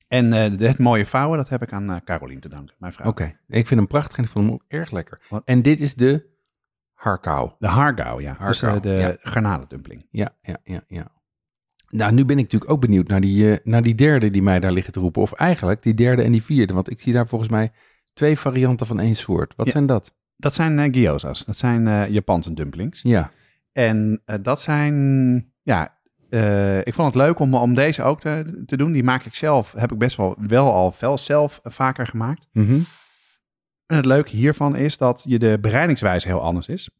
En 0.08 0.32
eh, 0.32 0.58
de- 0.58 0.66
het 0.68 0.78
mooie 0.78 1.06
vouwen, 1.06 1.38
dat 1.38 1.48
heb 1.48 1.62
ik 1.62 1.72
aan 1.72 1.90
eh 1.90 2.00
Carolien 2.04 2.40
te 2.40 2.48
danken, 2.48 2.74
mijn 2.78 2.92
vrouw. 2.92 3.08
Oké. 3.08 3.24
Ik 3.48 3.66
vind 3.66 3.80
hem 3.80 3.86
prachtig 3.88 4.16
en 4.18 4.24
ik 4.24 4.30
vond 4.30 4.44
hem 4.44 4.54
ook 4.54 4.64
erg 4.68 4.90
lekker. 4.90 5.26
Wat? 5.28 5.42
En 5.44 5.62
dit 5.62 5.80
is 5.80 5.94
de 5.94 6.28
harkau. 6.92 7.50
De 7.58 7.66
hargau, 7.66 8.22
ja. 8.22 8.32
dus 8.32 8.62
eh, 8.62 8.68
Hargau, 8.68 8.80
de 8.80 8.88
ja. 9.00 9.16
garnalendumpling. 9.20 10.06
Ja, 10.10 10.30
ja, 10.42 10.56
ja, 10.64 10.84
ja. 10.86 11.12
Nou, 11.90 12.12
nu 12.12 12.24
ben 12.24 12.38
ik 12.38 12.42
natuurlijk 12.44 12.70
ook 12.70 12.81
benieuwd 12.81 13.09
naar 13.09 13.20
die, 13.20 13.50
eh, 13.53 13.59
naar 13.64 13.83
die 13.83 13.94
derde 13.94 14.31
die 14.31 14.42
mij 14.42 14.61
daar 14.61 14.72
liggen 14.72 14.92
te 14.92 15.00
roepen. 15.00 15.22
Of 15.22 15.33
eigenlijk 15.33 15.83
die 15.83 15.94
derde 15.94 16.22
en 16.22 16.33
die 16.33 16.42
vierde. 16.42 16.72
Want 16.72 16.90
ik 16.90 17.00
zie 17.00 17.12
daar 17.12 17.26
volgens 17.26 17.50
mij 17.50 17.72
twee 18.12 18.38
varianten 18.38 18.87
van 18.87 19.00
één 19.00 19.16
soort. 19.16 19.53
Wat 19.57 19.66
Ja. 19.66 19.72
zijn 19.72 19.87
dat? 19.87 20.14
Dat 20.37 20.55
zijn 20.55 20.79
eh, 20.79 20.92
gyoza's. 20.92 21.44
Dat 21.44 21.57
zijn 21.57 21.88
eh, 21.88 22.09
Japanse 22.09 22.55
dumplings. 22.55 23.03
Ja. 23.03 23.31
En 23.72 24.22
dat 24.42 24.61
zijn, 24.61 25.53
ja, 25.62 25.98
ik 26.85 26.94
vond 26.94 27.07
het 27.14 27.22
leuk 27.24 27.38
om, 27.38 27.55
om 27.55 27.74
deze 27.74 28.03
ook 28.03 28.20
te, 28.20 28.62
te 28.66 28.76
doen. 28.76 28.92
Die 28.92 29.03
maak 29.05 29.24
ik 29.24 29.35
zelf, 29.35 29.72
heb 29.72 29.92
ik 29.92 29.98
best 29.98 30.16
wel, 30.16 30.35
wel 30.38 30.72
al 30.72 30.94
wel 31.00 31.18
zelf 31.18 31.61
vaker 31.62 32.07
gemaakt. 32.07 32.48
Mhm. 32.53 32.79
En 33.87 33.96
het 33.96 34.05
leuke 34.05 34.37
hiervan 34.37 34.76
is 34.76 34.96
dat 34.98 35.22
je 35.26 35.38
de 35.38 35.59
bereidingswijze 35.61 36.29
heel 36.29 36.40
anders 36.42 36.68
is. 36.68 36.90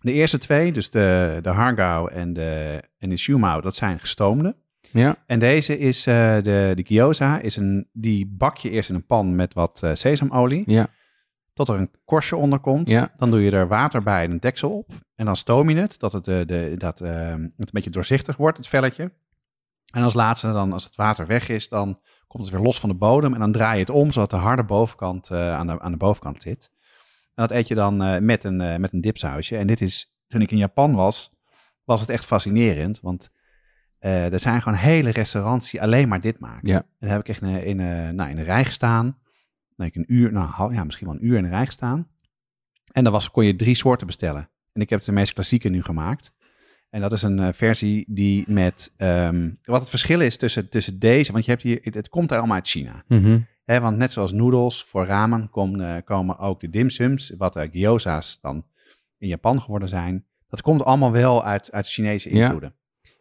De 0.00 0.12
eerste 0.12 0.38
twee, 0.38 0.72
dus 0.72 0.90
de, 0.90 1.38
de 1.42 1.48
hargao 1.48 2.06
en 2.06 2.32
de, 2.32 2.82
en 2.98 3.08
de 3.08 3.16
shumao, 3.16 3.60
dat 3.60 3.74
zijn 3.74 4.00
gestoomde. 4.00 4.56
Ja. 4.92 5.16
En 5.26 5.38
deze 5.38 5.78
is, 5.78 6.06
eh, 6.06 6.34
de, 6.34 6.72
de 6.74 6.82
gyoza, 6.86 7.38
is 7.38 7.56
een, 7.56 7.88
die 7.92 8.26
bak 8.26 8.56
je 8.56 8.70
eerst 8.70 8.88
in 8.88 8.94
een 8.94 9.06
pan 9.06 9.36
met 9.36 9.54
wat 9.54 9.82
eh, 9.82 9.90
sesamolie. 9.94 10.62
Ja. 10.66 10.86
Tot 11.52 11.68
er 11.68 11.78
een 11.78 11.90
korstje 12.04 12.36
onder 12.36 12.58
komt. 12.58 12.88
Ja. 12.88 13.12
Dan 13.16 13.30
doe 13.30 13.40
je 13.40 13.50
er 13.50 13.68
water 13.68 14.02
bij 14.02 14.24
en 14.24 14.30
een 14.30 14.40
deksel 14.40 14.70
op. 14.70 14.92
En 15.14 15.24
dan 15.24 15.36
stoom 15.36 15.70
je 15.70 15.76
het, 15.76 15.98
dat 15.98 16.12
het, 16.12 16.24
de, 16.24 16.42
de, 16.46 16.74
dat, 16.78 17.00
eh, 17.00 17.10
het 17.30 17.40
een 17.56 17.68
beetje 17.72 17.90
doorzichtig 17.90 18.36
wordt, 18.36 18.56
het 18.56 18.68
velletje. 18.68 19.12
En 19.92 20.02
als 20.02 20.14
laatste, 20.14 20.52
dan, 20.52 20.72
als 20.72 20.84
het 20.84 20.96
water 20.96 21.26
weg 21.26 21.48
is, 21.48 21.68
dan 21.68 22.00
komt 22.26 22.44
het 22.44 22.52
weer 22.52 22.62
los 22.62 22.80
van 22.80 22.88
de 22.88 22.94
bodem. 22.94 23.34
En 23.34 23.40
dan 23.40 23.52
draai 23.52 23.74
je 23.74 23.80
het 23.80 23.90
om, 23.90 24.12
zodat 24.12 24.30
de 24.30 24.36
harde 24.36 24.64
bovenkant 24.64 25.30
eh, 25.30 25.54
aan, 25.54 25.66
de, 25.66 25.80
aan 25.80 25.90
de 25.90 25.96
bovenkant 25.96 26.42
zit. 26.42 26.70
En 27.36 27.46
dat 27.46 27.50
eet 27.50 27.68
je 27.68 27.74
dan 27.74 28.02
eh, 28.02 28.20
met, 28.20 28.44
een, 28.44 28.60
eh, 28.60 28.76
met 28.76 28.92
een 28.92 29.00
dipsausje. 29.00 29.56
En 29.56 29.66
dit 29.66 29.80
is, 29.80 30.16
toen 30.26 30.40
ik 30.40 30.50
in 30.50 30.58
Japan 30.58 30.94
was, 30.94 31.32
was 31.84 32.00
het 32.00 32.08
echt 32.08 32.24
fascinerend. 32.24 33.00
Want 33.00 33.30
eh, 33.98 34.32
er 34.32 34.38
zijn 34.38 34.62
gewoon 34.62 34.78
hele 34.78 35.10
restaurants 35.10 35.70
die 35.70 35.82
alleen 35.82 36.08
maar 36.08 36.20
dit 36.20 36.38
maken. 36.38 36.68
Ja. 36.68 36.76
En 36.76 36.86
daar 36.98 37.10
heb 37.10 37.20
ik 37.20 37.28
echt 37.28 37.42
in, 37.42 37.62
in, 37.64 37.76
nou, 38.14 38.30
in 38.30 38.36
de 38.36 38.42
rij 38.42 38.64
gestaan. 38.64 39.18
Nou, 39.76 39.90
ik 39.90 39.96
een 39.96 40.14
uur, 40.14 40.32
nou, 40.32 40.74
ja, 40.74 40.84
misschien 40.84 41.06
wel 41.06 41.16
een 41.16 41.26
uur 41.26 41.36
in 41.36 41.42
de 41.42 41.48
rij 41.48 41.66
gestaan. 41.66 42.08
En 42.92 43.04
dan 43.04 43.12
was, 43.12 43.30
kon 43.30 43.44
je 43.44 43.56
drie 43.56 43.74
soorten 43.74 44.06
bestellen. 44.06 44.48
En 44.72 44.80
ik 44.80 44.90
heb 44.90 45.02
de 45.02 45.12
meest 45.12 45.32
klassieke 45.32 45.68
nu 45.68 45.82
gemaakt. 45.82 46.32
En 46.90 47.00
dat 47.00 47.12
is 47.12 47.22
een 47.22 47.54
versie 47.54 48.04
die 48.08 48.44
met... 48.48 48.92
ehm, 48.96 49.50
wat 49.62 49.80
het 49.80 49.90
verschil 49.90 50.20
is 50.20 50.36
tussen, 50.36 50.68
tussen 50.68 50.98
deze... 50.98 51.32
Want 51.32 51.44
je 51.44 51.50
hebt 51.50 51.62
hier, 51.62 51.78
het, 51.82 51.94
het 51.94 52.08
komt 52.08 52.32
allemaal 52.32 52.56
uit 52.56 52.68
China. 52.68 53.04
Mhm. 53.08 53.38
Want 53.66 53.96
net 53.96 54.12
zoals 54.12 54.32
noedels 54.32 54.84
voor 54.84 55.06
ramen 55.06 55.50
komen, 55.50 56.04
komen 56.04 56.38
ook 56.38 56.60
de 56.60 56.70
dimsums... 56.70 57.32
wat 57.38 57.52
de 57.52 57.68
gyoza's 57.72 58.40
dan 58.40 58.64
in 59.18 59.28
Japan 59.28 59.60
geworden 59.60 59.88
zijn. 59.88 60.24
Dat 60.48 60.62
komt 60.62 60.84
allemaal 60.84 61.12
wel 61.12 61.44
uit, 61.44 61.72
uit 61.72 61.88
Chinese 61.88 62.34
Ja. 62.34 62.42
invloeden. 62.44 62.74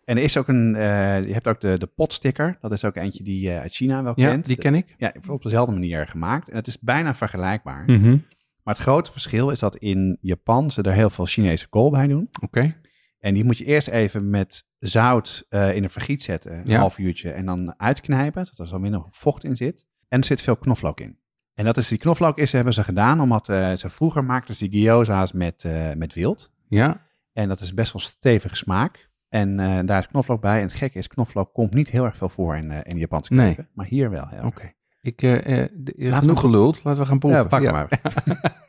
En 0.04 0.18
er 0.18 0.24
is 0.24 0.38
ook 0.38 0.48
een... 0.48 0.76
eh, 0.76 1.24
je 1.24 1.34
hebt 1.34 1.48
ook 1.48 1.62
de, 1.62 1.78
de 1.78 1.86
potsticker. 1.86 2.58
Dat 2.62 2.72
is 2.72 2.86
ook 2.86 2.96
eentje 2.96 3.24
die 3.24 3.40
je 3.42 3.60
uit 3.60 3.74
China 3.74 4.04
wel 4.04 4.14
Ja, 4.16 4.30
kent. 4.30 4.46
die 4.46 4.56
ken 4.58 4.76
ik. 4.76 4.96
Ja, 4.98 5.14
op 5.30 5.44
dezelfde 5.44 5.72
manier 5.72 6.08
gemaakt. 6.08 6.50
En 6.50 6.56
het 6.56 6.68
is 6.68 6.80
bijna 6.80 7.16
vergelijkbaar. 7.16 7.84
Mhm. 7.86 8.18
Maar 8.64 8.74
het 8.74 8.84
grote 8.84 9.12
verschil 9.12 9.50
is 9.50 9.60
dat 9.60 9.76
in 9.76 10.18
Japan 10.22 10.72
ze 10.72 10.82
er 10.82 10.94
heel 10.94 11.10
veel 11.10 11.26
Chinese 11.26 11.68
kool 11.70 11.92
bij 11.92 12.08
doen. 12.08 12.30
Oké. 12.42 12.76
En 13.20 13.34
die 13.34 13.44
moet 13.44 13.58
je 13.58 13.66
eerst 13.66 13.88
even 13.88 14.30
met 14.30 14.66
zout 14.80 15.46
eh, 15.50 15.76
in 15.76 15.84
een 15.84 15.90
vergiet 15.90 16.24
zetten, 16.24 16.52
een 16.58 16.64
Ja. 16.70 16.80
half 16.80 16.98
uurtje. 16.98 17.32
En 17.32 17.46
dan 17.46 17.74
uitknijpen, 17.80 18.46
zodat 18.46 18.60
er 18.60 18.68
zo 18.68 18.80
minder 18.80 19.04
vocht 19.10 19.44
in 19.44 19.56
zit. 19.56 19.86
En 20.08 20.20
er 20.20 20.26
zit 20.26 20.42
veel 20.42 20.56
knoflook 20.56 21.00
in. 21.00 21.18
En 21.54 21.66
dat 21.66 21.78
is 21.78 21.88
die 21.88 21.98
knoflook 21.98 22.38
is, 22.38 22.52
hebben 22.52 22.74
ze 22.74 22.84
gedaan, 22.84 23.22
omdat 23.22 23.50
eh, 23.50 23.74
ze 23.74 23.90
vroeger 23.90 24.24
maakten 24.24 24.56
ze 24.56 24.70
die 24.70 24.82
gyoza's 24.86 25.32
met, 25.32 25.64
eh, 25.64 25.92
met 25.94 26.14
wild. 26.14 26.52
Ja. 26.68 27.02
En 27.34 27.48
dat 27.48 27.60
is 27.60 27.74
best 27.74 27.94
wel 27.94 28.02
stevige 28.02 28.56
smaak. 28.56 29.10
En 29.30 29.60
eh, 29.60 29.80
daar 29.86 30.00
is 30.00 30.08
knoflook 30.08 30.42
bij. 30.42 30.58
En 30.58 30.64
het 30.64 30.74
gekke 30.74 30.98
is, 30.98 31.08
knoflook 31.08 31.54
komt 31.54 31.74
niet 31.74 31.90
heel 31.90 32.06
erg 32.06 32.18
veel 32.18 32.30
voor 32.30 32.56
in, 32.58 32.72
in 32.72 32.98
Japanse 32.98 33.34
Nee. 33.34 33.46
keuken. 33.56 33.70
Maar 33.74 33.86
hier 33.86 34.10
wel 34.10 34.28
Oké. 34.44 34.62
erg. 34.62 34.74
Ik, 35.02 35.20
de- 35.20 35.70
we- 35.96 36.12
genoeg 36.12 36.40
geluld. 36.40 36.84
Laten 36.84 37.02
we 37.02 37.08
gaan 37.08 37.20
proeven. 37.20 37.42
Ja, 37.42 37.48
pak 37.48 37.62
Ja. 37.62 37.72
maar. 37.72 37.90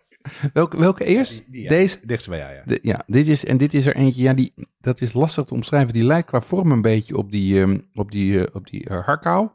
Welke, 0.53 0.77
welke 0.79 1.05
eerst? 1.05 1.43
Die. 1.47 1.69
Deze? 1.69 1.99
Dichtst 2.07 2.29
bij 2.29 2.39
jou, 2.39 2.53
ja. 2.55 2.63
De- 2.65 2.79
ja, 2.83 3.03
dit 3.07 3.29
is, 3.29 3.45
en 3.45 3.57
dit 3.57 3.75
is 3.75 3.87
er 3.87 3.97
eentje, 3.97 4.23
ja, 4.23 4.33
die, 4.33 4.55
dat 4.79 5.01
is 5.01 5.13
lastig 5.13 5.45
te 5.45 5.55
omschrijven. 5.55 5.93
Die 5.93 6.05
lijkt 6.05 6.29
qua 6.29 6.41
vorm 6.41 6.71
een 6.73 6.81
beetje 6.83 7.17
op 7.17 7.31
die, 7.31 7.61
ehm, 7.61 7.79
op 7.95 8.11
die, 8.11 8.55
op 8.55 8.67
die 8.67 8.87
harkau. 8.93 9.49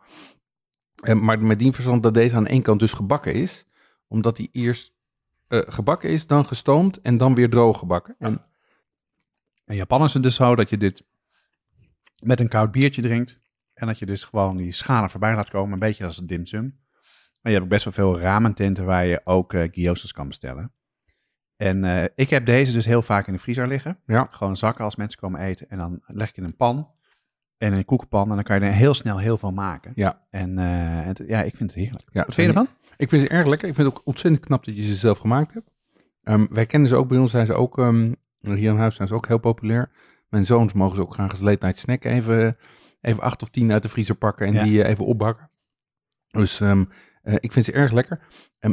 Eh, 1.02 1.16
maar 1.16 1.40
met 1.40 1.60
die 1.60 1.72
verstand 1.72 2.04
dat 2.04 2.14
deze 2.14 2.36
aan 2.36 2.48
één 2.48 2.62
kant 2.62 2.80
dus 2.80 2.94
gebakken 2.94 3.34
is. 3.34 3.66
Omdat 4.08 4.36
die 4.36 4.50
eerst 4.52 4.94
eh, 5.48 5.60
gebakken 5.66 6.10
is, 6.10 6.28
dan 6.28 6.46
gestoomd 6.46 7.02
en 7.02 7.18
dan 7.18 7.36
weer 7.36 7.50
droog 7.50 7.80
gebakken. 7.80 8.16
En, 8.20 8.42
In 9.66 9.76
Japan 9.76 10.04
is 10.04 10.14
het 10.14 10.24
dus 10.24 10.36
zo 10.36 10.56
dat 10.56 10.70
je 10.70 10.78
dit 10.78 11.04
met 12.24 12.40
een 12.40 12.48
koud 12.48 12.72
biertje 12.72 13.02
drinkt. 13.02 13.40
En 13.74 13.88
dat 13.88 14.00
je 14.00 14.06
dus 14.06 14.24
gewoon 14.24 14.58
die 14.58 14.72
schalen 14.72 15.10
voorbij 15.10 15.36
laat 15.36 15.50
komen. 15.50 15.74
Een 15.74 15.80
beetje 15.80 16.06
als 16.06 16.18
een 16.18 16.28
dimsum. 16.28 16.80
Maar 17.42 17.52
je 17.52 17.58
hebt 17.60 17.64
ook 17.64 17.70
best 17.70 17.84
wel 17.84 17.94
veel 17.94 18.20
ramententen 18.20 18.86
waar 18.86 19.06
je 19.06 19.22
ook 19.24 19.54
eh 19.54 19.70
gyozas 19.72 20.12
kan 20.12 20.28
bestellen. 20.28 20.74
En 21.56 22.12
ik 22.16 22.30
heb 22.30 22.46
deze 22.46 22.72
dus 22.72 22.86
heel 22.86 23.02
vaak 23.02 23.28
in 23.28 23.34
de 23.34 23.40
vriezer 23.40 23.68
liggen. 23.68 24.00
Ja. 24.06 24.28
Gewoon 24.32 24.56
zakken 24.56 24.84
als 24.84 24.96
mensen 24.96 25.20
komen 25.20 25.40
eten. 25.40 25.70
En 25.70 25.78
dan 25.78 26.02
leg 26.08 26.30
ik 26.30 26.38
in 26.38 26.44
een 26.44 26.56
pan. 26.56 26.92
En 27.62 27.72
in 27.72 27.78
een 27.78 27.86
koekenpan. 27.86 28.30
En 28.30 28.36
dan 28.36 28.44
kan 28.44 28.60
je 28.60 28.66
er 28.66 28.72
heel 28.74 28.94
snel 28.94 29.18
heel 29.18 29.38
veel 29.38 29.52
maken. 29.52 29.92
Ja. 29.96 30.20
En 30.30 30.58
eh, 30.58 30.66
het- 31.06 31.24
ja, 31.28 31.42
ik 31.42 31.56
vind 31.56 31.72
het 31.72 31.80
heerlijk. 31.80 32.04
ja, 32.12 32.24
Wat 32.26 32.34
vind 32.34 32.48
je 32.48 32.54
ervan? 32.60 32.74
Ik 32.98 33.10
vind 33.10 33.22
ze 33.22 33.28
erg 33.28 33.48
lekker. 33.48 33.68
Ik 33.68 33.76
vind 33.76 33.88
het 33.88 33.98
ook 33.98 34.02
ontzettend 34.06 34.46
knap 34.46 34.66
dat 34.66 34.76
je 34.76 34.84
ze 34.84 34.96
zelf 34.96 35.18
gemaakt 35.18 35.54
hebt. 35.54 35.70
Ehm, 36.24 36.46
wij 36.50 36.66
kennen 36.66 36.90
ze 36.90 36.96
ook, 36.96 37.08
bij 37.08 37.18
ons 37.18 37.32
zijn 37.32 37.46
ze 37.46 37.54
ook, 37.54 37.78
ehm, 37.78 38.12
hier 38.40 38.72
in 38.72 38.78
huis 38.78 38.96
zijn 38.96 39.08
ze 39.08 39.14
ook 39.14 39.28
heel 39.28 39.38
populair. 39.38 39.92
Mijn 40.30 40.46
zoons 40.46 40.74
mogen 40.74 40.96
ze 40.96 41.02
ook 41.02 41.14
graag 41.14 41.30
als 41.30 41.40
late 41.40 41.66
night 41.66 41.80
snack 41.80 42.04
even, 42.04 42.58
even 43.02 43.24
acht 43.24 43.42
of 43.42 43.50
tien 43.50 43.72
uit 43.72 43.84
de 43.84 43.90
vriezer 43.90 44.16
pakken 44.16 44.48
en 44.48 44.54
Ja. 44.54 44.64
die 44.64 44.84
eh, 44.84 44.90
even 44.90 45.06
opbakken. 45.06 45.50
Dus 46.32 46.60
ehm, 46.62 46.84
eh, 47.24 47.36
ik 47.40 47.52
vind 47.52 47.66
ze 47.66 47.72
erg 47.72 47.92
lekker. 47.92 48.20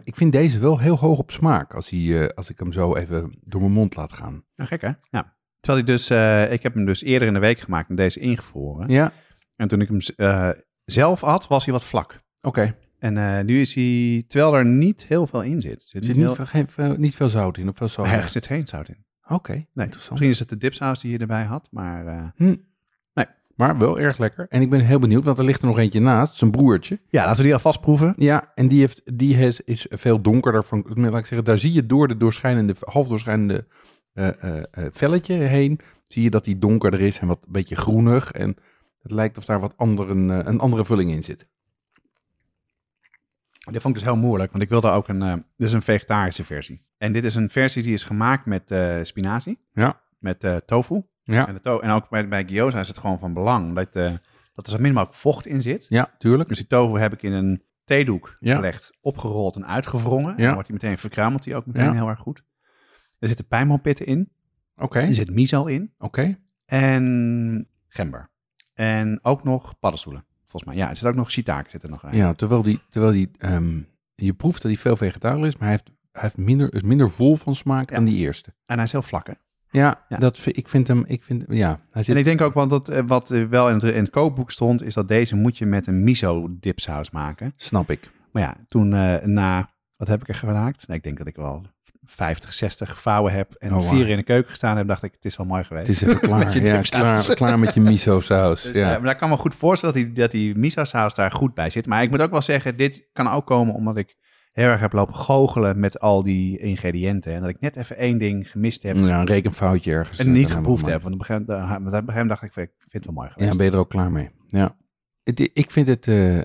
Ik 0.05 0.17
vind 0.17 0.33
deze 0.33 0.59
wel 0.59 0.79
heel 0.79 0.97
hoog 0.99 1.19
op 1.19 1.31
smaak 1.31 1.75
als, 1.75 1.91
hij, 1.91 2.35
als 2.35 2.51
ik 2.51 2.59
hem 2.59 2.73
zo 2.73 2.97
even 2.97 3.39
door 3.45 3.61
mijn 3.61 3.73
mond 3.73 3.97
laat 3.97 4.13
gaan. 4.13 4.45
Nou, 4.57 4.69
gek 4.69 4.81
hè? 4.81 4.91
Ja. 5.11 5.37
Terwijl 5.61 5.83
ik 5.85 5.87
dus, 5.91 6.11
eh, 6.11 6.53
ik 6.53 6.63
heb 6.63 6.75
hem 6.75 6.85
dus 6.85 7.03
eerder 7.03 7.29
in 7.29 7.35
de 7.35 7.41
week 7.41 7.59
gemaakt 7.59 7.89
en 7.89 7.95
deze 7.95 8.21
ingevroren. 8.21 8.89
Ja, 8.91 9.13
En 9.57 9.69
toen 9.69 9.81
ik 9.81 9.89
hem 9.89 9.99
eh, 10.17 10.49
zelf 10.85 11.25
at, 11.25 11.47
was 11.49 11.65
hij 11.65 11.73
wat 11.73 11.85
vlak. 11.85 12.21
oké. 12.41 12.75
En 12.99 13.17
eh, 13.17 13.45
nu 13.45 13.61
is 13.61 13.75
hij, 13.75 14.25
terwijl 14.29 14.55
er 14.55 14.65
niet 14.67 15.05
heel 15.07 15.27
veel 15.27 15.43
in 15.43 15.61
zit. 15.61 15.73
Er 15.75 15.81
zit, 15.89 16.05
zit 16.05 16.17
niet 16.17 16.31
veel, 16.31 16.47
geen, 16.47 16.69
veel- 16.69 16.97
niet 16.97 17.15
veel 17.15 17.29
zout 17.29 17.59
in 17.59 17.69
of 17.69 17.77
veel 17.77 17.89
soja. 17.89 18.09
heel, 18.11 18.21
er 18.21 18.29
zit 18.29 18.47
geen 18.47 18.69
zout 18.69 18.89
in. 18.89 19.05
Oké, 19.29 19.53
Nee, 19.73 19.89
misschien 19.89 20.29
is 20.29 20.39
het 20.39 20.49
de 20.49 20.57
dipsaus 20.57 21.01
die 21.01 21.11
je 21.13 21.19
erbij 21.19 21.45
had, 21.45 21.69
maar 21.71 22.33
Hm. 22.37 22.55
Nee. 23.15 23.27
Maar 23.55 23.79
wel 23.79 23.99
erg 24.01 24.19
lekker. 24.19 24.47
En 24.49 24.63
ik 24.63 24.71
ben 24.71 24.81
heel 24.81 24.99
benieuwd, 24.99 25.25
want 25.25 25.39
er 25.39 25.45
ligt 25.45 25.61
er 25.61 25.67
nog 25.67 25.79
eentje 25.79 26.01
naast, 26.01 26.35
zijn 26.35 26.51
broertje. 26.51 26.99
ja, 27.09 27.21
laten 27.23 27.37
we 27.37 27.43
die 27.43 27.53
alvast 27.55 27.81
proeven. 27.81 28.15
Ja, 28.17 28.53
en 28.55 28.69
die, 28.69 28.81
heeft, 28.81 29.19
die 29.19 29.35
heeft, 29.35 29.63
is 29.65 29.87
veel 29.91 30.21
donkerder. 30.21 30.65
Van, 30.65 30.85
laat 30.95 31.19
ik 31.19 31.27
zeggen, 31.27 31.45
daar 31.45 31.59
zie 31.59 31.73
je 31.73 31.87
door 31.87 32.09
de 32.09 32.17
doorschijnende, 32.17 32.75
half 32.81 33.09
doorschijnende 33.09 33.55
eh, 33.57 33.65
velletje 34.93 35.35
heen, 35.35 35.81
zie 36.07 36.23
je 36.23 36.31
dat 36.31 36.45
die 36.45 36.59
donkerder 36.59 37.01
is 37.01 37.19
en 37.19 37.27
wat 37.27 37.45
een 37.47 37.53
beetje 37.53 37.77
groenig. 37.77 38.33
En 38.33 38.57
het 39.03 39.13
lijkt 39.13 39.39
of 39.39 39.45
daar 39.45 39.61
wat 39.61 39.75
andere, 39.77 40.13
eh, 40.13 40.47
een 40.47 40.61
andere 40.61 40.85
vulling 40.85 41.11
in 41.11 41.25
zit. 41.25 41.47
Dit 43.71 43.83
vond 43.83 43.97
ik 43.97 44.01
dus 44.03 44.11
heel 44.13 44.21
moeilijk, 44.21 44.51
want 44.51 44.63
ik 44.63 44.69
wilde 44.69 44.91
ook 44.91 45.09
een, 45.09 45.23
eh, 45.23 45.33
dit 45.33 45.67
is 45.67 45.73
een 45.73 45.83
vegetarische 45.83 46.45
versie. 46.45 46.83
En 46.99 47.13
dit 47.13 47.25
is 47.25 47.35
een 47.35 47.51
versie 47.51 47.83
die 47.83 47.93
is 47.93 48.05
gemaakt 48.05 48.47
met 48.47 48.71
eh, 48.71 48.99
spinazie, 49.03 49.59
Ja, 49.73 50.01
met 50.19 50.45
eh, 50.45 50.57
tofu. 50.57 51.03
ja, 51.23 51.47
En, 51.49 51.55
de 51.55 51.61
to- 51.61 51.79
en 51.81 51.91
ook 51.91 52.09
bij, 52.09 52.29
bij 52.29 52.45
gyoza 52.47 52.81
is 52.81 52.89
het 52.89 52.99
gewoon 52.99 53.19
van 53.19 53.33
belang 53.35 53.75
dat, 53.75 53.97
eh, 53.97 54.13
dat 54.55 54.67
er 54.67 54.73
zo 54.73 54.79
min 54.79 54.93
mogelijk 54.93 55.17
vocht 55.19 55.47
in 55.47 55.63
zit. 55.63 55.87
ja, 55.89 56.15
tuurlijk. 56.19 56.49
Dus 56.49 56.59
die 56.59 56.67
tofu 56.67 56.99
heb 57.01 57.13
ik 57.13 57.23
in 57.23 57.33
een 57.33 57.63
theedoek 57.85 58.33
Ja. 58.41 58.55
gelegd, 58.55 58.91
opgerold 59.01 59.57
en 59.57 59.67
uitgewrongen. 59.67 60.31
En 60.31 60.37
Ja. 60.39 60.45
dan 60.45 60.55
wordt 60.55 60.69
hij 60.69 60.79
meteen 60.83 60.99
verkruimelt 60.99 61.45
hij 61.45 61.55
ook 61.57 61.67
meteen 61.67 61.85
Ja. 61.85 61.93
heel 61.93 62.09
erg 62.09 62.19
goed. 62.19 62.43
Er 63.19 63.29
zitten 63.29 63.47
pijnmanpitten 63.47 64.07
in, 64.07 64.29
Oké, 64.77 64.99
er 64.99 65.15
zit 65.15 65.31
miso 65.31 65.65
in 65.65 65.93
oké. 65.99 66.39
en 66.65 67.69
gember. 67.89 68.31
En 68.75 69.19
ook 69.23 69.45
nog 69.45 69.79
paddenstoelen, 69.79 70.25
volgens 70.47 70.65
mij. 70.65 70.77
Ja, 70.83 70.89
er 70.91 70.97
zit 70.97 71.09
ook 71.09 71.15
nog 71.15 71.31
shiitake 71.31 71.71
zit 71.71 71.83
er 71.83 71.91
nog 71.91 72.05
aan. 72.05 72.17
Ja, 72.17 72.35
terwijl 72.35 72.63
die, 72.63 72.81
terwijl 72.89 73.13
die 73.13 73.31
ehm, 73.39 73.81
je 74.15 74.33
proeft 74.35 74.63
dat 74.63 74.71
hij 74.71 74.81
veel 74.81 74.97
vegetarisch 74.97 75.47
is, 75.47 75.55
maar 75.57 75.69
hij 75.69 75.71
heeft, 75.71 75.91
hij 76.13 76.23
heeft 76.23 76.37
minder, 76.37 76.75
is 76.75 76.83
minder 76.83 77.11
vol 77.11 77.37
van 77.37 77.55
smaak 77.55 77.91
Ja. 77.91 77.97
dan 77.97 78.05
die 78.05 78.17
eerste. 78.17 78.55
En 78.67 78.75
hij 78.77 78.85
is 78.85 78.93
heel 78.93 79.03
vlak, 79.03 79.27
hè? 79.27 79.33
Ja, 79.71 80.05
Ja. 80.09 80.17
Dat, 80.17 80.47
ik 80.47 80.69
vind 80.69 80.89
hem, 80.89 81.05
ik 81.07 81.23
vind, 81.23 81.45
ja, 81.49 81.81
hij 81.91 82.03
zit, 82.03 82.15
En 82.15 82.21
ik 82.21 82.27
denk 82.27 82.41
ook, 82.41 82.55
want 82.55 82.71
dat, 82.71 82.89
eh, 82.89 83.03
wat 83.07 83.29
wel 83.29 83.69
in 83.69 83.75
het, 83.75 83.83
in 83.83 84.03
het 84.03 84.11
kookboek 84.11 84.51
stond, 84.51 84.83
is 84.83 84.95
dat 84.95 85.09
deze 85.09 85.37
moet 85.37 85.59
je 85.59 85.67
met 85.67 85.87
een 85.87 86.05
miso 86.05 86.57
dipsaus 86.61 87.11
maken. 87.11 87.53
snap 87.57 87.91
ik. 87.91 88.11
Maar 88.33 88.43
ja, 88.43 88.57
toen 88.69 88.93
eh, 88.95 89.25
na, 89.25 89.71
wat 89.97 90.09
heb 90.09 90.21
ik 90.21 90.29
er 90.29 90.35
gemaakt? 90.35 90.87
Nou, 90.87 90.99
ik 90.99 91.05
denk 91.05 91.19
dat 91.19 91.27
ik 91.27 91.37
wel 91.37 91.63
50, 92.11 92.53
60 92.55 92.91
gevouwen 92.91 93.33
heb 93.33 93.55
en 93.55 93.75
Oh, 93.75 93.89
vier 93.89 94.09
in 94.09 94.17
de 94.17 94.23
keuken 94.23 94.51
gestaan 94.51 94.77
heb, 94.77 94.89
dacht 94.89 95.03
ik, 95.03 95.13
het 95.13 95.25
is 95.25 95.37
wel 95.37 95.47
mooi 95.47 95.65
geweest. 95.65 95.87
Het 95.87 95.97
is 95.97 96.03
even 96.03 96.21
klaar. 96.21 96.53
Je 96.59 96.65
ja, 96.65 96.81
klaar, 96.81 97.35
klaar 97.35 97.59
met 97.59 97.75
je 97.75 97.81
miso 97.81 98.21
saus. 98.21 98.63
Dus, 98.69 98.75
ja. 98.75 98.83
eh, 98.87 98.97
maar 98.97 99.03
daar 99.05 99.17
kan 99.17 99.29
me 99.29 99.37
goed 99.37 99.55
voorstellen 99.55 99.95
dat 99.95 100.05
die, 100.05 100.13
dat 100.13 100.31
die 100.31 100.57
miso 100.59 100.85
saus 100.85 101.15
daar 101.15 101.31
goed 101.33 101.55
bij 101.55 101.71
zit. 101.71 101.87
Maar 101.87 102.03
ik 102.03 102.11
moet 102.11 102.21
ook 102.21 102.31
wel 102.31 102.43
zeggen, 102.43 102.77
dit 102.77 103.09
kan 103.13 103.29
ook 103.29 103.47
komen 103.47 103.75
omdat 103.75 103.97
ik 103.97 104.17
heel 104.53 104.67
erg 104.67 104.81
heb 104.81 104.93
lopen 104.93 105.15
goochelen 105.15 105.81
met 105.81 106.01
al 106.01 106.23
die 106.23 106.59
ingrediënten. 106.59 107.35
En 107.35 107.41
dat 107.41 107.51
ik 107.51 107.61
net 107.61 107.77
even 107.77 107.97
één 107.97 108.19
ding 108.19 108.51
gemist 108.51 108.83
heb 108.83 108.97
ja, 108.97 109.21
een 109.21 109.27
rekenfoutje 109.27 109.93
ergens. 109.93 110.19
en 110.19 110.27
eh, 110.27 110.33
niet 110.33 110.49
dan 110.49 110.57
geproefd 110.57 110.87
heb. 110.87 111.03
Want 111.03 111.15
op 111.15 111.21
een 111.21 111.27
gegeven 111.27 111.83
moment- 111.83 112.07
moment 112.07 112.29
dacht 112.29 112.43
ik, 112.43 112.57
ik 112.57 112.71
vind 112.79 112.93
het 112.93 113.05
wel 113.05 113.15
mooi 113.15 113.27
we 113.29 113.33
geweest. 113.33 113.53
Ja, 113.53 113.59
ben 113.59 113.67
je 113.67 113.73
er 113.73 113.79
ook 113.79 113.91
klaar 113.91 114.13
mee. 114.13 114.31
Ja. 114.47 114.77
Het- 115.29 115.51
ik 115.53 115.71
vind 115.71 115.87
het 115.89 116.07
eh, 116.09 116.39
eh, 116.39 116.43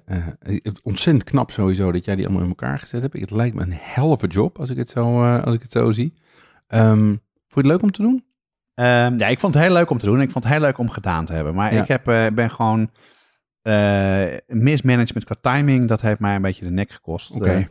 ontzettend 0.84 1.24
knap 1.24 1.52
sowieso 1.52 1.91
dat 1.91 2.06
jij 2.06 2.15
die 2.15 2.26
allemaal 2.26 2.43
in 2.43 2.50
elkaar 2.50 2.80
gezet 2.80 3.02
hebt. 3.02 3.19
Het 3.19 3.32
lijkt 3.32 3.56
me 3.56 3.62
een 3.62 3.78
helve 3.80 4.28
job 4.28 4.60
als 4.60 4.69
ik 4.69 4.78
het 4.78 4.89
zo, 4.89 5.24
eh, 5.24 5.43
als 5.43 5.56
ik 5.56 5.62
het 5.62 5.72
zo 5.72 5.91
zie. 5.91 6.13
Ehm, 6.67 7.06
vond 7.08 7.19
je 7.48 7.56
het 7.60 7.65
leuk 7.65 7.82
om 7.82 7.91
te 7.91 8.02
doen? 8.02 8.26
Ehm, 8.74 9.17
ja, 9.17 9.28
ik 9.28 9.39
vond 9.39 9.54
het 9.54 9.63
heel 9.63 9.74
leuk 9.74 9.89
om 9.89 9.98
te 9.98 10.06
doen. 10.06 10.22
Ik 10.22 10.32
vond 10.32 10.43
het 10.43 10.54
heel 10.54 10.62
leuk 10.62 10.78
om 10.78 10.89
gedaan 10.89 11.26
te 11.26 11.34
hebben. 11.34 11.56
Maar 11.56 11.74
Ja. 11.74 11.82
ik 11.82 11.88
heb, 11.88 12.04
ben 12.36 12.52
gewoon 12.52 12.89
mismanagement 14.48 15.26
qua 15.26 15.36
timing. 15.41 15.88
Dat 15.88 16.02
heeft 16.02 16.19
mij 16.19 16.36
een 16.36 16.41
beetje 16.41 16.65
de 16.65 16.72
nek 16.72 16.91
gekost. 16.91 17.32
Oké. 17.32 17.50
Eh, 17.52 17.65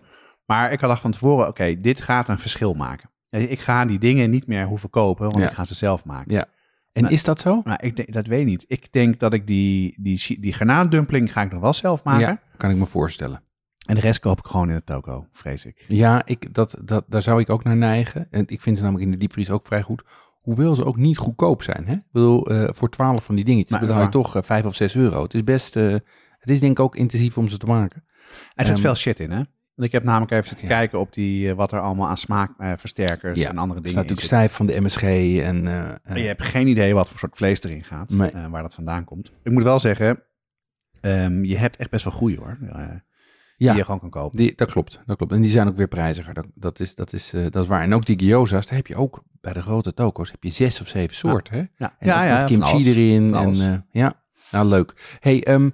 maar 0.47 0.73
ik 0.73 0.81
had 0.81 1.01
van 1.01 1.11
tevoren, 1.11 1.49
oké, 1.49 1.81
dit 1.81 2.01
gaat 2.01 2.29
een 2.29 2.39
verschil 2.39 2.75
maken. 2.75 3.11
Ik 3.31 3.61
ga 3.61 3.85
die 3.85 3.99
dingen 3.99 4.31
niet 4.31 4.47
meer 4.47 4.67
hoeven 4.67 4.91
kopen, 4.91 5.25
want 5.31 5.43
Ja. 5.43 5.49
ik 5.49 5.55
ga 5.55 5.65
ze 5.65 5.75
zelf 5.75 6.05
maken. 6.05 6.33
Ja. 6.33 6.47
En 6.93 7.03
Nee. 7.03 7.13
is 7.13 7.25
dat 7.25 7.41
zo? 7.41 7.61
Nou, 7.65 7.79
ik 7.83 7.97
denk, 7.97 8.13
dat 8.13 8.27
weet 8.27 8.41
ik 8.41 8.47
niet. 8.47 8.65
Ik 8.69 8.93
denk 8.93 9.19
dat 9.21 9.33
ik 9.33 9.47
die, 9.47 9.97
die, 10.01 10.41
die 10.41 10.53
garnalendumpling 10.53 11.33
ga 11.33 11.43
ik 11.43 11.53
nog 11.53 11.61
wel 11.61 11.73
zelf 11.73 12.05
maken. 12.05 12.21
Ja, 12.27 12.41
kan 12.57 12.71
ik 12.71 12.77
me 12.77 12.87
voorstellen. 12.87 13.43
En 13.87 13.95
de 13.95 14.01
rest 14.01 14.19
koop 14.21 14.39
ik 14.39 14.47
gewoon 14.47 14.69
in 14.69 14.75
de 14.75 14.85
toko, 14.85 15.27
vrees 15.33 15.65
ik. 15.65 15.85
Ja, 15.89 16.23
ik, 16.27 16.55
dat, 16.55 16.79
dat, 16.85 17.05
daar 17.09 17.23
zou 17.23 17.41
ik 17.41 17.51
ook 17.51 17.65
naar 17.65 17.77
neigen. 17.77 18.27
En 18.31 18.45
ik 18.47 18.61
vind 18.61 18.77
ze 18.77 18.83
namelijk 18.83 19.07
in 19.07 19.13
de 19.13 19.19
diepvries 19.19 19.51
ook 19.51 19.67
vrij 19.67 19.83
goed. 19.83 20.03
Hoewel 20.41 20.75
ze 20.75 20.85
ook 20.85 20.97
niet 20.97 21.17
goedkoop 21.19 21.63
zijn. 21.63 21.87
Hè? 21.87 21.93
Ik 21.93 22.03
bedoel, 22.13 22.47
eh, 22.47 22.69
voor 22.73 22.91
twaalf 22.91 23.25
van 23.25 23.35
die 23.35 23.45
dingetjes 23.45 23.71
Maar- 23.71 23.81
betaal 23.89 24.03
je 24.03 24.09
toch 24.09 24.37
eh, 24.37 24.43
vijf 24.43 24.65
of 24.65 24.75
zes 24.75 24.95
euro. 24.97 25.23
Het 25.23 25.35
is 25.35 25.45
best, 25.45 25.77
eh, 25.77 25.93
het 26.39 26.49
is 26.51 26.61
denk 26.61 26.73
ik 26.73 26.85
ook 26.85 26.97
intensief 26.97 27.39
om 27.39 27.49
ze 27.49 27.57
te 27.59 27.67
maken. 27.67 28.05
Er 28.55 28.67
zit 28.67 28.75
Ehm, 28.75 28.83
veel 28.85 28.95
shit 28.95 29.21
in, 29.21 29.31
hè? 29.31 29.43
Want 29.75 29.89
ik 29.89 29.93
heb 29.93 30.05
namelijk 30.05 30.31
even 30.33 30.47
zitten 30.49 30.69
Ja. 30.69 30.75
kijken 30.75 30.99
op 30.99 31.13
die, 31.13 31.49
eh, 31.51 31.55
wat 31.55 31.73
er 31.73 31.81
allemaal 31.81 32.09
aan 32.09 32.17
smaakversterkers 32.17 33.41
Ja, 33.43 33.49
en 33.49 33.59
andere 33.59 33.81
Het 33.81 33.89
dingen 33.89 33.91
staat 33.91 34.03
natuurlijk 34.19 34.27
stijf 34.27 34.53
van 34.53 34.67
de 34.67 34.81
MSG 34.81 35.03
en... 35.03 35.67
eh, 35.67 35.89
eh, 35.89 35.95
En 36.03 36.21
je 36.21 36.27
hebt 36.27 36.43
geen 36.43 36.67
idee 36.67 36.95
wat 36.95 37.09
voor 37.09 37.19
soort 37.19 37.37
vlees 37.37 37.63
erin 37.63 37.85
gaat, 37.85 38.11
Nee. 38.11 38.31
eh, 38.31 38.47
waar 38.51 38.63
dat 38.63 38.75
vandaan 38.75 39.05
komt. 39.05 39.33
Ik 39.43 39.53
moet 39.53 39.63
wel 39.63 39.79
zeggen, 39.79 40.23
ehm, 41.01 41.45
je 41.45 41.57
hebt 41.59 41.77
echt 41.77 41.91
best 41.91 42.05
wel 42.05 42.13
goeie 42.13 42.39
hoor, 42.39 42.59
eh, 42.73 42.85
ja, 43.57 43.69
die 43.69 43.77
je 43.79 43.85
gewoon 43.85 44.01
kan 44.01 44.11
kopen. 44.11 44.39
die, 44.39 44.53
dat 44.57 44.71
klopt, 44.73 45.01
dat 45.07 45.17
klopt. 45.17 45.33
En 45.33 45.41
die 45.41 45.51
zijn 45.51 45.69
ook 45.69 45.77
weer 45.77 45.89
prijziger. 45.89 46.35
Dat, 46.35 46.47
dat, 46.55 46.81
is, 46.81 46.95
dat, 46.95 47.13
is, 47.13 47.33
eh, 47.33 47.43
dat 47.51 47.63
is 47.63 47.69
waar. 47.69 47.83
En 47.83 47.95
ook 47.95 48.05
die 48.07 48.19
gyoza's, 48.19 48.67
daar 48.67 48.77
heb 48.77 48.87
je 48.87 48.97
ook 48.97 49.23
bij 49.41 49.53
de 49.53 49.61
grote 49.63 49.95
toko's 49.95 50.31
heb 50.31 50.43
je 50.43 50.51
zes 50.51 50.81
of 50.81 50.89
zeven 50.89 51.17
soorten. 51.17 51.55
Hè? 51.55 51.63
Ja, 51.77 51.95
En 51.99 52.39
van 52.39 52.47
kimchi 52.47 52.91
erin. 52.91 53.35
En, 53.35 53.55
eh, 53.61 53.75
ja, 54.03 54.13
nou 54.51 54.67
leuk. 54.67 55.17
Hey, 55.21 55.45
ehm, 55.45 55.71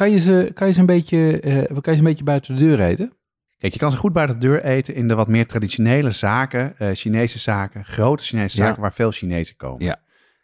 kan, 0.00 0.10
je 0.10 0.18
ze, 0.18 0.50
kan, 0.54 0.66
je 0.66 0.72
ze 0.72 0.80
een 0.80 0.86
beetje, 0.86 1.40
eh, 1.40 1.52
kan 1.54 1.82
je 1.82 1.90
ze 1.92 1.98
een 1.98 2.04
beetje 2.04 2.24
buiten 2.24 2.56
de 2.56 2.64
deur 2.64 2.80
eten? 2.80 3.12
Kijk, 3.58 3.72
je 3.72 3.78
kan 3.78 3.90
ze 3.90 3.96
goed 3.96 4.12
buiten 4.12 4.40
de 4.40 4.46
deur 4.46 4.64
eten 4.64 4.94
in 4.94 5.08
de 5.08 5.14
wat 5.14 5.28
meer 5.28 5.46
traditionele 5.46 6.10
zaken, 6.10 6.78
eh, 6.78 6.90
Chinese 6.92 7.38
zaken, 7.38 7.84
grote 7.84 8.24
Chinese 8.24 8.56
Ja. 8.58 8.64
zaken 8.66 8.80
waar 8.82 8.92
veel 8.92 9.10
Chinezen 9.10 9.56
komen. 9.56 9.84
Ja. 9.84 10.00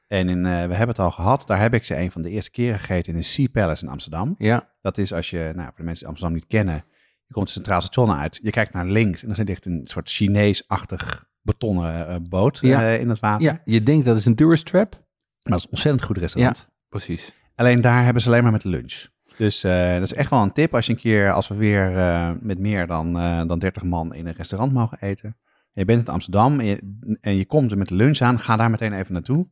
En 0.09 0.29
in, 0.29 0.47
eh, 0.47 0.53
we 0.53 0.75
hebben 0.75 0.89
het 0.89 0.99
al 0.99 1.11
gehad, 1.11 1.45
daar 1.47 1.61
heb 1.61 1.75
ik 1.75 1.85
ze 1.85 1.97
een 1.97 2.11
van 2.11 2.23
de 2.23 2.31
eerste 2.31 2.51
keren 2.51 2.79
gegeten 2.79 3.13
in 3.13 3.19
de 3.19 3.25
Sea 3.25 3.47
Palace 3.53 3.85
in 3.85 3.91
Amsterdam. 3.91 4.35
Ja, 4.39 4.69
Dat 4.81 4.99
is 4.99 5.13
als 5.13 5.31
je, 5.31 5.39
nou, 5.55 5.67
voor 5.67 5.77
de 5.77 5.83
mensen 5.83 5.99
die 5.99 6.07
Amsterdam 6.09 6.35
niet 6.35 6.47
kennen, 6.47 6.85
je 7.27 7.33
komt 7.33 7.45
het 7.47 7.55
Centraal 7.55 7.81
Station 7.81 8.13
uit, 8.13 8.39
je 8.43 8.51
kijkt 8.51 8.73
naar 8.73 8.87
links 8.87 9.21
en 9.21 9.27
dan 9.27 9.37
zit 9.37 9.51
echt 9.51 9.67
een 9.67 9.81
soort 9.85 10.11
Chinees-achtig 10.11 11.25
betonnen 11.43 12.23
boot 12.29 12.59
Ja. 12.61 12.91
in 12.91 13.09
het 13.09 13.21
water. 13.21 13.45
ja, 13.45 13.61
je 13.65 13.83
denkt 13.83 14.05
dat 14.07 14.17
is 14.17 14.25
een 14.25 14.35
tourist 14.35 14.67
trap. 14.67 14.91
Maar 14.93 15.01
dat 15.43 15.59
is 15.59 15.65
een 15.65 15.71
ontzettend 15.71 16.05
goed 16.05 16.19
restaurant. 16.19 16.69
Precies. 16.89 17.33
Alleen 17.55 17.81
daar 17.81 18.05
hebben 18.05 18.23
ze 18.23 18.29
alleen 18.29 18.43
maar 18.43 18.53
met 18.53 18.63
de 18.63 18.69
lunch. 18.69 19.07
Dus 19.37 19.65
eh, 19.65 19.93
dat 19.93 20.03
is 20.03 20.13
echt 20.13 20.31
wel 20.31 20.43
een 20.43 20.53
tip 20.53 20.75
als 20.75 20.87
je 20.87 20.93
een 20.93 20.99
keer, 20.99 21.33
als 21.33 21.49
we 21.49 21.55
weer 21.55 21.97
eh, 21.97 22.31
met 22.41 22.59
meer 22.59 22.87
dan, 22.87 23.19
eh, 23.19 23.47
dan 23.47 23.59
30 23.59 23.83
man 23.83 24.15
in 24.15 24.27
een 24.27 24.33
restaurant 24.33 24.73
mogen 24.73 24.99
eten. 25.01 25.37
En 25.49 25.83
je 25.83 25.85
bent 25.85 26.07
in 26.07 26.13
Amsterdam 26.13 26.61
en 26.61 26.67
je, 26.67 27.17
en 27.21 27.37
je 27.37 27.47
komt 27.47 27.71
er 27.71 27.79
met 27.79 27.89
de 27.89 27.95
lunch 27.95 28.19
aan, 28.19 28.39
ga 28.39 28.57
daar 28.57 28.71
meteen 28.71 28.93
even 28.93 29.13
naartoe. 29.13 29.49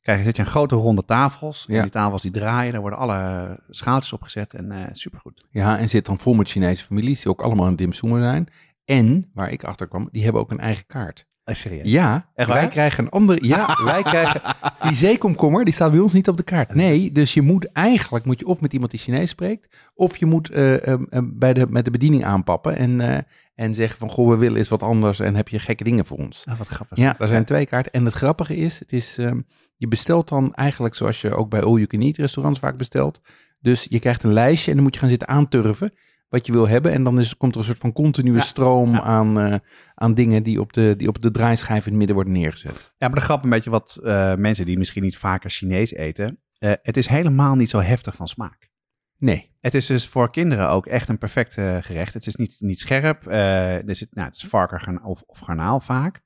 Kijk, 0.00 0.18
er 0.18 0.24
zit 0.24 0.36
je 0.36 0.42
een 0.42 0.48
grote 0.48 0.74
ronde 0.74 1.04
tafels. 1.04 1.66
En 1.66 1.82
die 1.82 1.90
tafels 1.90 2.22
die 2.22 2.30
draaien, 2.30 2.72
daar 2.72 2.80
worden 2.80 2.98
alle 2.98 3.58
schaaltjes 3.68 4.12
opgezet 4.12 4.54
en 4.54 4.88
supergoed. 4.92 5.46
Ja, 5.50 5.78
en 5.78 5.88
zit 5.88 6.06
dan 6.06 6.18
vol 6.18 6.34
met 6.34 6.48
Chinese 6.48 6.84
families 6.84 7.22
die 7.22 7.30
ook 7.30 7.42
allemaal 7.42 7.66
een 7.66 7.76
dimsummer 7.76 8.22
zijn. 8.22 8.48
En, 8.84 9.30
waar 9.34 9.50
ik 9.50 9.64
achter 9.64 9.88
kwam, 9.88 10.08
die 10.10 10.22
hebben 10.22 10.40
ook 10.42 10.50
een 10.50 10.60
eigen 10.60 10.86
kaart. 10.86 11.26
Eh, 11.44 11.54
serieus? 11.54 11.90
Ja, 11.90 12.30
Echt 12.34 12.48
wij 12.48 12.60
waar? 12.60 12.68
krijgen 12.68 13.04
een 13.04 13.10
andere. 13.10 13.46
Ja, 13.46 13.78
wij 13.84 14.02
krijgen. 14.02 14.40
Die 14.82 14.94
zeekomkommer, 14.94 15.64
die 15.64 15.74
staat 15.74 15.90
bij 15.90 16.00
ons 16.00 16.12
niet 16.12 16.28
op 16.28 16.36
de 16.36 16.42
kaart. 16.42 16.74
Nee, 16.74 17.12
dus 17.12 17.34
je 17.34 17.42
moet 17.42 17.72
eigenlijk 17.72 18.24
moet 18.24 18.38
je 18.38 18.46
of 18.46 18.60
met 18.60 18.72
iemand 18.72 18.90
die 18.90 19.00
Chinees 19.00 19.30
spreekt, 19.30 19.76
of 19.94 20.16
je 20.16 20.26
moet 20.26 20.50
eh, 20.50 20.86
eh, 20.86 21.00
eh, 21.10 21.22
bij 21.24 21.52
de, 21.52 21.66
met 21.68 21.84
de 21.84 21.90
bediening 21.90 22.24
aanpappen 22.24 22.76
en, 22.76 23.24
en 23.54 23.74
zeggen 23.74 23.98
van 23.98 24.10
goh, 24.10 24.28
we 24.28 24.36
willen 24.36 24.58
eens 24.58 24.68
wat 24.68 24.82
anders 24.82 25.20
en 25.20 25.34
heb 25.34 25.48
je 25.48 25.58
gekke 25.58 25.84
dingen 25.84 26.06
voor 26.06 26.18
ons. 26.18 26.44
Ah, 26.46 26.58
wat 26.58 26.68
grappig. 26.68 26.98
Ja, 26.98 27.18
er 27.18 27.28
zijn 27.28 27.44
twee 27.44 27.66
kaarten. 27.66 27.92
En 27.92 28.04
het 28.04 28.14
grappige 28.14 28.56
is, 28.56 28.78
het 28.78 28.92
is 28.92 29.18
ehm, 29.18 29.40
je 29.76 29.88
bestelt 29.88 30.28
dan 30.28 30.54
eigenlijk 30.54 30.94
zoals 30.94 31.20
je 31.20 31.34
ook 31.34 31.50
bij 31.50 31.62
all 31.62 31.74
you 31.74 31.86
can 31.86 32.00
eat 32.00 32.16
restaurants 32.16 32.58
vaak 32.58 32.76
bestelt. 32.76 33.20
Dus 33.60 33.86
je 33.90 33.98
krijgt 33.98 34.22
een 34.22 34.32
lijstje 34.32 34.70
en 34.70 34.76
dan 34.76 34.84
moet 34.84 34.94
je 34.94 35.00
gaan 35.00 35.08
zitten 35.08 35.28
aanturven 35.28 35.92
wat 36.32 36.46
je 36.46 36.52
wil 36.52 36.68
hebben. 36.68 36.92
En 36.92 37.02
dan 37.04 37.18
is, 37.18 37.36
komt 37.36 37.52
er 37.54 37.58
een 37.60 37.66
soort 37.66 37.78
van 37.78 37.92
continue 37.92 38.34
Ja, 38.34 38.40
stroom 38.40 38.92
ja. 38.92 39.00
Aan, 39.02 39.40
eh, 39.40 39.58
aan 39.94 40.14
dingen 40.14 40.42
die 40.42 40.60
op, 40.60 40.72
de, 40.72 40.94
die 40.96 41.08
op 41.08 41.22
de 41.22 41.30
draaischijf 41.30 41.78
in 41.84 41.88
het 41.90 41.94
midden 41.98 42.14
worden 42.14 42.32
neergezet. 42.32 42.92
Ja, 42.96 43.08
maar 43.08 43.18
de 43.18 43.24
grap 43.24 43.44
een 43.44 43.50
beetje 43.50 43.70
wat 43.70 43.98
eh, 44.04 44.34
mensen 44.34 44.66
die 44.66 44.78
misschien 44.78 45.02
niet 45.02 45.16
vaker 45.18 45.50
Chinees 45.50 45.92
eten. 45.92 46.38
eh, 46.58 46.72
het 46.82 46.96
is 46.96 47.06
helemaal 47.06 47.54
niet 47.54 47.70
zo 47.70 47.78
heftig 47.80 48.14
van 48.16 48.28
smaak. 48.28 48.70
Nee. 49.18 49.50
Het 49.60 49.74
is 49.74 49.86
dus 49.86 50.06
voor 50.08 50.30
kinderen 50.30 50.68
ook 50.68 50.86
echt 50.86 51.08
een 51.08 51.18
perfect 51.18 51.54
gerecht. 51.80 52.14
Het 52.14 52.26
is 52.26 52.36
niet, 52.36 52.56
niet 52.58 52.78
scherp. 52.78 53.26
eh, 53.26 53.88
er 53.88 53.96
zit, 53.96 54.14
nou, 54.14 54.26
het 54.26 54.36
is 54.36 54.44
varken 54.46 55.04
of, 55.04 55.22
of 55.26 55.38
garnaal 55.38 55.80
vaak. 55.80 56.20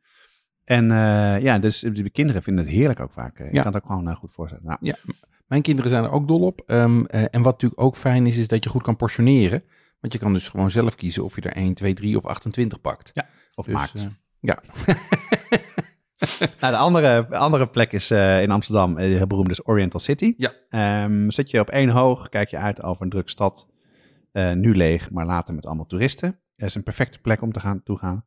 En 0.64 0.90
eh, 0.90 1.42
ja, 1.42 1.58
dus 1.58 1.80
de 1.80 2.10
kinderen 2.10 2.42
vinden 2.42 2.64
het 2.64 2.74
heerlijk 2.74 3.00
ook 3.00 3.12
vaak. 3.12 3.38
Ik 3.38 3.52
Ja. 3.54 3.62
kan 3.62 3.72
het 3.72 3.82
ook 3.82 3.88
gewoon 3.90 4.14
goed 4.16 4.32
voorstellen. 4.32 4.78
Nou, 4.80 4.94
Mijn 5.46 5.62
kinderen 5.62 5.90
zijn 5.90 6.04
er 6.04 6.10
ook 6.10 6.28
dol 6.28 6.40
op. 6.40 6.62
Ehm, 6.66 7.04
eh, 7.04 7.20
en 7.22 7.42
wat 7.42 7.52
natuurlijk 7.52 7.80
ook 7.80 7.96
fijn 7.96 8.26
is, 8.26 8.36
is 8.38 8.48
dat 8.48 8.64
je 8.64 8.70
goed 8.70 8.82
kan 8.82 8.96
portioneren. 8.96 9.62
Want 10.00 10.12
je 10.12 10.18
kan 10.18 10.32
dus 10.32 10.48
gewoon 10.48 10.70
zelf 10.70 10.94
kiezen 10.94 11.24
of 11.24 11.34
je 11.34 11.40
er 11.40 11.56
1, 11.56 11.74
2, 11.74 11.94
3 11.94 12.16
of 12.16 12.24
28 12.24 12.80
pakt. 12.80 13.12
of 13.54 13.64
Dus, 13.66 13.74
maakt. 13.74 13.94
eh, 13.94 14.06
ja, 14.40 14.62
Nou, 16.60 16.72
de 16.72 16.76
andere, 16.78 17.36
andere 17.36 17.66
plek 17.66 17.92
is 17.92 18.10
eh, 18.10 18.42
in 18.42 18.50
Amsterdam, 18.50 18.98
eh, 18.98 19.06
heel 19.06 19.26
beroemd 19.26 19.50
is 19.50 19.66
Oriental 19.66 20.00
City. 20.00 20.34
Ja. 20.36 20.52
Ehm, 20.68 21.30
zit 21.30 21.50
je 21.50 21.60
op 21.60 21.70
één 21.70 21.88
hoog, 21.88 22.28
kijk 22.28 22.50
je 22.50 22.56
uit 22.56 22.82
over 22.82 23.02
een 23.02 23.10
drukke 23.10 23.30
stad. 23.30 23.68
Nu 24.54 24.76
leeg, 24.76 25.10
maar 25.10 25.26
later 25.26 25.54
met 25.54 25.66
allemaal 25.66 25.86
toeristen. 25.86 26.40
Het 26.56 26.68
is 26.68 26.74
een 26.74 26.82
perfecte 26.82 27.18
plek 27.18 27.42
om 27.42 27.52
te 27.52 27.60
gaan 27.60 27.82
toe 27.82 27.98
gaan. 27.98 28.26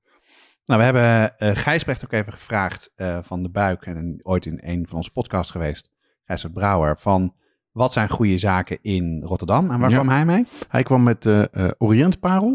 Nou, 0.66 0.80
we 0.80 0.86
hebben 0.86 1.56
Gijsbrecht 1.58 2.04
ook 2.04 2.12
even 2.12 2.34
gevraagd 2.34 2.94
van 3.22 3.44
de 3.44 3.50
Buik 3.50 3.86
en 3.86 4.20
ooit 4.24 4.46
in 4.46 4.60
een 4.64 4.88
van 4.88 4.98
onze 4.98 5.12
podcasts 5.12 5.52
geweest, 5.52 5.92
Gijsbrecht 6.24 6.56
Brouwer, 6.56 6.98
van 7.00 7.36
wat 7.80 7.94
zijn 7.94 8.10
goede 8.10 8.38
zaken 8.38 8.78
in 8.82 9.22
Rotterdam 9.26 9.72
en 9.72 9.80
waar 9.80 9.90
Ja. 9.90 9.96
kwam 9.96 10.10
hij 10.10 10.26
mee? 10.26 10.46
Hij 10.68 10.84
kwam 10.84 11.04
met 11.04 11.26
eh 11.26 11.44
eh. 11.68 12.54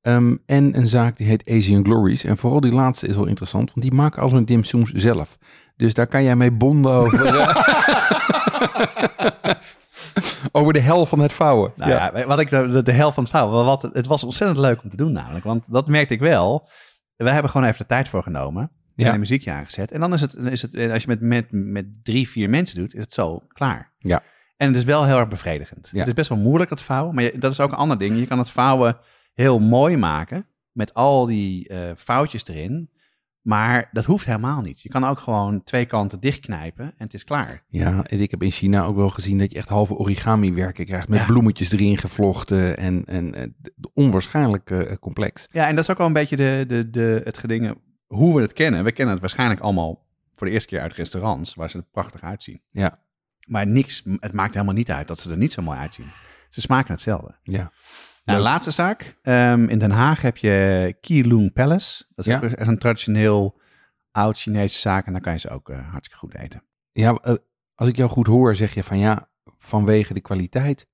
Ehm, 0.00 0.36
en 0.46 0.76
een 0.76 0.88
zaak 0.88 1.16
die 1.16 1.26
heet 1.26 1.50
Asian 1.50 1.84
Glories. 1.84 2.24
En 2.24 2.36
vooral 2.36 2.60
die 2.60 2.72
laatste 2.72 3.06
is 3.06 3.14
wel 3.16 3.26
interessant, 3.26 3.72
want 3.74 3.86
die 3.86 3.94
maken 3.94 4.22
al 4.22 4.32
hun 4.32 4.44
dimsums 4.44 4.92
zelf. 4.92 5.38
Dus 5.76 5.94
daar 5.94 6.06
kan 6.06 6.22
jij 6.22 6.36
mee 6.36 6.50
bonden 6.50 6.92
over, 6.92 7.26
eh, 7.26 7.56
over 10.58 10.72
de 10.72 10.80
hel 10.80 11.06
van 11.06 11.18
het 11.18 11.32
vouwen. 11.32 11.72
Nou 11.76 11.90
ja, 11.90 12.26
wat 12.26 12.40
ik 12.40 12.50
de, 12.50 12.82
de 12.82 12.92
helft 12.92 13.14
van 13.14 13.22
het 13.22 13.32
verhaal, 13.32 13.64
wat, 13.64 13.82
het 13.82 14.06
was 14.06 14.24
ontzettend 14.24 14.58
leuk 14.60 14.82
om 14.82 14.90
te 14.90 14.96
doen 14.96 15.12
namelijk, 15.12 15.44
want 15.44 15.64
dat 15.72 15.88
merkte 15.88 16.14
ik 16.14 16.20
wel. 16.20 16.68
We 17.16 17.30
hebben 17.30 17.50
gewoon 17.50 17.66
even 17.66 17.78
de 17.78 17.86
tijd 17.86 18.08
voor 18.08 18.22
genomen 18.22 18.70
Ja. 18.94 19.06
en 19.06 19.12
een 19.12 19.18
muziekje 19.20 19.52
aangezet. 19.52 19.90
En 19.92 20.00
dan 20.00 20.12
is 20.12 20.20
het, 20.20 20.34
is 20.34 20.62
het 20.62 20.74
eh, 20.74 20.92
als 20.92 21.02
je 21.02 21.08
met, 21.08 21.20
met, 21.20 21.46
met 21.50 21.86
drie, 22.02 22.28
vier 22.28 22.50
mensen 22.50 22.78
doet, 22.78 22.94
is 22.94 23.00
het 23.00 23.12
zo 23.12 23.40
klaar. 23.52 23.92
Ja. 23.98 24.22
En 24.56 24.66
het 24.66 24.76
is 24.76 24.84
wel 24.84 25.04
heel 25.04 25.18
erg 25.18 25.28
bevredigend. 25.28 25.88
Ja. 25.92 25.98
Het 25.98 26.06
is 26.06 26.12
best 26.14 26.28
wel 26.28 26.38
moeilijk 26.38 26.70
het 26.70 26.82
vouwen, 26.82 27.14
maar 27.14 27.24
je- 27.24 27.38
dat 27.38 27.52
is 27.52 27.60
ook 27.60 27.70
een 27.72 27.76
ander 27.78 27.98
ding. 27.98 28.18
Je 28.18 28.26
kan 28.26 28.38
het 28.38 28.50
vouwen 28.50 28.98
heel 29.34 29.58
mooi 29.58 29.96
maken 29.96 30.46
met 30.72 30.94
al 30.94 31.26
die 31.26 31.68
eh, 31.68 31.90
foutjes 31.96 32.46
erin. 32.46 32.90
Maar 33.40 33.88
dat 33.92 34.04
hoeft 34.04 34.26
helemaal 34.26 34.60
niet. 34.60 34.82
Je 34.82 34.88
kan 34.88 35.04
ook 35.04 35.18
gewoon 35.18 35.64
twee 35.64 35.84
kanten 35.86 36.20
dichtknijpen 36.20 36.84
en 36.84 36.94
het 37.04 37.14
is 37.14 37.24
klaar. 37.24 37.64
Ja, 37.68 38.04
en 38.04 38.20
ik 38.20 38.30
heb 38.30 38.42
in 38.42 38.50
China 38.50 38.84
ook 38.84 38.96
wel 38.96 39.08
gezien 39.08 39.38
dat 39.38 39.52
je 39.52 39.58
echt 39.58 39.68
halve 39.68 39.94
origami 39.94 40.52
werken 40.52 40.84
krijgt. 40.84 41.08
Met 41.08 41.18
Ja. 41.18 41.26
bloemetjes 41.26 41.72
erin 41.72 41.98
gevlochten 41.98 42.76
en, 42.76 43.04
en, 43.04 43.56
onwaarschijnlijk 43.92 44.70
eh, 44.70 44.96
complex. 45.00 45.48
Ja, 45.52 45.68
en 45.68 45.74
dat 45.74 45.84
is 45.84 45.90
ook 45.90 45.98
wel 45.98 46.06
een 46.06 46.12
beetje 46.12 46.36
de, 46.36 46.64
de, 46.68 46.90
de, 46.90 47.20
het 47.24 47.38
gedingen 47.38 47.76
hoe 48.06 48.34
we 48.36 48.42
het 48.42 48.52
kennen. 48.52 48.84
We 48.84 48.92
kennen 48.92 49.12
het 49.12 49.22
waarschijnlijk 49.22 49.60
allemaal 49.60 50.06
voor 50.34 50.46
de 50.46 50.52
eerste 50.52 50.68
keer 50.68 50.80
uit 50.80 50.92
restaurants, 50.92 51.54
waar 51.54 51.70
ze 51.70 51.78
er 51.78 51.84
prachtig 51.92 52.22
uitzien. 52.22 52.62
Ja. 52.70 52.98
Maar 53.46 53.66
niks, 53.66 54.02
het 54.20 54.32
maakt 54.32 54.54
helemaal 54.54 54.74
niet 54.74 54.90
uit 54.90 55.08
dat 55.08 55.20
ze 55.20 55.30
er 55.30 55.36
niet 55.36 55.52
zo 55.52 55.62
mooi 55.62 55.78
uitzien. 55.78 56.10
Ze 56.48 56.60
smaken 56.60 56.92
hetzelfde. 56.92 57.34
Ja. 57.42 57.72
Nou, 58.24 58.40
laatste 58.40 58.70
zaak. 58.70 59.16
Ehm, 59.22 59.64
in 59.68 59.78
Den 59.78 59.90
Haag 59.90 60.22
heb 60.22 60.36
je 60.36 60.96
Keelung 61.00 61.52
Palace. 61.52 62.04
Dat 62.14 62.26
is 62.26 62.32
Ja. 62.32 62.40
ook 62.42 62.52
een 62.56 62.78
traditioneel 62.78 63.60
oud 64.10 64.38
Chinese 64.38 64.78
zaak. 64.78 65.06
En 65.06 65.12
daar 65.12 65.20
kan 65.20 65.32
je 65.32 65.38
ze 65.38 65.50
ook 65.50 65.68
eh, 65.70 65.90
hartstikke 65.90 66.16
goed 66.18 66.34
eten. 66.34 66.62
Ja, 66.90 67.14
eh, 67.14 67.34
als 67.74 67.88
ik 67.88 67.96
jou 67.96 68.10
goed 68.10 68.26
hoor, 68.26 68.54
zeg 68.54 68.74
je 68.74 68.84
van 68.84 68.98
ja, 68.98 69.28
vanwege 69.58 70.14
de 70.14 70.20
kwaliteit. 70.20 70.86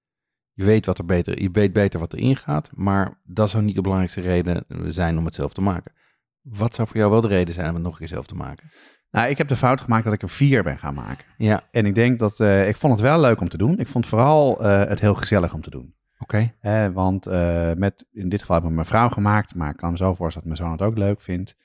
Je 0.54 0.64
weet, 0.64 0.86
wat 0.86 0.98
er 0.98 1.04
beter, 1.04 1.42
je 1.42 1.50
weet 1.50 1.72
beter 1.72 2.00
wat 2.00 2.12
erin 2.12 2.36
gaat, 2.36 2.70
maar 2.74 3.20
dat 3.24 3.50
zou 3.50 3.62
niet 3.62 3.74
de 3.74 3.80
belangrijkste 3.80 4.20
reden 4.20 4.64
zijn 4.92 5.18
om 5.18 5.24
het 5.24 5.34
zelf 5.34 5.52
te 5.52 5.60
maken. 5.62 5.92
Wat 6.40 6.74
zou 6.74 6.88
voor 6.88 6.96
jou 6.96 7.10
wel 7.10 7.20
de 7.20 7.28
reden 7.28 7.54
zijn 7.54 7.68
om 7.68 7.74
het 7.74 7.82
nog 7.82 7.92
een 7.92 7.98
keer 7.98 8.08
zelf 8.08 8.26
te 8.26 8.34
maken? 8.34 8.70
Nou, 9.12 9.28
ik 9.28 9.38
heb 9.38 9.48
de 9.48 9.56
fout 9.56 9.80
gemaakt 9.80 10.04
dat 10.04 10.12
ik 10.12 10.22
er 10.22 10.28
vier 10.28 10.62
ben 10.62 10.78
gaan 10.78 10.94
maken. 10.94 11.24
Ja, 11.36 11.68
En 11.70 11.86
ik 11.86 11.94
denk 11.94 12.18
dat, 12.18 12.40
eh, 12.40 12.68
ik 12.68 12.76
vond 12.76 12.92
het 12.92 13.02
wel 13.02 13.20
leuk 13.20 13.40
om 13.40 13.48
te 13.48 13.56
doen. 13.56 13.78
Ik 13.78 13.88
vond 13.88 14.06
vooral 14.06 14.64
eh, 14.64 14.88
het 14.88 15.00
heel 15.00 15.14
gezellig 15.14 15.54
om 15.54 15.60
te 15.60 15.70
doen. 15.70 15.94
oké. 16.18 16.52
Hè, 16.60 16.92
want 16.92 17.26
eh, 17.26 17.72
met, 17.76 18.06
in 18.12 18.28
dit 18.28 18.40
geval 18.40 18.56
heb 18.56 18.64
ik 18.64 18.72
mijn 18.72 18.86
vrouw 18.86 19.08
gemaakt, 19.08 19.54
maar 19.54 19.70
ik 19.70 19.76
kan 19.76 19.90
me 19.90 19.96
zo 19.96 20.14
voorstellen 20.14 20.48
dat 20.48 20.58
mijn 20.58 20.70
zoon 20.70 20.86
het 20.86 20.88
ook 20.88 20.98
leuk 20.98 21.20
vindt. 21.20 21.56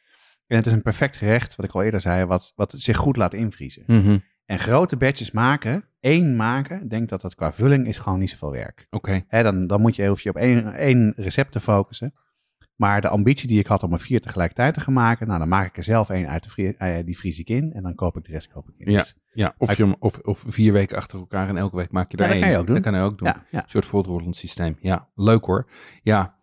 En 0.48 0.58
het 0.58 0.66
is 0.66 0.72
een 0.72 0.82
perfect 0.82 1.16
gerecht, 1.16 1.56
wat 1.56 1.66
ik 1.66 1.72
al 1.72 1.84
eerder 1.84 2.02
zei, 2.02 2.26
wat, 2.26 2.54
wat 2.56 2.74
zich 2.78 2.98
goed 2.98 3.18
laat 3.18 3.34
invriezen. 3.34 3.84
Mhm. 3.88 4.18
En 4.45 4.60
grote 4.60 4.98
batches 4.98 5.32
maken, 5.32 5.84
één 6.00 6.36
maken, 6.36 6.88
denk 6.88 7.10
dat 7.10 7.22
dat 7.22 7.36
qua 7.36 7.54
vulling 7.54 7.88
is 7.88 7.98
gewoon 7.98 8.20
niet 8.20 8.30
zoveel 8.30 8.52
werk. 8.52 8.88
Oké. 8.89 9.24
Hè, 9.28 9.43
dan, 9.43 9.68
dan 9.68 9.82
moet 9.82 9.95
je 9.95 10.08
hoef 10.08 10.22
je 10.22 10.30
op 10.30 10.36
één, 10.36 10.74
één 10.74 11.14
recept 11.16 11.52
te 11.52 11.60
focussen. 11.60 12.14
Maar 12.78 13.01
de 13.01 13.07
ambitie 13.09 13.47
die 13.47 13.59
ik 13.59 13.67
had 13.67 13.84
om 13.84 13.93
er 13.93 13.99
vier 13.99 14.21
tegelijkertijd 14.21 14.73
te 14.73 14.80
gaan 14.80 14.93
maken, 14.93 15.28
nou 15.28 15.39
dan 15.39 15.47
maak 15.47 15.65
ik 15.67 15.78
er 15.78 15.84
zelf 15.84 16.09
één 16.09 16.28
uit, 16.30 16.55
de 16.55 16.75
eh, 16.78 17.05
die 17.05 17.17
vries 17.17 17.39
ik 17.39 17.49
in 17.49 17.73
en 17.73 17.84
dan 17.84 17.95
koop 17.95 18.17
ik 18.17 18.23
de 18.25 18.32
rest 18.32 18.47
koop 18.51 18.67
ik 18.69 18.73
in. 18.78 18.91
Ja. 18.91 18.99
Dus, 18.99 19.15
Ja, 19.34 19.53
of, 19.57 19.78
je, 19.78 19.95
of, 19.99 20.19
of 20.19 20.43
vier 20.47 20.73
weken 20.73 20.97
achter 20.97 21.19
elkaar 21.19 21.47
en 21.47 21.57
elke 21.57 21.75
week 21.75 21.91
maak 21.91 22.11
je 22.11 22.17
Ja, 22.17 22.23
er 22.23 22.30
dat 22.30 22.38
één. 22.38 22.45
kan 22.45 22.51
je 22.53 22.59
ook 22.59 22.65
doen. 22.65 22.75
Dat 22.75 22.84
kan 22.84 22.93
je 22.93 23.01
ook 23.05 23.17
doen. 23.17 23.28
ja, 23.28 23.43
ja. 23.49 23.63
Een 23.63 23.69
soort 23.69 23.86
voortrollend 23.86 24.36
systeem. 24.36 24.78
Ja, 24.80 25.07
leuk 25.15 25.45
hoor. 25.45 25.69
Ja, 26.03 26.37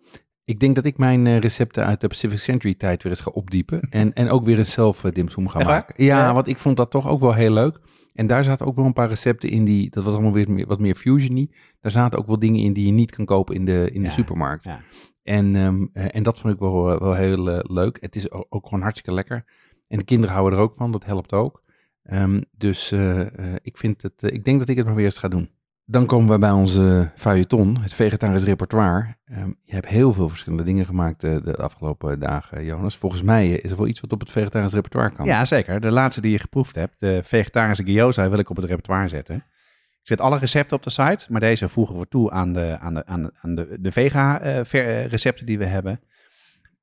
ik 0.44 0.60
denk 0.60 0.74
dat 0.74 0.84
ik 0.84 0.98
mijn 0.98 1.26
eh, 1.26 1.38
recepten 1.38 1.84
uit 1.84 2.00
de 2.00 2.08
Pacific 2.08 2.38
Century 2.38 2.74
tijd 2.74 3.02
weer 3.02 3.12
eens 3.12 3.20
ga 3.20 3.30
opdiepen. 3.30 3.80
en, 3.90 4.12
en 4.12 4.28
ook 4.30 4.44
weer 4.44 4.58
eens 4.58 4.72
zelf 4.72 5.04
uh, 5.04 5.12
dimsum 5.12 5.48
ga 5.48 5.58
Echt 5.58 5.68
waar? 5.68 5.78
maken. 5.78 6.04
Ja, 6.04 6.18
Ja. 6.18 6.32
want 6.34 6.48
ik 6.48 6.58
vond 6.58 6.76
dat 6.76 6.90
toch 6.90 7.08
ook 7.08 7.20
wel 7.20 7.34
heel 7.34 7.50
leuk. 7.52 7.78
En 8.14 8.26
daar 8.26 8.44
zaten 8.44 8.66
ook 8.66 8.74
wel 8.74 8.84
een 8.84 8.92
paar 8.92 9.08
recepten 9.08 9.50
in 9.50 9.64
die, 9.64 9.90
dat 9.90 10.04
was 10.04 10.12
allemaal 10.12 10.32
weer 10.32 10.50
meer, 10.50 10.66
wat 10.66 10.78
meer 10.78 10.94
fusiony. 10.94 11.50
Daar 11.80 11.90
zaten 11.92 12.18
ook 12.18 12.26
wel 12.26 12.38
dingen 12.38 12.60
in 12.60 12.72
die 12.72 12.86
je 12.86 12.92
niet 12.92 13.10
kan 13.10 13.24
kopen 13.24 13.54
in 13.54 13.64
de, 13.64 13.90
in 13.92 14.00
de 14.02 14.08
Ja, 14.08 14.14
supermarkt. 14.14 14.64
ja. 14.64 14.80
En, 15.22 15.56
ehm, 15.56 15.86
eh, 15.92 16.06
en 16.16 16.22
dat 16.22 16.38
vond 16.38 16.54
ik 16.54 16.60
wel, 16.60 16.92
eh, 16.92 17.00
wel 17.00 17.14
heel 17.14 17.50
eh, 17.50 17.58
leuk. 17.62 17.98
Het 18.00 18.16
is 18.16 18.30
ook 18.30 18.64
gewoon 18.66 18.80
hartstikke 18.82 19.12
lekker. 19.12 19.44
En 19.88 19.98
de 19.98 20.04
kinderen 20.04 20.34
houden 20.34 20.58
er 20.58 20.64
ook 20.64 20.74
van, 20.74 20.90
dat 20.90 21.04
helpt 21.04 21.32
ook. 21.32 21.62
Ehm, 22.02 22.40
dus 22.56 22.92
eh, 22.92 23.20
eh, 23.20 23.54
ik, 23.62 23.76
vind 23.76 24.02
het, 24.02 24.22
eh, 24.22 24.32
ik 24.34 24.44
denk 24.44 24.58
dat 24.58 24.68
ik 24.68 24.76
het 24.76 24.86
maar 24.86 24.94
weer 24.94 25.04
eens 25.04 25.18
ga 25.18 25.28
doen. 25.28 25.50
Dan 25.86 26.06
komen 26.06 26.30
we 26.30 26.38
bij 26.38 26.50
onze 26.50 27.10
feuilleton, 27.16 27.80
het 27.80 27.94
vegetarisch 27.94 28.44
repertoire. 28.44 29.16
Ehm, 29.24 29.50
je 29.62 29.74
hebt 29.74 29.88
heel 29.88 30.12
veel 30.12 30.28
verschillende 30.28 30.64
dingen 30.64 30.84
gemaakt 30.84 31.24
eh, 31.24 31.36
de 31.44 31.56
afgelopen 31.56 32.20
dagen, 32.20 32.64
Jonas. 32.64 32.96
Volgens 32.96 33.22
mij 33.22 33.44
eh, 33.44 33.64
is 33.64 33.70
er 33.70 33.76
wel 33.76 33.86
iets 33.86 34.00
wat 34.00 34.12
op 34.12 34.20
het 34.20 34.30
vegetarisch 34.30 34.72
repertoire 34.72 35.10
kan. 35.10 35.26
Ja, 35.26 35.44
zeker. 35.44 35.80
De 35.80 35.90
laatste 35.90 36.20
die 36.20 36.30
je 36.30 36.38
geproefd 36.38 36.74
hebt, 36.74 37.00
de 37.00 37.20
vegetarische 37.24 37.84
gyoza, 37.84 38.28
wil 38.28 38.38
ik 38.38 38.50
op 38.50 38.56
het 38.56 38.64
repertoire 38.64 39.08
zetten. 39.08 39.36
Ik 39.36 40.10
zet 40.10 40.20
alle 40.20 40.38
recepten 40.38 40.76
op 40.76 40.82
de 40.82 40.90
site, 40.90 41.26
maar 41.28 41.40
deze 41.40 41.68
voegen 41.68 41.98
we 41.98 42.08
toe 42.08 42.30
aan 42.30 42.52
de, 42.52 42.76
aan 42.80 42.94
de, 42.94 43.06
aan 43.06 43.22
de, 43.22 43.32
aan 43.40 43.54
de, 43.54 43.76
de 43.80 43.92
vega-recepten 43.92 45.46
die 45.46 45.58
we 45.58 45.64
hebben. 45.64 46.00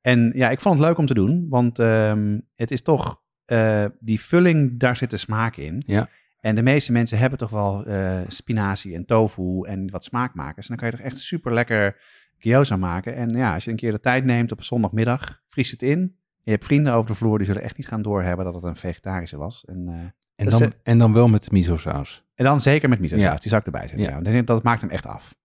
En 0.01 0.31
ja, 0.35 0.49
ik 0.49 0.59
vond 0.59 0.79
het 0.79 0.87
leuk 0.87 0.97
om 0.97 1.05
te 1.05 1.13
doen, 1.13 1.45
want 1.49 1.79
ehm, 1.79 2.39
het 2.55 2.71
is 2.71 2.81
toch, 2.81 3.21
eh, 3.45 3.85
die 3.99 4.21
vulling, 4.21 4.79
daar 4.79 4.95
zit 4.95 5.09
de 5.09 5.17
smaak 5.17 5.55
in. 5.55 5.83
Ja. 5.85 6.07
En 6.41 6.55
de 6.55 6.61
meeste 6.61 6.91
mensen 6.91 7.17
hebben 7.17 7.39
toch 7.39 7.49
wel 7.49 7.85
eh, 7.85 8.19
spinazie 8.27 8.95
en 8.95 9.05
tofu 9.05 9.61
en 9.63 9.89
wat 9.91 10.03
smaakmakers. 10.03 10.69
En 10.69 10.75
dan 10.75 10.77
kan 10.77 10.87
je 10.87 11.03
toch 11.03 11.13
echt 11.13 11.17
super 11.21 11.53
lekker 11.53 11.97
gyoza 12.37 12.77
maken. 12.77 13.15
En 13.15 13.29
ja, 13.29 13.53
als 13.53 13.63
je 13.63 13.71
een 13.71 13.75
keer 13.77 13.91
de 13.91 13.99
tijd 13.99 14.25
neemt 14.25 14.51
op 14.51 14.57
een 14.57 14.63
zondagmiddag, 14.63 15.41
vries 15.49 15.71
het 15.71 15.81
in. 15.81 16.15
Je 16.43 16.51
hebt 16.51 16.65
vrienden 16.65 16.93
over 16.93 17.09
de 17.09 17.15
vloer, 17.17 17.37
die 17.37 17.47
zullen 17.47 17.61
echt 17.61 17.77
niet 17.77 17.87
gaan 17.87 18.01
doorhebben 18.01 18.45
dat 18.45 18.53
het 18.53 18.63
een 18.63 18.75
vegetarische 18.75 19.37
was. 19.37 19.65
En, 19.65 19.87
eh, 19.87 19.93
en, 20.35 20.49
dat 20.49 20.59
dan, 20.59 20.73
en 20.83 20.97
dan 20.97 21.13
wel 21.13 21.27
met 21.27 21.51
miso 21.51 21.77
saus. 21.77 22.23
en 22.35 22.45
dan 22.45 22.61
zeker 22.61 22.89
met 22.89 22.99
miso 22.99 23.15
Ja. 23.15 23.35
die 23.35 23.49
zou 23.49 23.59
ik 23.59 23.65
erbij 23.65 23.87
zetten. 23.87 24.33
Ja. 24.33 24.41
Dat 24.41 24.63
maakt 24.63 24.81
hem 24.81 24.89
echt 24.89 25.05
af. 25.05 25.35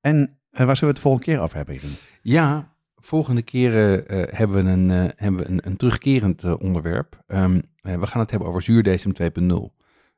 En 0.00 0.38
eh, 0.50 0.66
waar 0.66 0.76
zullen 0.76 0.78
we 0.78 0.86
het 0.86 0.96
de 0.96 1.00
volgende 1.00 1.26
keer 1.26 1.40
over 1.40 1.56
hebben? 1.56 1.78
Ja, 2.22 2.72
volgende 2.96 3.42
keer 3.42 3.72
hebben 4.36 4.64
we 4.64 4.70
een, 4.70 4.88
hebben 5.16 5.40
we 5.40 5.48
een, 5.48 5.66
een 5.66 5.76
terugkerend 5.76 6.44
onderwerp. 6.58 7.22
Ehm, 7.26 7.60
eh, 7.80 7.98
we 7.98 8.06
gaan 8.06 8.20
het 8.20 8.30
hebben 8.30 8.48
over 8.48 8.62
zuurdesem 8.62 9.12
2.0. 9.12 9.74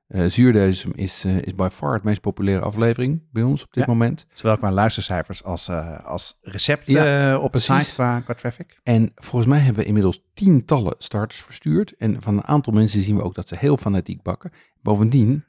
Zuurdesem 0.09 0.93
is, 0.95 1.25
eh, 1.25 1.43
is 1.43 1.55
by 1.55 1.69
far 1.73 1.93
het 1.95 2.03
meest 2.03 2.21
populaire 2.21 2.65
aflevering 2.65 3.23
bij 3.33 3.43
ons 3.43 3.63
op 3.65 3.73
dit 3.73 3.85
Ja. 3.85 3.91
moment. 3.91 4.27
Zowel 4.35 4.57
qua 4.59 4.73
luistercijfers 4.73 5.45
als, 5.45 5.69
eh, 5.69 6.05
als 6.05 6.39
recept 6.41 6.87
Ja, 6.87 7.33
eh, 7.33 7.37
op 7.37 7.43
de 7.43 7.51
precies. 7.51 7.85
site 7.85 7.95
qua, 7.95 8.21
qua 8.21 8.35
traffic. 8.35 8.81
En 8.83 9.13
volgens 9.15 9.47
mij 9.51 9.59
hebben 9.59 9.83
we 9.83 9.89
inmiddels 9.89 10.23
tientallen 10.35 10.95
starters 10.99 11.41
verstuurd. 11.41 11.95
En 11.97 12.23
van 12.23 12.37
een 12.37 12.45
aantal 12.45 12.73
mensen 12.73 13.03
zien 13.03 13.17
we 13.17 13.23
ook 13.23 13.35
dat 13.35 13.49
ze 13.49 13.57
heel 13.59 13.77
fanatiek 13.77 14.23
bakken. 14.23 14.51
Bovendien 14.83 15.45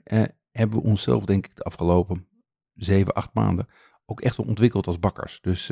hebben 0.52 0.78
we 0.80 0.84
onszelf, 0.84 1.26
denk 1.26 1.46
ik, 1.46 1.56
de 1.56 1.64
afgelopen 1.64 2.28
zeven, 2.74 3.14
acht 3.14 3.30
maanden 3.34 3.68
ook 4.06 4.22
echt 4.22 4.38
wel 4.38 4.46
ontwikkeld 4.46 4.88
als 4.88 5.00
bakkers. 5.00 5.42
Dus 5.42 5.72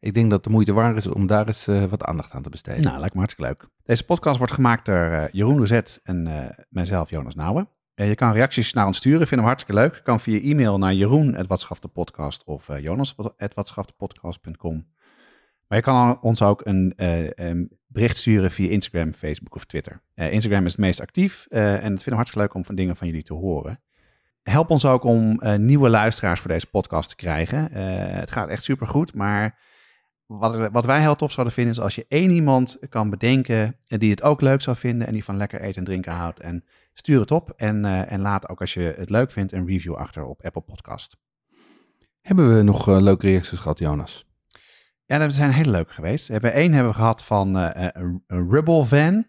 ik 0.00 0.14
denk 0.14 0.30
dat 0.30 0.44
de 0.44 0.50
moeite 0.50 0.72
waard 0.72 0.96
is 0.96 1.06
om 1.06 1.26
daar 1.26 1.46
eens 1.46 1.66
wat 1.66 2.04
aandacht 2.04 2.32
aan 2.32 2.42
te 2.42 2.50
besteden. 2.50 2.82
Nou, 2.82 2.98
lijkt 2.98 3.14
me 3.14 3.20
hartstikke 3.20 3.50
leuk. 3.50 3.68
Deze 3.84 4.04
podcast 4.04 4.38
wordt 4.38 4.52
gemaakt 4.52 4.86
door 4.86 4.96
eh, 5.04 5.24
Jeroen 5.30 5.58
Lozet 5.58 6.00
en 6.02 6.26
eh, 6.26 6.50
mijzelf, 6.68 7.10
Jonas 7.10 7.34
Nouwen. 7.34 7.68
Eh, 7.94 8.08
je 8.08 8.14
kan 8.14 8.32
reacties 8.32 8.72
naar 8.72 8.86
ons 8.86 8.96
sturen, 8.96 9.26
vinden 9.26 9.46
we 9.46 9.52
hartstikke 9.52 9.80
leuk. 9.80 10.00
Kan 10.04 10.20
via 10.20 10.40
e-mail 10.40 10.78
naar 10.78 10.94
jeroen.watschaftepodcast 10.94 12.44
of 12.44 12.68
uh, 12.68 12.78
jonas.watschaftepodcast.com. 12.78 14.86
Maar 15.72 15.80
je 15.80 15.86
kan 15.86 16.20
ons 16.20 16.42
ook 16.42 16.66
een, 16.66 16.92
eh, 16.96 17.30
een 17.30 17.78
bericht 17.86 18.16
sturen 18.16 18.50
via 18.50 18.70
Instagram, 18.70 19.12
Facebook 19.12 19.54
of 19.54 19.64
Twitter. 19.64 20.02
Eh, 20.14 20.32
Instagram 20.32 20.66
is 20.66 20.72
het 20.72 20.80
meest 20.80 21.00
actief 21.00 21.46
eh, 21.48 21.64
en 21.64 21.74
het 21.74 21.82
vinden 21.82 22.04
we 22.04 22.14
hartstikke 22.14 22.46
leuk 22.46 22.54
om 22.54 22.64
van 22.64 22.74
dingen 22.74 22.96
van 22.96 23.06
jullie 23.06 23.22
te 23.22 23.34
horen. 23.34 23.80
Help 24.42 24.70
ons 24.70 24.84
ook 24.84 25.04
om 25.04 25.40
eh, 25.40 25.54
nieuwe 25.54 25.88
luisteraars 25.88 26.40
voor 26.40 26.50
deze 26.50 26.66
podcast 26.66 27.08
te 27.08 27.16
krijgen. 27.16 27.70
Eh, 27.70 28.18
het 28.18 28.30
gaat 28.30 28.48
echt 28.48 28.62
supergoed, 28.62 29.14
maar 29.14 29.58
wat, 30.26 30.70
wat 30.70 30.86
wij 30.86 31.00
heel 31.00 31.16
tof 31.16 31.32
zouden 31.32 31.54
vinden 31.54 31.72
is 31.72 31.80
als 31.80 31.94
je 31.94 32.06
één 32.08 32.30
iemand 32.30 32.78
kan 32.88 33.10
bedenken 33.10 33.76
die 33.84 34.10
het 34.10 34.22
ook 34.22 34.40
leuk 34.40 34.60
zou 34.60 34.76
vinden 34.76 35.06
en 35.06 35.12
die 35.12 35.24
van 35.24 35.36
lekker 35.36 35.60
eten 35.60 35.78
en 35.78 35.84
drinken 35.84 36.12
houdt. 36.12 36.40
En 36.40 36.64
stuur 36.94 37.20
het 37.20 37.30
op 37.30 37.50
en, 37.56 37.84
uh, 37.84 38.12
en 38.12 38.20
laat 38.20 38.48
ook 38.48 38.60
als 38.60 38.74
je 38.74 38.94
het 38.96 39.10
leuk 39.10 39.30
vindt 39.30 39.52
een 39.52 39.66
review 39.66 39.94
achter 39.94 40.24
op 40.24 40.44
Apple 40.44 40.62
Podcast. 40.62 41.16
Hebben 42.20 42.56
we 42.56 42.62
nog 42.62 42.88
uh, 42.88 43.00
leuke 43.00 43.26
reacties 43.26 43.58
gehad, 43.58 43.78
Jonas? 43.78 44.26
Ja, 45.04 45.20
er 45.20 45.30
zijn 45.30 45.50
hele 45.50 45.70
leuke 45.70 45.92
geweest. 45.92 46.26
We 46.26 46.32
hebben 46.32 46.52
één 46.52 46.72
hebben 46.72 46.92
we 46.92 46.98
gehad 46.98 47.24
van 47.24 47.56
uh, 47.56 47.70
een 48.26 48.50
Rubble 48.50 48.84
Van. 48.84 49.26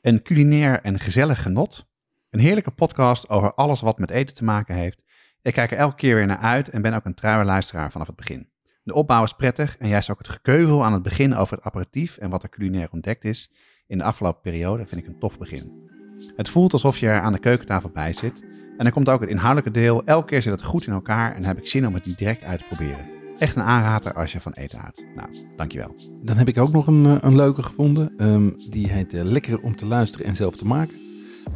Een 0.00 0.22
culinair 0.22 0.80
en 0.80 0.98
gezellig 0.98 1.42
genot. 1.42 1.86
Een 2.30 2.40
heerlijke 2.40 2.70
podcast 2.70 3.28
over 3.28 3.54
alles 3.54 3.80
wat 3.80 3.98
met 3.98 4.10
eten 4.10 4.34
te 4.34 4.44
maken 4.44 4.74
heeft. 4.74 5.04
Ik 5.42 5.52
kijk 5.52 5.70
er 5.70 5.76
elke 5.76 5.96
keer 5.96 6.14
weer 6.14 6.26
naar 6.26 6.38
uit 6.38 6.68
en 6.68 6.82
ben 6.82 6.94
ook 6.94 7.04
een 7.04 7.14
trouwe 7.14 7.44
luisteraar 7.44 7.92
vanaf 7.92 8.06
het 8.06 8.16
begin. 8.16 8.50
De 8.82 8.94
opbouw 8.94 9.22
is 9.22 9.32
prettig 9.32 9.76
en 9.78 9.88
juist 9.88 10.10
ook 10.10 10.18
het 10.18 10.28
gekeuvel 10.28 10.84
aan 10.84 10.92
het 10.92 11.02
begin 11.02 11.34
over 11.34 11.56
het 11.56 11.64
aperitief 11.64 12.16
en 12.16 12.30
wat 12.30 12.42
er 12.42 12.48
culinair 12.48 12.88
ontdekt 12.92 13.24
is 13.24 13.52
in 13.86 13.98
de 13.98 14.04
afgelopen 14.04 14.40
periode 14.40 14.86
vind 14.86 15.00
ik 15.00 15.06
een 15.06 15.18
tof 15.18 15.38
begin. 15.38 15.90
Het 16.36 16.48
voelt 16.48 16.72
alsof 16.72 16.98
je 16.98 17.06
er 17.06 17.20
aan 17.20 17.32
de 17.32 17.38
keukentafel 17.38 17.90
bij 17.92 18.12
zit 18.12 18.42
en 18.76 18.84
dan 18.84 18.90
komt 18.90 19.08
ook 19.08 19.20
het 19.20 19.30
inhoudelijke 19.30 19.70
deel. 19.80 20.04
Elke 20.04 20.26
keer 20.26 20.42
zit 20.42 20.52
het 20.52 20.62
goed 20.62 20.86
in 20.86 20.92
elkaar 20.92 21.34
en 21.34 21.44
heb 21.44 21.58
ik 21.58 21.66
zin 21.66 21.86
om 21.86 21.94
het 21.94 22.04
direct 22.04 22.42
uit 22.42 22.58
te 22.58 22.64
proberen. 22.68 23.10
Echt 23.38 23.56
een 23.56 23.62
aanrader 23.62 24.12
als 24.14 24.32
je 24.32 24.40
van 24.40 24.52
eten 24.52 24.78
houdt. 24.78 25.04
Nou, 25.14 25.28
dankjewel. 25.56 25.94
Dan 26.22 26.36
heb 26.36 26.48
ik 26.48 26.58
ook 26.58 26.72
nog 26.72 26.86
een, 26.86 27.26
een 27.26 27.36
leuke 27.36 27.62
gevonden. 27.62 28.12
Um, 28.16 28.54
die 28.70 28.88
heet 28.88 29.14
uh, 29.14 29.22
Lekker 29.22 29.60
om 29.60 29.76
te 29.76 29.86
luisteren 29.86 30.26
en 30.26 30.36
zelf 30.36 30.56
te 30.56 30.66
maken. 30.66 30.94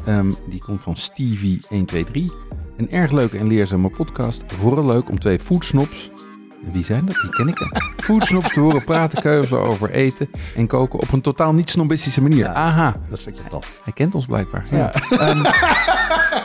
Um, 0.09 0.37
die 0.49 0.61
komt 0.61 0.83
van 0.83 0.97
Stevie123. 0.97 2.21
Een 2.77 2.91
erg 2.91 3.11
leuke 3.11 3.39
en 3.39 3.47
leerzame 3.47 3.91
podcast. 3.91 4.45
Vooral 4.47 4.87
leuk 4.87 5.09
om 5.09 5.19
twee 5.19 5.39
foodsnops 5.39 6.11
wie 6.73 6.85
zijn 6.85 7.07
dat? 7.07 7.17
Die 7.21 7.31
ken 7.31 7.49
ik. 7.49 7.81
Foodsnops 7.97 8.53
te 8.53 8.61
horen 8.61 8.85
praten, 8.85 9.21
keuvelen 9.21 9.63
over 9.63 9.91
eten 9.91 10.31
en 10.57 10.67
koken 10.67 10.99
op 10.99 11.13
een 11.13 11.21
totaal 11.21 11.53
niet 11.53 11.71
snobistische 11.71 12.23
manier. 12.23 12.45
Ja, 12.45 12.53
Aha. 12.53 12.97
Dat 13.11 13.23
vind 13.23 13.39
ik 13.39 13.49
tof. 13.49 13.81
Hij 13.85 13.93
kent 13.93 14.15
ons 14.15 14.27
blijkbaar. 14.27 14.67
Ja. 14.71 14.93
Ja. 15.11 15.31
Um, 15.31 15.43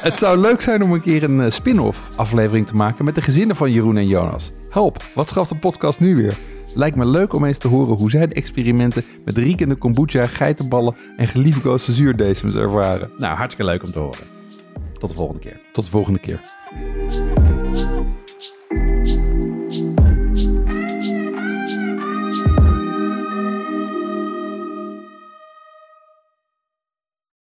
het 0.10 0.18
zou 0.18 0.38
leuk 0.38 0.62
zijn 0.62 0.84
om 0.84 0.94
een 0.94 1.02
keer 1.02 1.24
een 1.24 1.40
uh, 1.40 1.50
spin-off 1.50 2.10
aflevering 2.16 2.68
te 2.68 2.76
maken 2.76 3.06
met 3.06 3.16
de 3.16 3.22
gezinnen 3.22 3.56
van 3.56 3.72
Jeroen 3.72 3.98
en 3.98 4.08
Jonas. 4.08 4.52
Help, 4.70 5.04
wat 5.16 5.30
schaft 5.30 5.50
de 5.50 5.56
podcast 5.56 6.00
nu 6.00 6.16
weer? 6.16 6.38
Lijkt 6.76 6.96
me 6.96 7.06
leuk 7.06 7.34
om 7.34 7.46
eens 7.46 7.58
te 7.58 7.68
horen 7.68 7.96
hoe 7.96 8.10
zij 8.10 8.28
de 8.28 8.34
experimenten 8.34 9.04
met 9.26 9.38
riekende 9.38 9.76
kombucha, 9.76 10.28
geitenballen 10.28 10.96
en 11.18 11.28
geliefkoosde 11.28 11.92
zuurdesems 11.92 12.56
ervaren. 12.56 13.10
Nou, 13.18 13.36
hartstikke 13.36 13.72
leuk 13.72 13.84
om 13.84 13.92
te 13.92 14.00
horen. 14.00 14.26
Tot 14.94 15.10
de 15.10 15.16
volgende 15.16 15.42
keer. 15.42 15.60
Tot 15.72 15.86
de 15.86 15.92
volgende 15.92 16.20
keer. 16.20 16.42